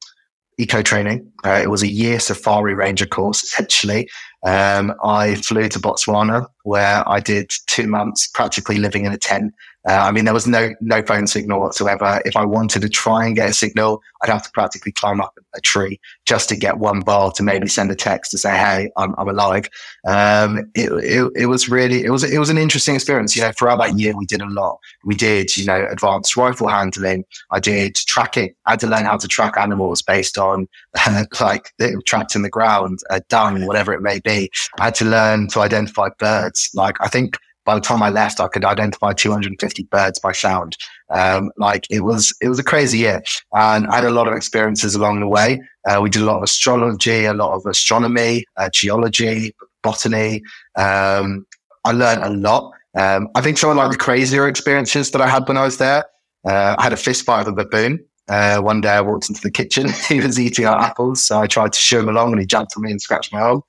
EcoTraining 0.60 1.26
Uh, 1.46 1.60
it 1.62 1.70
was 1.70 1.84
a 1.84 1.88
year 1.88 2.20
safari 2.20 2.74
ranger 2.74 3.06
course, 3.06 3.44
essentially. 3.44 4.10
Um, 4.46 4.94
I 5.04 5.36
flew 5.36 5.68
to 5.70 5.80
Botswana 5.80 6.48
where 6.64 7.08
I 7.08 7.20
did 7.20 7.52
two 7.68 7.88
months 7.88 8.28
practically 8.28 8.78
living 8.78 9.06
in 9.06 9.12
a 9.12 9.18
tent 9.18 9.54
uh, 9.88 9.94
I 9.94 10.12
mean, 10.12 10.24
there 10.24 10.34
was 10.34 10.48
no 10.48 10.74
no 10.80 11.02
phone 11.04 11.28
signal 11.28 11.60
whatsoever. 11.60 12.22
If 12.26 12.38
I 12.38 12.46
wanted 12.46 12.82
to 12.84 12.90
try 12.90 13.26
and 13.26 13.36
get 13.36 13.50
a 13.50 13.54
signal, 13.54 14.02
I'd 14.22 14.30
have 14.30 14.44
to 14.44 14.52
practically 14.52 14.94
climb 14.94 15.20
up 15.20 15.38
a 15.56 15.62
tree 15.62 16.00
just 16.26 16.48
to 16.50 16.56
get 16.56 16.78
one 16.78 17.02
bar 17.02 17.32
to 17.34 17.44
maybe 17.44 17.68
send 17.68 17.92
a 17.92 17.96
text 17.96 18.32
to 18.32 18.38
say, 18.38 18.52
"Hey, 18.52 18.90
I'm, 18.96 19.14
I'm 19.18 19.28
alive." 19.28 19.70
Um, 20.08 20.72
it, 20.74 20.90
it, 21.04 21.32
it 21.36 21.46
was 21.48 21.68
really 21.68 22.04
it 22.04 22.12
was 22.12 22.24
it 22.24 22.40
was 22.40 22.50
an 22.50 22.58
interesting 22.58 22.96
experience. 22.96 23.36
You 23.36 23.42
know, 23.42 23.52
throughout 23.52 23.80
that 23.80 24.00
year, 24.00 24.16
we 24.16 24.26
did 24.26 24.42
a 24.42 24.50
lot. 24.50 24.80
We 25.04 25.16
did, 25.16 25.56
you 25.58 25.66
know, 25.66 25.86
advanced 25.90 26.38
rifle 26.38 26.70
handling. 26.70 27.26
I 27.52 27.60
did 27.60 27.96
tracking. 27.96 28.54
I 28.66 28.72
had 28.72 28.80
to 28.82 28.88
learn 28.88 29.04
how 29.04 29.18
to 29.18 29.28
track 29.28 29.58
animals 29.58 30.02
based 30.02 30.38
on 30.38 30.68
uh, 31.06 31.26
like 31.42 31.74
tracked 32.06 32.36
in 32.36 32.42
the 32.42 32.50
ground, 32.50 33.00
uh, 33.10 33.20
dung, 33.28 33.66
whatever 33.66 33.94
it 33.94 34.02
may 34.02 34.22
be. 34.22 34.50
I 34.80 34.86
had 34.86 34.96
to 34.96 35.06
learn 35.06 35.50
to 35.50 35.60
identify 35.60 36.08
birds. 36.20 36.70
Like 36.74 36.96
I 37.02 37.10
think 37.10 37.38
by 37.66 37.76
the 37.76 37.82
time 37.82 38.04
I 38.04 38.10
left, 38.10 38.40
I 38.40 38.48
could 38.48 38.66
identify 38.66 39.14
250 39.14 39.84
birds 39.84 40.20
by 40.20 40.32
sound. 40.32 40.78
Um, 41.10 41.52
like 41.58 41.86
it 41.90 42.02
was, 42.02 42.36
it 42.42 42.50
was 42.50 42.60
a 42.60 42.64
crazy 42.64 43.00
year, 43.00 43.22
and 43.54 43.88
I 43.88 43.96
had 43.96 44.06
a 44.06 44.12
lot 44.12 44.28
of 44.28 44.34
experiences 44.34 44.96
along 44.96 45.20
the 45.20 45.28
way. 45.28 45.62
Uh, 45.88 46.00
we 46.02 46.10
did 46.10 46.22
a 46.22 46.26
lot 46.26 46.38
of 46.38 46.44
astrology, 46.44 47.26
a 47.26 47.34
lot 47.34 47.54
of 47.54 47.66
astronomy, 47.66 48.46
uh, 48.58 48.70
geology, 48.70 49.54
botany. 49.84 50.42
Um, 50.76 51.46
I 51.86 51.92
learned 51.92 52.24
a 52.24 52.30
lot. 52.30 52.72
Um, 52.96 53.30
I 53.36 53.42
think 53.42 53.58
some 53.58 53.70
of 53.70 53.78
like 53.78 53.92
the 53.92 53.98
crazier 53.98 54.48
experiences 54.48 55.12
that 55.12 55.22
I 55.22 55.28
had 55.28 55.48
when 55.48 55.58
I 55.58 55.64
was 55.64 55.78
there. 55.78 56.06
Uh, 56.46 56.76
I 56.78 56.84
had 56.84 56.94
a 56.94 56.98
fist 56.98 57.26
fight 57.26 57.46
with 57.46 57.60
a 57.60 57.64
baboon. 57.64 58.04
Uh, 58.30 58.60
one 58.60 58.82
day 58.82 58.92
I 58.92 59.02
walked 59.02 59.30
into 59.30 59.42
the 59.42 59.52
kitchen. 59.52 59.90
he 60.08 60.20
was 60.20 60.40
eating 60.40 60.66
our 60.66 60.80
apples, 60.80 61.24
so 61.24 61.40
I 61.40 61.48
tried 61.48 61.74
to 61.74 61.80
shoo 61.80 62.00
him 62.00 62.10
along, 62.10 62.32
and 62.32 62.40
he 62.40 62.46
jumped 62.46 62.74
on 62.76 62.84
me 62.84 62.92
and 62.92 63.02
scratched 63.02 63.34
my 63.34 63.42
arm. 63.42 63.62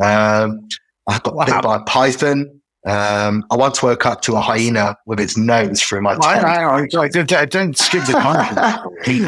Um, 0.00 0.68
I 1.06 1.18
got 1.18 1.34
wow. 1.34 1.44
bit 1.44 1.62
by 1.62 1.76
a 1.76 1.80
python. 1.80 2.57
Um, 2.88 3.44
I 3.50 3.56
once 3.56 3.82
woke 3.82 4.06
up 4.06 4.22
to 4.22 4.36
a 4.36 4.40
hyena 4.40 4.96
with 5.04 5.20
its 5.20 5.36
nose 5.36 5.82
through 5.82 6.00
my 6.00 6.12
tent. 6.12 6.24
I, 6.24 6.62
I, 6.62 6.86
I, 7.02 7.44
don't 7.44 7.76
skip 7.76 8.06
the 8.06 8.14
content. 8.14 8.56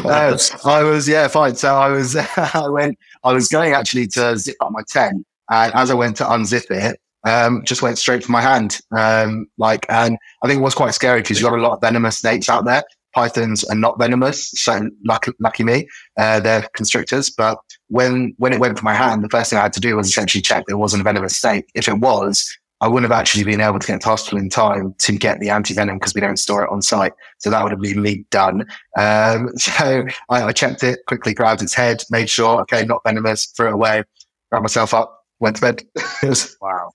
uh, 0.03 0.37
I 0.65 0.81
was, 0.81 1.07
yeah, 1.07 1.27
fine. 1.27 1.55
So 1.55 1.75
I 1.75 1.89
was, 1.89 2.15
I 2.37 2.67
went, 2.67 2.97
I 3.23 3.33
was 3.33 3.49
going 3.49 3.73
actually 3.73 4.07
to 4.07 4.35
zip 4.35 4.55
up 4.61 4.71
my 4.71 4.81
tent. 4.89 5.27
And 5.51 5.71
as 5.75 5.91
I 5.91 5.93
went 5.93 6.17
to 6.17 6.23
unzip 6.23 6.71
it, 6.71 6.99
um, 7.23 7.63
just 7.63 7.83
went 7.83 7.99
straight 7.99 8.23
for 8.23 8.31
my 8.31 8.41
hand. 8.41 8.79
Um, 8.97 9.45
like, 9.59 9.85
and 9.89 10.17
I 10.43 10.47
think 10.47 10.59
it 10.59 10.63
was 10.63 10.73
quite 10.73 10.95
scary 10.95 11.21
because 11.21 11.39
you 11.39 11.47
got 11.47 11.57
a 11.57 11.61
lot 11.61 11.73
of 11.73 11.81
venomous 11.81 12.17
snakes 12.17 12.49
out 12.49 12.65
there. 12.65 12.83
Pythons 13.13 13.63
are 13.65 13.75
not 13.75 13.99
venomous, 13.99 14.51
so 14.51 14.89
lucky, 15.05 15.33
lucky 15.39 15.63
me, 15.63 15.87
uh, 16.17 16.39
they're 16.39 16.65
constrictors. 16.73 17.29
But 17.29 17.57
when 17.89 18.33
when 18.37 18.53
it 18.53 18.59
went 18.59 18.79
for 18.79 18.85
my 18.85 18.93
hand, 18.93 19.21
the 19.23 19.29
first 19.29 19.49
thing 19.49 19.59
I 19.59 19.63
had 19.63 19.73
to 19.73 19.81
do 19.81 19.97
was 19.97 20.07
essentially 20.07 20.41
check 20.41 20.65
that 20.65 20.73
it 20.73 20.77
wasn't 20.77 21.01
a 21.01 21.03
venomous 21.03 21.35
snake. 21.35 21.65
If 21.75 21.89
it 21.89 21.99
was, 21.99 22.57
I 22.81 22.87
wouldn't 22.87 23.09
have 23.09 23.17
actually 23.17 23.43
been 23.43 23.61
able 23.61 23.77
to 23.77 23.85
get 23.85 24.01
to 24.01 24.07
hospital 24.07 24.39
in 24.39 24.49
time 24.49 24.95
to 24.97 25.11
get 25.15 25.39
the 25.39 25.49
anti-venom 25.49 25.99
because 25.99 26.15
we 26.15 26.21
don't 26.21 26.37
store 26.37 26.63
it 26.63 26.71
on 26.71 26.81
site. 26.81 27.13
So 27.37 27.51
that 27.51 27.61
would 27.63 27.71
have 27.71 27.79
been 27.79 28.01
me 28.01 28.25
done. 28.31 28.65
Um, 28.97 29.49
so 29.55 30.05
I, 30.29 30.43
I, 30.43 30.51
checked 30.51 30.83
it, 30.83 30.99
quickly 31.05 31.35
grabbed 31.35 31.61
its 31.61 31.75
head, 31.75 32.03
made 32.09 32.29
sure, 32.29 32.59
okay, 32.61 32.83
not 32.83 33.03
venomous, 33.05 33.45
threw 33.45 33.67
it 33.67 33.73
away, 33.73 34.03
grabbed 34.49 34.63
myself 34.63 34.95
up, 34.95 35.25
went 35.39 35.57
to 35.57 35.61
bed. 35.61 35.83
was, 36.23 36.57
wow. 36.59 36.91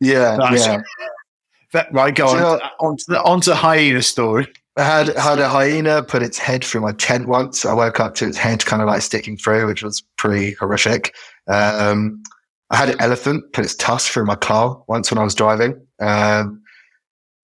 Yeah. 0.00 0.38
yeah. 0.52 0.82
That, 1.72 1.92
right, 1.92 2.14
go 2.14 2.26
on, 2.28 2.38
so, 2.98 3.16
on, 3.20 3.40
to 3.40 3.50
the, 3.50 3.56
hyena 3.56 4.02
story. 4.02 4.48
I 4.76 4.82
had, 4.82 5.16
had 5.16 5.38
a 5.38 5.48
hyena 5.48 6.02
put 6.02 6.22
its 6.22 6.36
head 6.36 6.64
through 6.64 6.80
my 6.80 6.92
tent 6.92 7.28
once. 7.28 7.64
I 7.64 7.74
woke 7.74 8.00
up 8.00 8.14
to 8.16 8.26
its 8.26 8.36
head 8.36 8.64
kind 8.64 8.82
of 8.82 8.88
like 8.88 9.02
sticking 9.02 9.36
through, 9.36 9.66
which 9.66 9.82
was 9.82 10.02
pretty 10.16 10.52
horrific. 10.54 11.14
Um, 11.46 12.22
I 12.70 12.76
had 12.76 12.88
an 12.90 13.00
elephant 13.00 13.52
put 13.52 13.64
its 13.64 13.74
tusk 13.74 14.12
through 14.12 14.26
my 14.26 14.34
car 14.34 14.82
once 14.88 15.10
when 15.10 15.18
I 15.18 15.24
was 15.24 15.34
driving. 15.34 15.80
Um, 16.00 16.62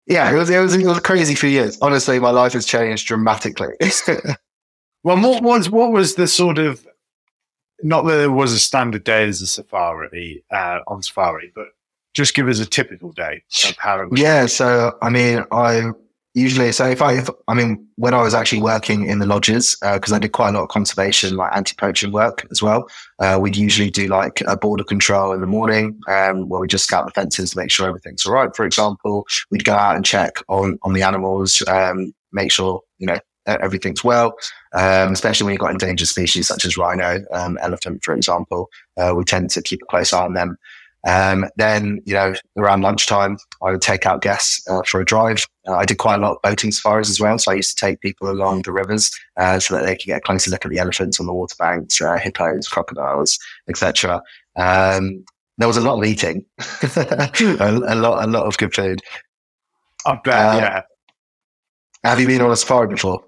yeah, 0.08 0.32
it 0.32 0.36
was, 0.36 0.50
it 0.50 0.60
was 0.60 0.76
it 0.76 0.86
was 0.86 0.98
a 0.98 1.02
crazy 1.02 1.36
few 1.36 1.50
years. 1.50 1.78
Honestly, 1.82 2.20
my 2.20 2.32
life 2.32 2.54
has 2.54 2.66
changed 2.66 3.08
dramatically. 3.08 3.74
well, 5.04 5.22
what 5.22 5.44
was 5.44 5.70
what 5.70 5.92
was 5.92 6.16
the 6.16 6.28
sort 6.28 6.58
of 6.58 6.86
not 7.84 8.04
that 8.04 8.18
there 8.18 8.32
was 8.32 8.52
a 8.52 8.60
standard 8.60 9.04
day 9.04 9.28
as 9.28 9.42
a 9.42 9.48
safari 9.48 10.44
uh, 10.52 10.80
on 10.88 11.02
safari, 11.02 11.52
but 11.56 11.68
just 12.14 12.34
give 12.34 12.48
us 12.48 12.60
a 12.60 12.66
typical 12.66 13.12
day 13.12 13.44
of 13.68 13.78
how 13.78 14.02
it 14.02 14.10
was. 14.10 14.20
Yeah, 14.20 14.48
so 14.48 14.98
I 15.02 15.10
mean, 15.10 15.46
I 15.52 15.92
usually 16.34 16.72
so 16.72 16.88
if 16.88 17.02
i 17.02 17.13
if, 17.13 17.30
i 17.48 17.54
mean 17.54 17.86
when 17.96 18.13
i 18.13 18.22
was 18.22 18.34
actually 18.34 18.62
working 18.62 19.06
in 19.06 19.20
the 19.20 19.26
lodges 19.26 19.76
because 19.82 20.12
uh, 20.12 20.15
i 20.15 20.20
did 20.20 20.32
quite 20.32 20.50
a 20.50 20.52
lot 20.54 20.63
of 20.63 20.70
conservation 20.70 21.36
like 21.36 21.54
anti-poaching 21.56 22.12
work 22.12 22.46
as 22.52 22.62
well 22.62 22.88
uh, 23.20 23.38
we'd 23.41 23.58
usually 23.58 23.89
do 23.89 24.08
like 24.08 24.41
a 24.48 24.56
border 24.56 24.84
control 24.84 25.34
in 25.34 25.41
the 25.41 25.48
morning 25.48 26.00
um, 26.08 26.48
where 26.48 26.62
we 26.62 26.67
just 26.67 26.86
scout 26.86 27.06
the 27.06 27.12
fences 27.12 27.52
to 27.52 27.58
make 27.58 27.70
sure 27.70 27.88
everything's 27.88 28.26
all 28.26 28.34
right. 28.34 28.56
For 28.56 28.65
example 28.65 29.26
we'd 29.50 29.65
go 29.65 29.74
out 29.74 29.96
and 29.96 30.06
check 30.06 30.38
on 30.48 30.80
on 30.84 30.94
the 30.94 31.04
animals 31.04 31.62
um, 31.67 32.13
make 32.32 32.52
sure 32.52 32.82
you 32.98 33.08
know 33.08 33.20
everything's 33.48 34.04
well 34.04 34.34
um, 34.74 35.12
especially 35.12 35.46
when 35.46 35.54
you've 35.54 35.62
got 35.62 35.72
endangered 35.72 36.08
species 36.08 36.48
such 36.48 36.63
as 36.63 36.78
rhino 36.78 37.20
um, 37.34 37.58
elephant 37.62 38.04
for 38.04 38.13
example 38.13 38.70
uh, 38.98 39.13
we 39.15 39.24
tend 39.24 39.50
to 39.50 39.62
keep 39.62 39.82
a 39.82 39.86
close 39.86 40.13
eye 40.13 40.24
on 40.24 40.34
them 40.34 40.58
um, 41.08 41.46
then, 41.56 42.02
you 42.06 42.14
know, 42.14 42.34
around 42.58 42.82
lunchtime, 42.82 43.38
I 43.64 43.72
would 43.72 43.82
take 43.82 44.06
out 44.06 44.22
guests 44.22 44.68
uh, 44.70 44.84
for 44.84 45.02
a 45.02 45.06
drive. 45.06 45.48
Uh, 45.68 45.76
I 45.76 45.86
did 45.86 45.98
quite 45.98 46.16
a 46.16 46.22
lot 46.22 46.34
of 46.34 46.42
boating 46.42 46.72
safaris 46.72 47.10
as 47.10 47.20
well. 47.20 47.38
So 47.38 47.52
I 47.52 47.56
used 47.56 47.78
to 47.78 47.86
take 47.86 48.02
people 48.02 48.30
along 48.30 48.64
the 48.64 48.72
rivers 48.72 49.12
uh, 49.38 49.60
so 49.60 49.76
that 49.76 49.86
they 49.86 49.96
could 49.96 50.06
get 50.06 50.18
a 50.20 50.22
closer 50.22 50.52
look 50.52 50.66
at 50.66 50.72
the 50.72 50.80
elephants 50.80 51.20
on 51.20 51.26
the 51.26 51.34
water 51.34 51.56
banks, 51.58 52.02
uh, 52.02 52.18
hippos, 52.18 52.68
crocodiles, 52.68 53.40
etc. 53.68 54.22
Um, 54.56 55.24
there 55.58 55.68
was 55.68 55.78
a 55.78 55.82
lot 55.82 55.98
of 55.98 56.04
eating, 56.04 56.46
a, 56.60 57.30
a, 57.60 57.96
lot, 57.96 58.24
a 58.24 58.28
lot 58.28 58.46
of 58.46 58.58
good 58.58 58.74
food. 58.74 59.02
I 60.06 60.20
bet, 60.24 60.34
uh, 60.34 60.58
yeah. 60.58 60.82
Have 62.04 62.20
you 62.20 62.28
been 62.28 62.42
on 62.42 62.52
a 62.52 62.56
safari 62.56 62.88
before? 62.88 63.24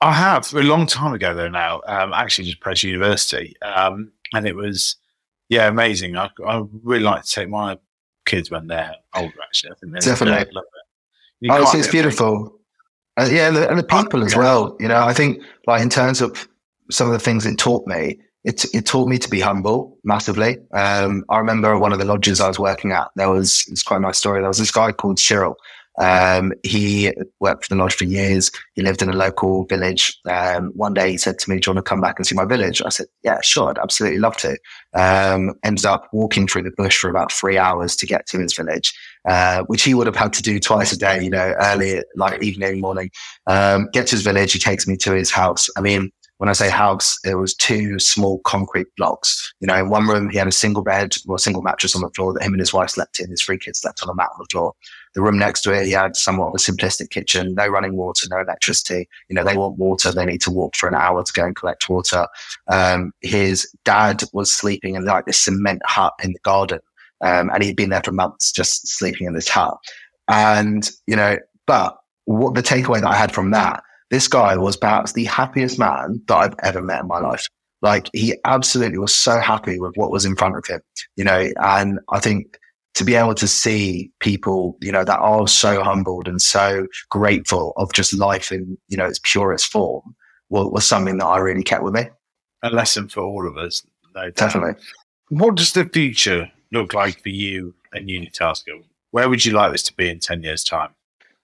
I 0.00 0.12
have 0.12 0.52
a 0.54 0.62
long 0.62 0.86
time 0.86 1.14
ago 1.14 1.34
though. 1.34 1.48
Now, 1.48 1.80
um, 1.86 2.12
actually, 2.12 2.44
just 2.44 2.60
Press 2.60 2.82
University, 2.82 3.56
um, 3.62 4.12
and 4.32 4.46
it 4.46 4.54
was 4.54 4.96
yeah, 5.48 5.68
amazing. 5.68 6.16
I, 6.16 6.30
I 6.46 6.62
really 6.82 7.04
like 7.04 7.24
to 7.24 7.30
take 7.30 7.48
my 7.48 7.78
kids 8.24 8.50
when 8.50 8.66
they're 8.66 8.94
older. 9.14 9.34
Actually, 9.42 9.72
I 9.72 9.74
think 9.80 10.00
definitely 10.00 10.52
love 10.52 10.64
it. 10.64 11.50
Oh, 11.50 11.62
it's, 11.62 11.74
it's 11.74 11.88
beautiful. 11.88 12.58
Uh, 13.16 13.28
yeah, 13.30 13.48
and 13.48 13.56
the, 13.56 13.68
and 13.68 13.78
the 13.78 13.84
people 13.84 14.24
as 14.24 14.34
well. 14.34 14.76
You 14.80 14.88
know, 14.88 15.00
I 15.00 15.12
think 15.12 15.42
like 15.66 15.82
in 15.82 15.90
terms 15.90 16.20
of 16.20 16.48
some 16.90 17.06
of 17.06 17.12
the 17.12 17.18
things 17.18 17.46
it 17.46 17.58
taught 17.58 17.86
me, 17.86 18.18
it 18.44 18.64
it 18.74 18.86
taught 18.86 19.08
me 19.08 19.18
to 19.18 19.28
be 19.28 19.40
humble 19.40 19.98
massively. 20.04 20.58
Um, 20.72 21.24
I 21.28 21.38
remember 21.38 21.78
one 21.78 21.92
of 21.92 21.98
the 21.98 22.04
lodges 22.04 22.40
I 22.40 22.48
was 22.48 22.58
working 22.58 22.92
at. 22.92 23.08
There 23.16 23.30
was 23.30 23.66
it's 23.70 23.82
quite 23.82 23.98
a 23.98 24.00
nice 24.00 24.18
story. 24.18 24.40
There 24.40 24.48
was 24.48 24.58
this 24.58 24.70
guy 24.70 24.92
called 24.92 25.18
Cyril, 25.18 25.56
um, 26.00 26.52
he 26.62 27.12
worked 27.40 27.66
for 27.66 27.74
the 27.74 27.80
lodge 27.80 27.94
for 27.94 28.04
years. 28.04 28.50
He 28.74 28.82
lived 28.82 29.02
in 29.02 29.08
a 29.08 29.14
local 29.14 29.64
village. 29.66 30.18
Um, 30.28 30.72
one 30.74 30.94
day 30.94 31.12
he 31.12 31.18
said 31.18 31.38
to 31.38 31.50
me, 31.50 31.58
do 31.58 31.70
you 31.70 31.74
want 31.74 31.84
to 31.84 31.88
come 31.88 32.00
back 32.00 32.18
and 32.18 32.26
see 32.26 32.34
my 32.34 32.44
village? 32.44 32.82
I 32.84 32.88
said, 32.88 33.06
yeah, 33.22 33.40
sure. 33.42 33.70
I'd 33.70 33.78
absolutely 33.78 34.18
love 34.18 34.36
to. 34.38 34.58
Um, 34.94 35.54
ended 35.64 35.84
up 35.84 36.08
walking 36.12 36.46
through 36.46 36.62
the 36.62 36.72
bush 36.76 36.98
for 36.98 37.10
about 37.10 37.32
three 37.32 37.58
hours 37.58 37.96
to 37.96 38.06
get 38.06 38.26
to 38.26 38.38
his 38.38 38.54
village, 38.54 38.92
uh, 39.28 39.62
which 39.64 39.82
he 39.82 39.94
would 39.94 40.06
have 40.06 40.16
had 40.16 40.32
to 40.34 40.42
do 40.42 40.58
twice 40.58 40.92
a 40.92 40.98
day, 40.98 41.22
you 41.22 41.30
know, 41.30 41.54
early, 41.60 42.02
like 42.16 42.42
evening, 42.42 42.80
morning. 42.80 43.10
Um, 43.46 43.88
get 43.92 44.08
to 44.08 44.16
his 44.16 44.22
village. 44.22 44.52
He 44.52 44.58
takes 44.58 44.86
me 44.86 44.96
to 44.98 45.12
his 45.12 45.30
house. 45.30 45.68
I 45.76 45.80
mean, 45.80 46.10
when 46.38 46.48
I 46.48 46.52
say 46.52 46.68
house, 46.68 47.18
it 47.24 47.36
was 47.36 47.54
two 47.54 47.98
small 47.98 48.40
concrete 48.40 48.88
blocks. 48.96 49.54
You 49.60 49.68
know, 49.68 49.76
in 49.76 49.88
one 49.88 50.08
room, 50.08 50.28
he 50.30 50.38
had 50.38 50.48
a 50.48 50.52
single 50.52 50.82
bed 50.82 51.14
or 51.28 51.36
a 51.36 51.38
single 51.38 51.62
mattress 51.62 51.94
on 51.94 52.02
the 52.02 52.10
floor 52.10 52.32
that 52.32 52.42
him 52.42 52.52
and 52.52 52.60
his 52.60 52.72
wife 52.72 52.90
slept 52.90 53.20
in. 53.20 53.30
His 53.30 53.40
three 53.40 53.58
kids 53.58 53.80
slept 53.80 54.02
on 54.02 54.10
a 54.10 54.14
mat 54.14 54.30
on 54.32 54.40
the 54.40 54.46
floor. 54.50 54.74
The 55.14 55.22
room 55.22 55.38
next 55.38 55.62
to 55.62 55.72
it, 55.72 55.86
he 55.86 55.92
had 55.92 56.16
somewhat 56.16 56.48
of 56.48 56.54
a 56.54 56.58
simplistic 56.58 57.10
kitchen, 57.10 57.54
no 57.54 57.66
running 57.68 57.96
water, 57.96 58.26
no 58.30 58.40
electricity. 58.40 59.08
You 59.28 59.34
know, 59.34 59.44
they 59.44 59.56
want 59.56 59.78
water. 59.78 60.12
They 60.12 60.26
need 60.26 60.40
to 60.42 60.50
walk 60.50 60.76
for 60.76 60.88
an 60.88 60.94
hour 60.94 61.22
to 61.22 61.32
go 61.32 61.44
and 61.44 61.54
collect 61.54 61.88
water. 61.88 62.26
Um, 62.68 63.12
his 63.20 63.68
dad 63.84 64.22
was 64.32 64.52
sleeping 64.52 64.96
in 64.96 65.04
like 65.04 65.26
this 65.26 65.38
cement 65.38 65.82
hut 65.84 66.14
in 66.22 66.32
the 66.32 66.40
garden. 66.40 66.80
Um, 67.20 67.50
and 67.50 67.62
he'd 67.62 67.76
been 67.76 67.90
there 67.90 68.02
for 68.02 68.12
months 68.12 68.52
just 68.52 68.88
sleeping 68.88 69.26
in 69.26 69.34
this 69.34 69.48
hut. 69.48 69.76
And, 70.28 70.90
you 71.06 71.16
know, 71.16 71.38
but 71.66 71.96
what 72.24 72.54
the 72.54 72.62
takeaway 72.62 73.00
that 73.00 73.10
I 73.10 73.16
had 73.16 73.32
from 73.32 73.50
that 73.52 73.82
this 74.14 74.28
guy 74.28 74.56
was 74.56 74.76
perhaps 74.76 75.12
the 75.12 75.24
happiest 75.24 75.76
man 75.78 76.22
that 76.28 76.36
I've 76.36 76.54
ever 76.62 76.80
met 76.80 77.00
in 77.00 77.08
my 77.08 77.18
life. 77.18 77.48
Like 77.82 78.08
he 78.12 78.36
absolutely 78.44 78.98
was 78.98 79.14
so 79.14 79.40
happy 79.40 79.78
with 79.78 79.92
what 79.96 80.12
was 80.12 80.24
in 80.24 80.36
front 80.36 80.56
of 80.56 80.64
him, 80.66 80.80
you 81.16 81.24
know, 81.24 81.48
and 81.60 81.98
I 82.10 82.20
think 82.20 82.58
to 82.94 83.04
be 83.04 83.14
able 83.14 83.34
to 83.34 83.48
see 83.48 84.10
people, 84.20 84.76
you 84.80 84.92
know, 84.92 85.04
that 85.04 85.18
are 85.18 85.48
so 85.48 85.82
humbled 85.82 86.28
and 86.28 86.40
so 86.40 86.86
grateful 87.10 87.72
of 87.76 87.92
just 87.92 88.14
life 88.14 88.52
in, 88.52 88.78
you 88.88 88.96
know, 88.96 89.06
its 89.06 89.20
purest 89.22 89.66
form 89.66 90.14
was, 90.48 90.68
was 90.70 90.86
something 90.86 91.18
that 91.18 91.26
I 91.26 91.38
really 91.38 91.64
kept 91.64 91.82
with 91.82 91.94
me. 91.94 92.04
A 92.62 92.70
lesson 92.70 93.08
for 93.08 93.22
all 93.22 93.46
of 93.48 93.58
us. 93.58 93.84
No 94.14 94.30
Definitely. 94.30 94.80
What 95.28 95.56
does 95.56 95.72
the 95.72 95.84
future 95.86 96.50
look 96.70 96.94
like 96.94 97.20
for 97.20 97.30
you 97.30 97.74
and 97.92 98.08
UniTaskr? 98.08 98.82
Where 99.10 99.28
would 99.28 99.44
you 99.44 99.52
like 99.52 99.72
this 99.72 99.82
to 99.84 99.94
be 99.94 100.08
in 100.08 100.20
10 100.20 100.42
years' 100.42 100.64
time? 100.64 100.90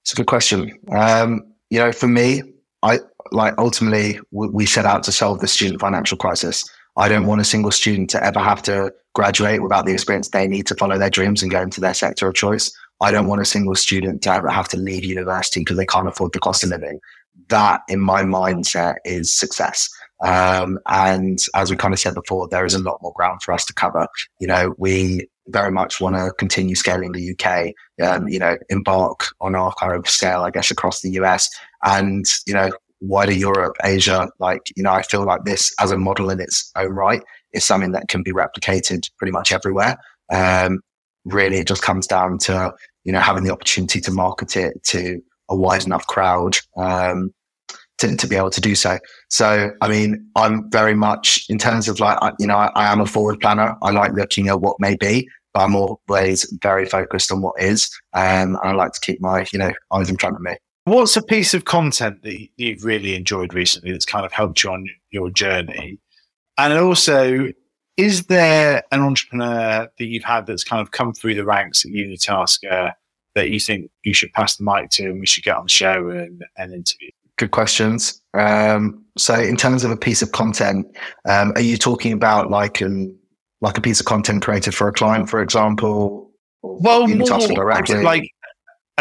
It's 0.02 0.12
a 0.12 0.16
good 0.16 0.26
question. 0.26 0.78
Um, 0.92 1.44
you 1.68 1.78
know, 1.78 1.92
for 1.92 2.08
me, 2.08 2.42
I 2.82 3.00
like 3.32 3.54
ultimately 3.58 4.18
we 4.30 4.66
set 4.66 4.86
out 4.86 5.02
to 5.04 5.12
solve 5.12 5.40
the 5.40 5.48
student 5.48 5.80
financial 5.80 6.16
crisis. 6.16 6.64
I 7.00 7.08
don't 7.08 7.24
want 7.24 7.40
a 7.40 7.44
single 7.44 7.70
student 7.70 8.10
to 8.10 8.22
ever 8.22 8.40
have 8.40 8.60
to 8.64 8.92
graduate 9.14 9.62
without 9.62 9.86
the 9.86 9.92
experience 9.92 10.28
they 10.28 10.46
need 10.46 10.66
to 10.66 10.74
follow 10.74 10.98
their 10.98 11.08
dreams 11.08 11.42
and 11.42 11.50
go 11.50 11.62
into 11.62 11.80
their 11.80 11.94
sector 11.94 12.28
of 12.28 12.34
choice. 12.34 12.70
I 13.00 13.10
don't 13.10 13.26
want 13.26 13.40
a 13.40 13.46
single 13.46 13.74
student 13.74 14.20
to 14.22 14.34
ever 14.34 14.50
have 14.50 14.68
to 14.68 14.76
leave 14.76 15.02
university 15.02 15.60
because 15.60 15.78
they 15.78 15.86
can't 15.86 16.06
afford 16.06 16.34
the 16.34 16.40
cost 16.40 16.62
of 16.62 16.68
living. 16.68 17.00
That, 17.48 17.80
in 17.88 18.00
my 18.00 18.22
mindset, 18.22 18.96
is 19.06 19.32
success. 19.32 19.88
Um, 20.22 20.78
and 20.88 21.38
as 21.54 21.70
we 21.70 21.76
kind 21.78 21.94
of 21.94 22.00
said 22.00 22.14
before, 22.14 22.48
there 22.48 22.66
is 22.66 22.74
a 22.74 22.78
lot 22.78 23.00
more 23.00 23.14
ground 23.16 23.40
for 23.42 23.52
us 23.52 23.64
to 23.64 23.72
cover. 23.72 24.06
You 24.38 24.48
know, 24.48 24.74
we 24.76 25.26
very 25.48 25.72
much 25.72 26.02
want 26.02 26.16
to 26.16 26.32
continue 26.36 26.74
scaling 26.74 27.12
the 27.12 27.34
UK, 27.34 27.72
um, 28.06 28.28
you 28.28 28.38
know, 28.38 28.58
embark 28.68 29.28
on 29.40 29.54
our 29.54 29.72
kind 29.80 29.94
of 29.94 30.06
scale, 30.06 30.42
I 30.42 30.50
guess, 30.50 30.70
across 30.70 31.00
the 31.00 31.12
US 31.12 31.48
and, 31.82 32.26
you 32.46 32.52
know, 32.52 32.70
wider 33.00 33.32
Europe, 33.32 33.76
Asia. 33.84 34.28
Like, 34.38 34.62
you 34.76 34.82
know, 34.82 34.92
I 34.92 35.02
feel 35.02 35.24
like 35.24 35.44
this 35.44 35.72
as 35.80 35.90
a 35.90 35.98
model 35.98 36.30
in 36.30 36.40
its 36.40 36.70
own 36.76 36.90
right 36.90 37.22
is 37.52 37.64
something 37.64 37.92
that 37.92 38.08
can 38.08 38.22
be 38.22 38.32
replicated 38.32 39.08
pretty 39.18 39.32
much 39.32 39.52
everywhere. 39.52 39.96
Um, 40.32 40.80
really, 41.24 41.58
it 41.58 41.66
just 41.66 41.82
comes 41.82 42.06
down 42.06 42.38
to, 42.38 42.72
you 43.04 43.12
know, 43.12 43.20
having 43.20 43.44
the 43.44 43.52
opportunity 43.52 44.00
to 44.00 44.10
market 44.10 44.56
it 44.56 44.82
to 44.84 45.20
a 45.48 45.56
wide 45.56 45.84
enough 45.84 46.06
crowd. 46.06 46.58
Um, 46.76 47.32
to, 48.00 48.16
to 48.16 48.26
be 48.26 48.36
able 48.36 48.50
to 48.50 48.60
do 48.60 48.74
so. 48.74 48.98
So, 49.28 49.70
I 49.80 49.88
mean, 49.88 50.26
I'm 50.34 50.70
very 50.70 50.94
much 50.94 51.44
in 51.48 51.58
terms 51.58 51.86
of 51.86 52.00
like, 52.00 52.18
you 52.38 52.46
know, 52.46 52.56
I, 52.56 52.70
I 52.74 52.92
am 52.92 53.00
a 53.00 53.06
forward 53.06 53.40
planner. 53.40 53.76
I 53.82 53.90
like 53.90 54.12
looking 54.14 54.48
at 54.48 54.60
what 54.60 54.76
may 54.80 54.96
be, 54.96 55.28
but 55.52 55.60
I'm 55.60 55.76
always 55.76 56.50
very 56.62 56.86
focused 56.86 57.30
on 57.30 57.42
what 57.42 57.60
is. 57.60 57.90
Um, 58.14 58.56
and 58.56 58.58
I 58.62 58.72
like 58.72 58.92
to 58.92 59.00
keep 59.00 59.20
my, 59.20 59.46
you 59.52 59.58
know, 59.58 59.72
eyes 59.92 60.08
in 60.08 60.16
front 60.16 60.36
of 60.36 60.42
me. 60.42 60.56
What's 60.84 61.16
a 61.16 61.22
piece 61.22 61.54
of 61.54 61.64
content 61.64 62.22
that 62.22 62.48
you've 62.56 62.84
really 62.84 63.14
enjoyed 63.14 63.54
recently 63.54 63.92
that's 63.92 64.06
kind 64.06 64.24
of 64.24 64.32
helped 64.32 64.64
you 64.64 64.70
on 64.70 64.86
your 65.10 65.30
journey? 65.30 65.98
And 66.56 66.72
also, 66.72 67.48
is 67.96 68.26
there 68.26 68.82
an 68.90 69.00
entrepreneur 69.00 69.88
that 69.98 70.04
you've 70.04 70.24
had 70.24 70.46
that's 70.46 70.64
kind 70.64 70.80
of 70.80 70.90
come 70.90 71.12
through 71.12 71.34
the 71.34 71.44
ranks 71.44 71.84
at 71.84 71.92
UniTaskr 71.92 72.92
that 73.34 73.50
you 73.50 73.60
think 73.60 73.90
you 74.04 74.14
should 74.14 74.32
pass 74.32 74.56
the 74.56 74.64
mic 74.64 74.90
to 74.90 75.04
and 75.04 75.20
we 75.20 75.26
should 75.26 75.44
get 75.44 75.56
on 75.56 75.64
the 75.64 75.70
show 75.70 76.08
and, 76.08 76.42
and 76.56 76.72
interview? 76.72 77.10
Good 77.36 77.50
questions. 77.50 78.20
Um, 78.34 79.04
so, 79.16 79.34
in 79.34 79.56
terms 79.56 79.84
of 79.84 79.90
a 79.90 79.96
piece 79.96 80.22
of 80.22 80.32
content, 80.32 80.86
um, 81.28 81.52
are 81.54 81.62
you 81.62 81.76
talking 81.76 82.12
about 82.12 82.50
like 82.50 82.80
an 82.80 83.16
like 83.60 83.76
a 83.76 83.80
piece 83.80 84.00
of 84.00 84.06
content 84.06 84.42
created 84.42 84.74
for 84.74 84.88
a 84.88 84.92
client, 84.92 85.28
for 85.28 85.42
example? 85.42 86.30
Well, 86.62 87.06
more 87.06 87.26
directly? 87.48 88.02
like 88.02 88.30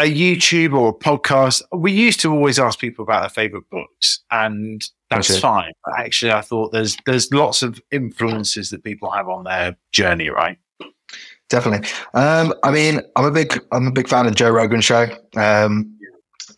a 0.00 0.12
YouTube 0.12 0.78
or 0.78 0.88
a 0.88 0.92
podcast. 0.92 1.62
We 1.72 1.92
used 1.92 2.20
to 2.20 2.32
always 2.32 2.58
ask 2.58 2.78
people 2.78 3.02
about 3.02 3.20
their 3.20 3.28
favorite 3.28 3.68
books, 3.70 4.20
and 4.30 4.82
that's 5.10 5.38
fine. 5.38 5.72
But 5.84 6.00
actually, 6.00 6.32
I 6.32 6.40
thought 6.40 6.72
there's 6.72 6.96
there's 7.06 7.32
lots 7.32 7.62
of 7.62 7.80
influences 7.90 8.70
that 8.70 8.82
people 8.82 9.10
have 9.10 9.28
on 9.28 9.44
their 9.44 9.76
journey, 9.92 10.30
right? 10.30 10.58
Definitely. 11.48 11.88
Um, 12.14 12.54
I 12.62 12.70
mean, 12.70 13.00
I'm 13.16 13.24
a 13.24 13.30
big 13.30 13.60
I'm 13.72 13.86
a 13.86 13.92
big 13.92 14.08
fan 14.08 14.26
of 14.26 14.34
Joe 14.34 14.50
Rogan 14.50 14.80
show. 14.80 15.06
Um, 15.36 15.96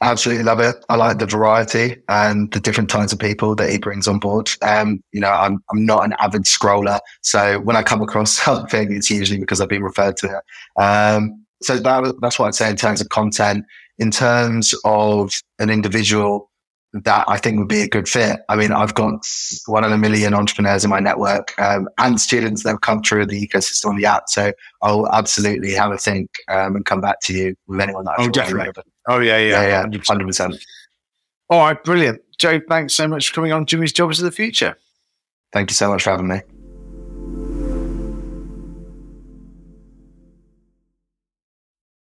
absolutely 0.03 0.45
love 0.45 0.61
it. 0.61 0.77
I 0.89 0.97
like 0.97 1.19
the 1.19 1.27
variety 1.27 1.97
and 2.09 2.51
the 2.53 2.61
different 2.61 2.91
types 2.91 3.13
of 3.13 3.19
people 3.19 3.55
that 3.55 3.71
he 3.71 3.79
brings 3.79 4.07
on 4.07 4.19
board. 4.19 4.51
Um, 4.61 5.03
you 5.13 5.21
know, 5.21 5.31
I'm 5.31 5.63
I'm 5.71 5.85
not 5.85 6.05
an 6.05 6.15
avid 6.19 6.43
scroller, 6.43 7.01
so 7.23 7.59
when 7.61 7.77
I 7.77 7.83
come 7.83 8.03
across 8.03 8.33
something, 8.45 8.93
it's 8.93 9.11
usually 9.11 9.41
because 9.41 9.61
I've 9.61 9.69
been 9.69 9.83
referred 9.83 10.17
to 10.19 10.27
it. 10.27 10.81
Um, 10.81 11.42
so 11.63 11.79
that, 11.79 12.15
that's 12.21 12.39
what 12.39 12.47
I'd 12.47 12.55
say 12.55 12.71
in 12.71 12.77
terms 12.77 13.01
of 13.01 13.09
content. 13.09 13.65
In 13.99 14.11
terms 14.11 14.75
of 14.85 15.33
an 15.59 15.71
individual 15.71 16.51
that 16.93 17.25
I 17.27 17.39
think 17.39 17.59
would 17.59 17.69
be 17.69 17.83
a 17.83 17.89
good 17.89 18.09
fit. 18.09 18.41
I 18.49 18.57
mean, 18.57 18.71
I've 18.71 18.95
got 18.95 19.27
one 19.67 19.85
in 19.85 19.93
a 19.93 19.99
million 19.99 20.35
entrepreneurs 20.35 20.85
in 20.85 20.91
my 20.91 21.01
network 21.01 21.59
um, 21.59 21.89
and 21.99 22.21
students 22.21 22.63
that 22.63 22.71
have 22.71 22.81
come 22.83 23.03
through 23.03 23.27
the 23.27 23.47
ecosystem 23.47 23.87
on 23.87 23.97
the 23.97 24.05
app. 24.05 24.25
So 24.29 24.53
I'll 24.83 25.09
absolutely 25.09 25.73
have 25.73 25.91
a 25.91 25.97
think 25.97 26.31
um, 26.49 26.77
and 26.77 26.85
come 26.85 27.01
back 27.01 27.21
to 27.23 27.33
you 27.33 27.57
with 27.67 27.81
anyone 27.81 28.05
that 28.05 28.19
I 28.19 28.25
oh, 28.25 28.29
definitely. 28.29 28.83
Oh, 29.09 29.21
yeah, 29.21 29.39
yeah. 29.39 29.63
Yeah, 29.63 29.69
yeah, 29.69 29.85
100%. 29.85 30.05
100%. 30.05 30.65
All 31.49 31.61
right, 31.61 31.83
brilliant. 31.83 32.21
Joe, 32.39 32.61
thanks 32.69 32.95
so 32.95 33.09
much 33.09 33.29
for 33.29 33.35
coming 33.35 33.53
on 33.53 33.65
Jimmy's 33.65 33.93
Jobs 33.93 34.19
of 34.21 34.25
the 34.25 34.33
Future. 34.33 34.77
Thank 35.53 35.71
you 35.71 35.75
so 35.75 35.89
much 35.89 36.03
for 36.03 36.11
having 36.11 36.29
me. 36.29 36.41